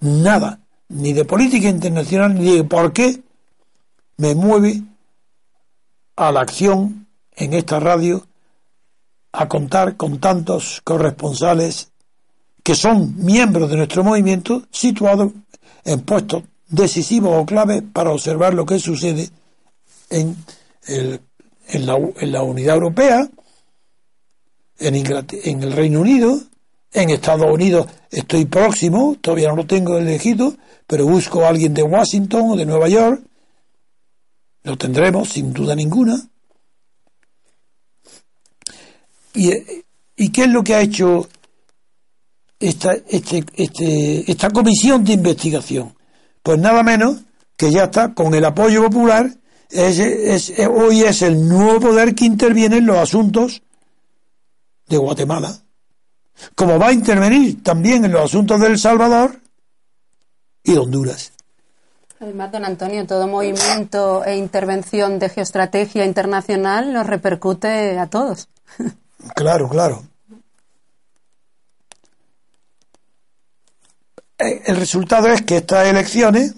[0.00, 3.22] Nada, ni de política internacional, ni de por qué
[4.16, 4.82] me mueve
[6.16, 7.06] a la acción
[7.36, 8.26] en esta radio
[9.32, 11.92] a contar con tantos corresponsales
[12.62, 15.32] que son miembros de nuestro movimiento situados
[15.84, 19.30] en puestos decisivos o claves para observar lo que sucede
[20.08, 20.36] en,
[20.86, 23.28] en, la, en la, Unidad Europea,
[24.78, 26.40] en el Reino Unido,
[26.92, 30.56] en Estados Unidos estoy próximo, todavía no lo tengo elegido,
[30.86, 33.22] pero busco a alguien de Washington o de Nueva York,
[34.64, 36.20] lo tendremos sin duda ninguna.
[39.34, 39.52] ¿Y,
[40.16, 41.28] y qué es lo que ha hecho
[42.58, 45.94] esta, este, este, esta comisión de investigación?
[46.42, 47.18] Pues nada menos
[47.56, 49.30] que ya está con el apoyo popular,
[49.70, 53.62] es, hoy es el nuevo poder que interviene en los asuntos
[54.88, 55.62] de Guatemala,
[56.54, 59.40] como va a intervenir también en los asuntos de El Salvador
[60.62, 61.32] y de Honduras.
[62.20, 68.48] Además, don Antonio, todo movimiento e intervención de geoestrategia internacional nos repercute a todos.
[69.34, 70.02] Claro, claro.
[74.38, 76.54] Eh, el resultado es que estas elecciones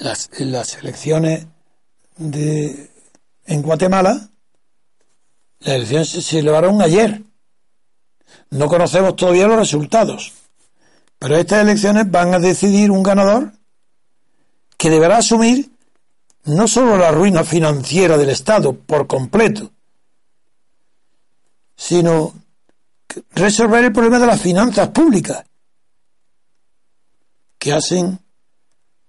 [0.00, 1.46] las, las elecciones
[2.16, 2.90] de,
[3.46, 4.28] en Guatemala,
[5.60, 7.22] las elecciones se celebraron ayer.
[8.50, 10.32] No conocemos todavía los resultados.
[11.18, 13.52] Pero estas elecciones van a decidir un ganador
[14.76, 15.70] que deberá asumir
[16.44, 19.70] no solo la ruina financiera del Estado por completo,
[21.76, 22.32] sino
[23.32, 25.44] resolver el problema de las finanzas públicas,
[27.58, 28.18] que hacen,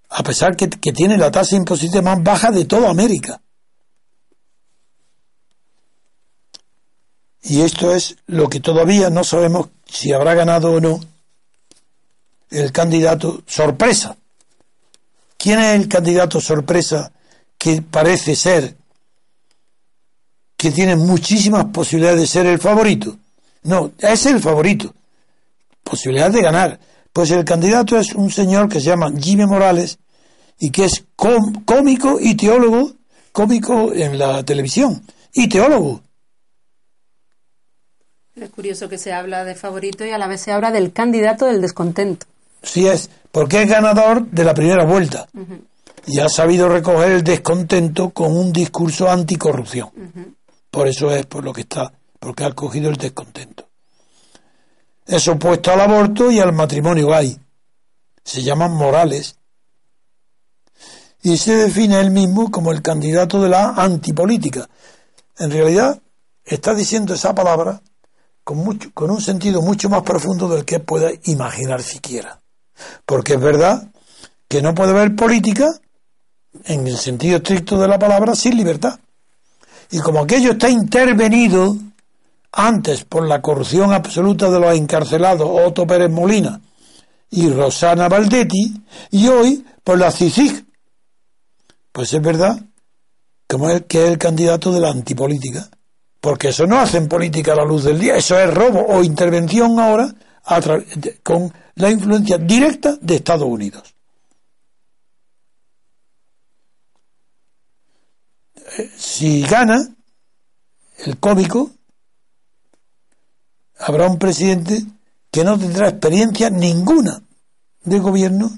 [0.10, 3.42] a pesar que, que tiene la tasa impositiva más baja de toda América.
[7.42, 11.00] Y esto es lo que todavía no sabemos si habrá ganado o no
[12.50, 14.18] el candidato sorpresa.
[15.38, 17.12] ¿Quién es el candidato sorpresa
[17.58, 18.76] que parece ser
[20.58, 23.18] que tiene muchísimas posibilidades de ser el favorito?
[23.64, 24.94] No, es el favorito.
[25.84, 26.80] Posibilidad de ganar.
[27.14, 29.98] Pues el candidato es un señor que se llama Jimmy Morales
[30.60, 32.92] y que es cómico y teólogo,
[33.32, 35.02] cómico en la televisión
[35.34, 36.02] y teólogo.
[38.42, 41.46] Es curioso que se habla de favorito y a la vez se habla del candidato
[41.46, 42.26] del descontento.
[42.64, 45.28] Sí es, porque es ganador de la primera vuelta.
[46.06, 49.90] Y ha sabido recoger el descontento con un discurso anticorrupción.
[50.72, 53.68] Por eso es por lo que está, porque ha cogido el descontento.
[55.06, 57.38] Es opuesto al aborto y al matrimonio gay.
[58.24, 59.36] Se llaman Morales.
[61.24, 64.70] Y se define él mismo como el candidato de la antipolítica.
[65.38, 66.00] En realidad,
[66.46, 67.82] está diciendo esa palabra
[68.50, 72.42] con, mucho, con un sentido mucho más profundo del que pueda imaginar siquiera.
[73.06, 73.92] Porque es verdad
[74.48, 75.68] que no puede haber política,
[76.64, 79.00] en el sentido estricto de la palabra, sin libertad.
[79.92, 81.78] Y como aquello está intervenido
[82.52, 86.60] antes por la corrupción absoluta de los encarcelados Otto Pérez Molina
[87.30, 88.82] y Rosana Valdetti,
[89.12, 90.66] y hoy por la CICIG,
[91.92, 92.60] pues es verdad
[93.88, 95.70] que es el candidato de la antipolítica.
[96.20, 99.80] Porque eso no hacen política a la luz del día, eso es robo o intervención
[99.80, 100.14] ahora
[101.24, 103.96] con la influencia directa de Estados Unidos.
[108.98, 109.96] Si gana
[111.06, 111.72] el cómico,
[113.78, 114.84] habrá un presidente
[115.32, 117.22] que no tendrá experiencia ninguna
[117.84, 118.50] de gobierno,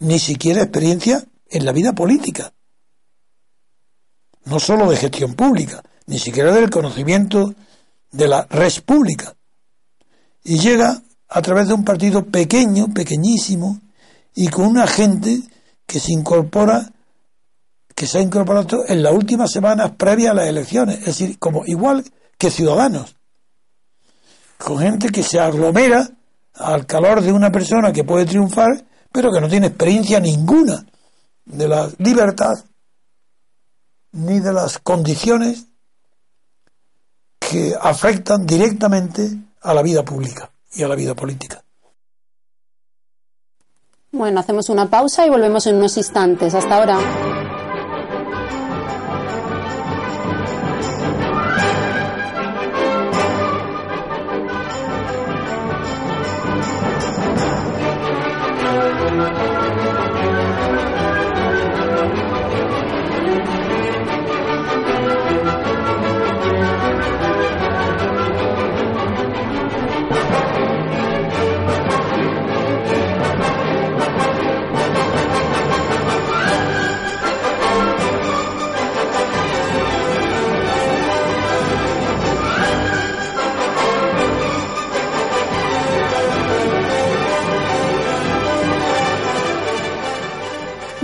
[0.00, 2.52] ni siquiera experiencia en la vida política,
[4.44, 7.54] no solo de gestión pública, ni siquiera del conocimiento
[8.10, 9.34] de la res pública.
[10.42, 13.78] Y llega a través de un partido pequeño, pequeñísimo,
[14.34, 15.42] y con una gente
[15.86, 16.90] que se incorpora,
[17.94, 21.66] que se ha incorporado en las últimas semanas previas a las elecciones, es decir, como
[21.66, 22.02] igual
[22.38, 23.14] que ciudadanos,
[24.56, 26.08] con gente que se aglomera
[26.54, 28.82] al calor de una persona que puede triunfar,
[29.12, 30.86] pero que no tiene experiencia ninguna
[31.44, 32.54] de la libertad
[34.12, 35.68] ni de las condiciones
[37.48, 39.30] que afectan directamente
[39.62, 41.62] a la vida pública y a la vida política.
[44.12, 46.54] Bueno, hacemos una pausa y volvemos en unos instantes.
[46.54, 47.47] Hasta ahora.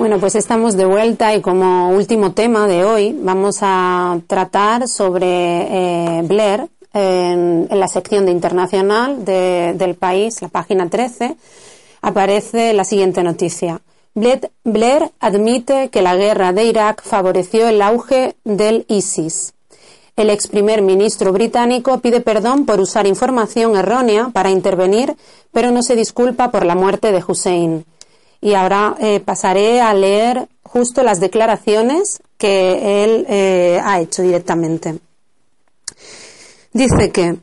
[0.04, 5.26] Bueno, pues estamos de vuelta y como último tema de hoy vamos a tratar sobre
[5.26, 11.36] eh, Blair en, la sección de internacional del país, la página 13,
[12.02, 13.80] aparece la siguiente noticia.
[14.14, 19.54] Blair admite que la guerra de Irak favoreció el auge del ISIS.
[20.16, 25.16] El ex primer ministro británico pide perdón por usar información errónea para intervenir,
[25.50, 27.86] pero no se disculpa por la muerte de Hussein
[28.44, 34.98] y ahora eh, pasaré a leer justo las declaraciones que él eh, ha hecho directamente.
[36.74, 37.38] Dice que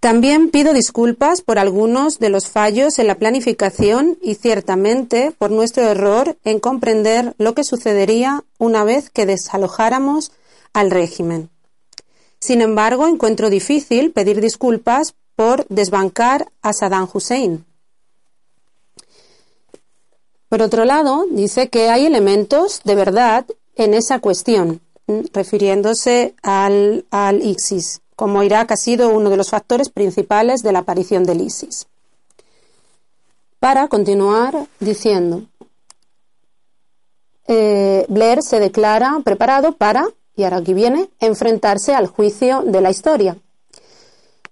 [0.00, 5.84] también pido disculpas por algunos de los fallos en la planificación y ciertamente por nuestro
[5.84, 10.32] error en comprender lo que sucedería una vez que desalojáramos
[10.72, 11.48] al régimen.
[12.40, 17.64] Sin embargo, encuentro difícil pedir disculpas por desbancar a Saddam Hussein
[20.54, 23.44] Por otro lado, dice que hay elementos de verdad
[23.74, 24.80] en esa cuestión,
[25.32, 30.78] refiriéndose al, al ISIS, como Irak ha sido uno de los factores principales de la
[30.78, 31.88] aparición del ISIS.
[33.58, 35.42] Para continuar diciendo,
[37.48, 40.06] eh, Blair se declara preparado para,
[40.36, 43.36] y ahora aquí viene, enfrentarse al juicio de la historia.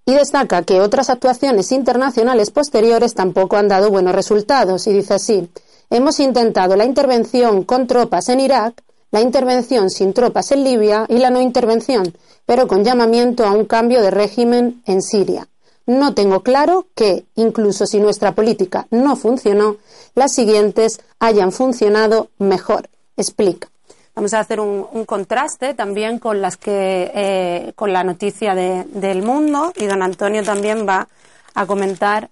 [0.05, 4.89] Y destaca que otras actuaciones internacionales posteriores tampoco han dado buenos resultados.
[4.89, 5.49] Y dice así,
[5.93, 11.19] hemos intentado la intervención con tropas en Irak, la intervención sin tropas en Libia y
[11.19, 12.14] la no intervención,
[12.47, 15.48] pero con llamamiento a un cambio de régimen en Siria.
[15.85, 19.77] No tengo claro que, incluso si nuestra política no funcionó,
[20.14, 22.89] las siguientes hayan funcionado mejor.
[23.16, 23.69] Explica.
[24.14, 29.73] Vamos a hacer un, contraste también con las que eh, con la noticia del mundo
[29.77, 31.09] y don Antonio también va
[31.55, 32.31] a comentar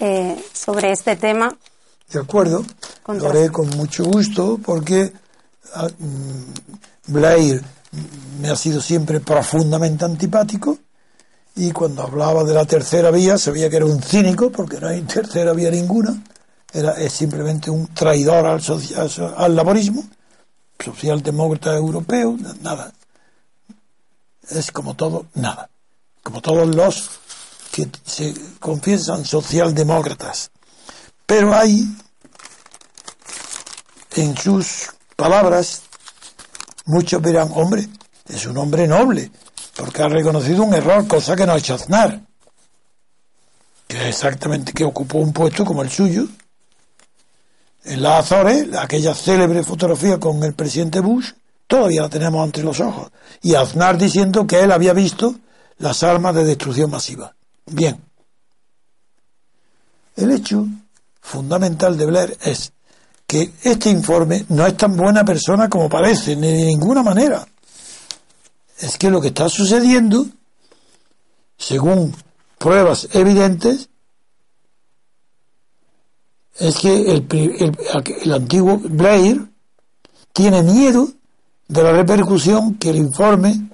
[0.00, 1.56] eh, sobre este tema.
[2.12, 2.64] De acuerdo,
[3.06, 5.12] lo haré con mucho gusto porque
[5.74, 7.62] ah, mm, Blair
[8.40, 10.78] me ha sido siempre profundamente antipático
[11.56, 14.88] y cuando hablaba de la tercera vía se veía que era un cínico porque no
[14.88, 16.22] hay tercera vía ninguna,
[16.72, 18.60] era, es simplemente un traidor al,
[19.36, 20.04] al laborismo
[20.82, 22.92] socialdemócrata europeo, nada.
[24.50, 25.70] Es como todo, nada.
[26.22, 27.10] Como todos los
[27.72, 30.50] que se confiesan socialdemócratas.
[31.26, 31.86] Pero hay
[34.16, 35.82] en sus palabras,
[36.86, 37.88] muchos verán, hombre,
[38.28, 39.30] es un hombre noble,
[39.76, 42.20] porque ha reconocido un error, cosa que no hecho Aznar,
[43.88, 46.26] que es exactamente que ocupó un puesto como el suyo,
[47.84, 51.32] en las Azores, aquella célebre fotografía con el presidente Bush,
[51.66, 53.10] todavía la tenemos entre los ojos.
[53.42, 55.34] Y Aznar diciendo que él había visto
[55.78, 57.34] las armas de destrucción masiva.
[57.66, 58.02] Bien.
[60.16, 60.66] El hecho
[61.24, 62.72] fundamental de Blair es
[63.26, 67.44] que este informe no es tan buena persona como parece, ni de ninguna manera.
[68.78, 70.26] Es que lo que está sucediendo,
[71.56, 72.14] según
[72.58, 73.88] pruebas evidentes,
[76.58, 77.24] es que
[78.22, 79.48] el, antiguo Blair
[80.32, 81.08] tiene miedo
[81.66, 83.70] de la repercusión que el informe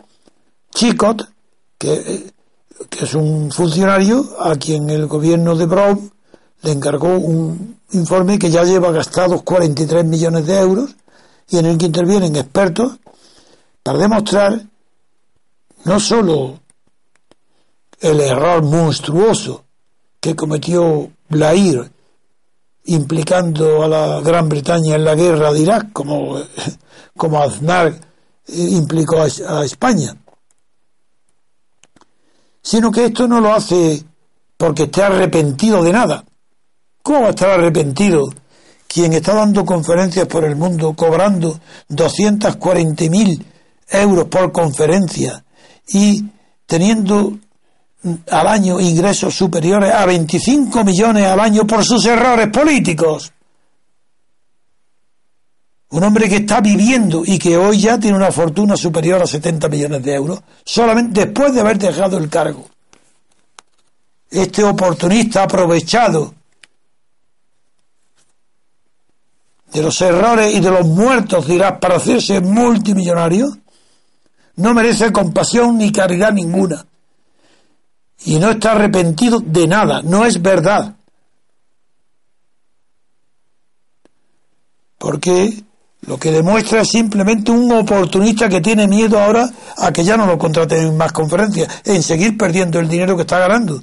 [0.73, 1.29] Chicot,
[1.77, 2.33] que,
[2.89, 6.13] que, es un funcionario a quien el gobierno de Brown
[6.63, 10.97] le encargó un informe que ya lleva gastados 43 millones de euros
[11.49, 12.99] y en el que intervienen expertos
[13.83, 14.61] para demostrar
[15.85, 16.61] no solo
[18.01, 19.65] el error monstruoso
[20.21, 21.91] que cometió Blair
[22.85, 26.39] implicando a la Gran Bretaña en la guerra de Irak, como,
[27.17, 27.95] como Aznar
[28.49, 30.17] implicó a, España.
[32.63, 34.03] Sino que esto no lo hace
[34.57, 36.25] porque esté arrepentido de nada.
[37.03, 38.31] ¿Cómo va a estar arrepentido
[38.87, 43.45] quien está dando conferencias por el mundo cobrando 240.000
[43.91, 45.45] euros por conferencia
[45.89, 46.25] y
[46.67, 47.39] teniendo
[48.31, 53.33] al año ingresos superiores a 25 millones al año por sus errores políticos.
[55.91, 59.69] Un hombre que está viviendo y que hoy ya tiene una fortuna superior a 70
[59.69, 62.67] millones de euros, solamente después de haber dejado el cargo.
[64.31, 66.35] Este oportunista aprovechado
[69.73, 73.47] de los errores y de los muertos, dirás, para hacerse multimillonario,
[74.57, 76.85] no merece compasión ni caridad ninguna
[78.25, 80.95] y no está arrepentido de nada, no es verdad.
[84.99, 85.65] Porque
[86.03, 89.49] lo que demuestra es simplemente un oportunista que tiene miedo ahora
[89.79, 93.23] a que ya no lo contraten en más conferencias, en seguir perdiendo el dinero que
[93.23, 93.83] está ganando.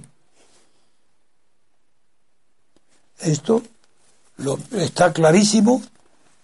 [3.20, 3.64] Esto
[4.38, 5.82] lo, está clarísimo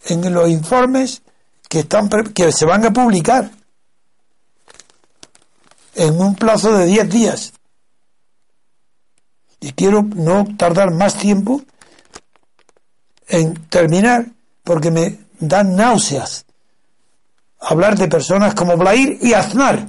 [0.06, 1.22] en los informes
[1.70, 3.50] que, están, que se van a publicar
[5.96, 7.54] en un plazo de 10 días.
[9.60, 11.62] Y quiero no tardar más tiempo
[13.28, 14.28] en terminar
[14.64, 16.46] porque me dan náuseas
[17.64, 19.88] hablar de personas como Blair y Aznar,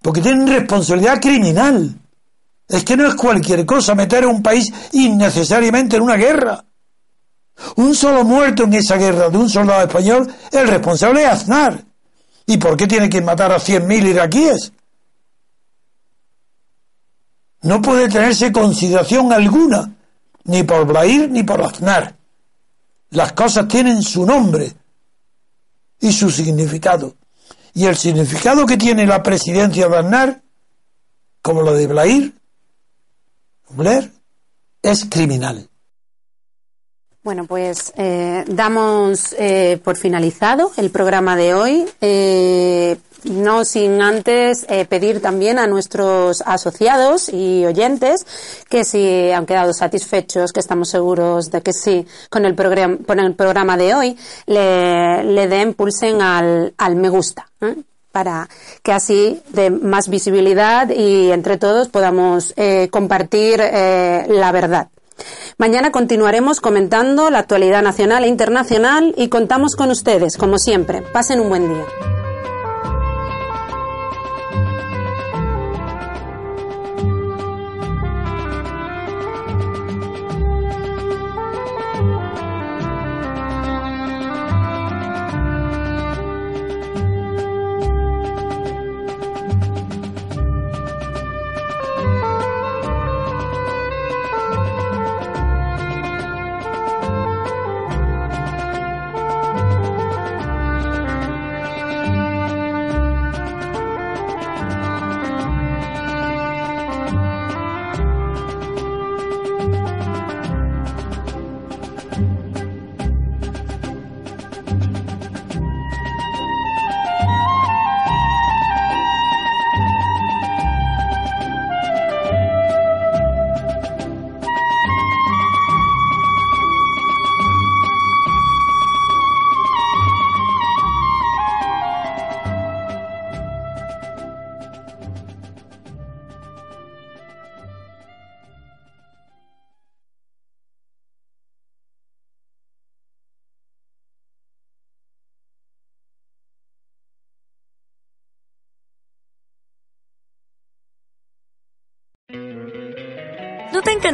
[0.00, 1.98] porque tienen responsabilidad criminal.
[2.68, 6.64] Es que no es cualquier cosa meter a un país innecesariamente en una guerra.
[7.76, 11.84] Un solo muerto en esa guerra de un soldado español, el responsable es Aznar.
[12.46, 14.72] ¿Y por qué tiene que matar a 100.000 iraquíes?
[17.62, 19.94] no puede tenerse consideración alguna,
[20.44, 22.16] ni por Blair ni por Aznar.
[23.10, 24.72] Las cosas tienen su nombre
[26.00, 27.14] y su significado.
[27.74, 30.42] Y el significado que tiene la presidencia de Aznar,
[31.40, 32.34] como lo de Blair,
[33.74, 34.10] Blair,
[34.82, 35.68] es criminal.
[37.24, 41.84] Bueno, pues eh, damos eh, por finalizado el programa de hoy.
[42.00, 48.26] Eh, no sin antes pedir también a nuestros asociados y oyentes
[48.68, 53.34] que si han quedado satisfechos, que estamos seguros de que sí, con el, con el
[53.36, 57.46] programa de hoy, le, le den, pulsen al, al me gusta.
[58.12, 58.48] Para
[58.82, 64.88] que así de más visibilidad y entre todos podamos eh, compartir eh, la verdad.
[65.58, 71.02] Mañana continuaremos comentando la actualidad nacional e internacional y contamos con ustedes, como siempre.
[71.02, 72.21] Pasen un buen día.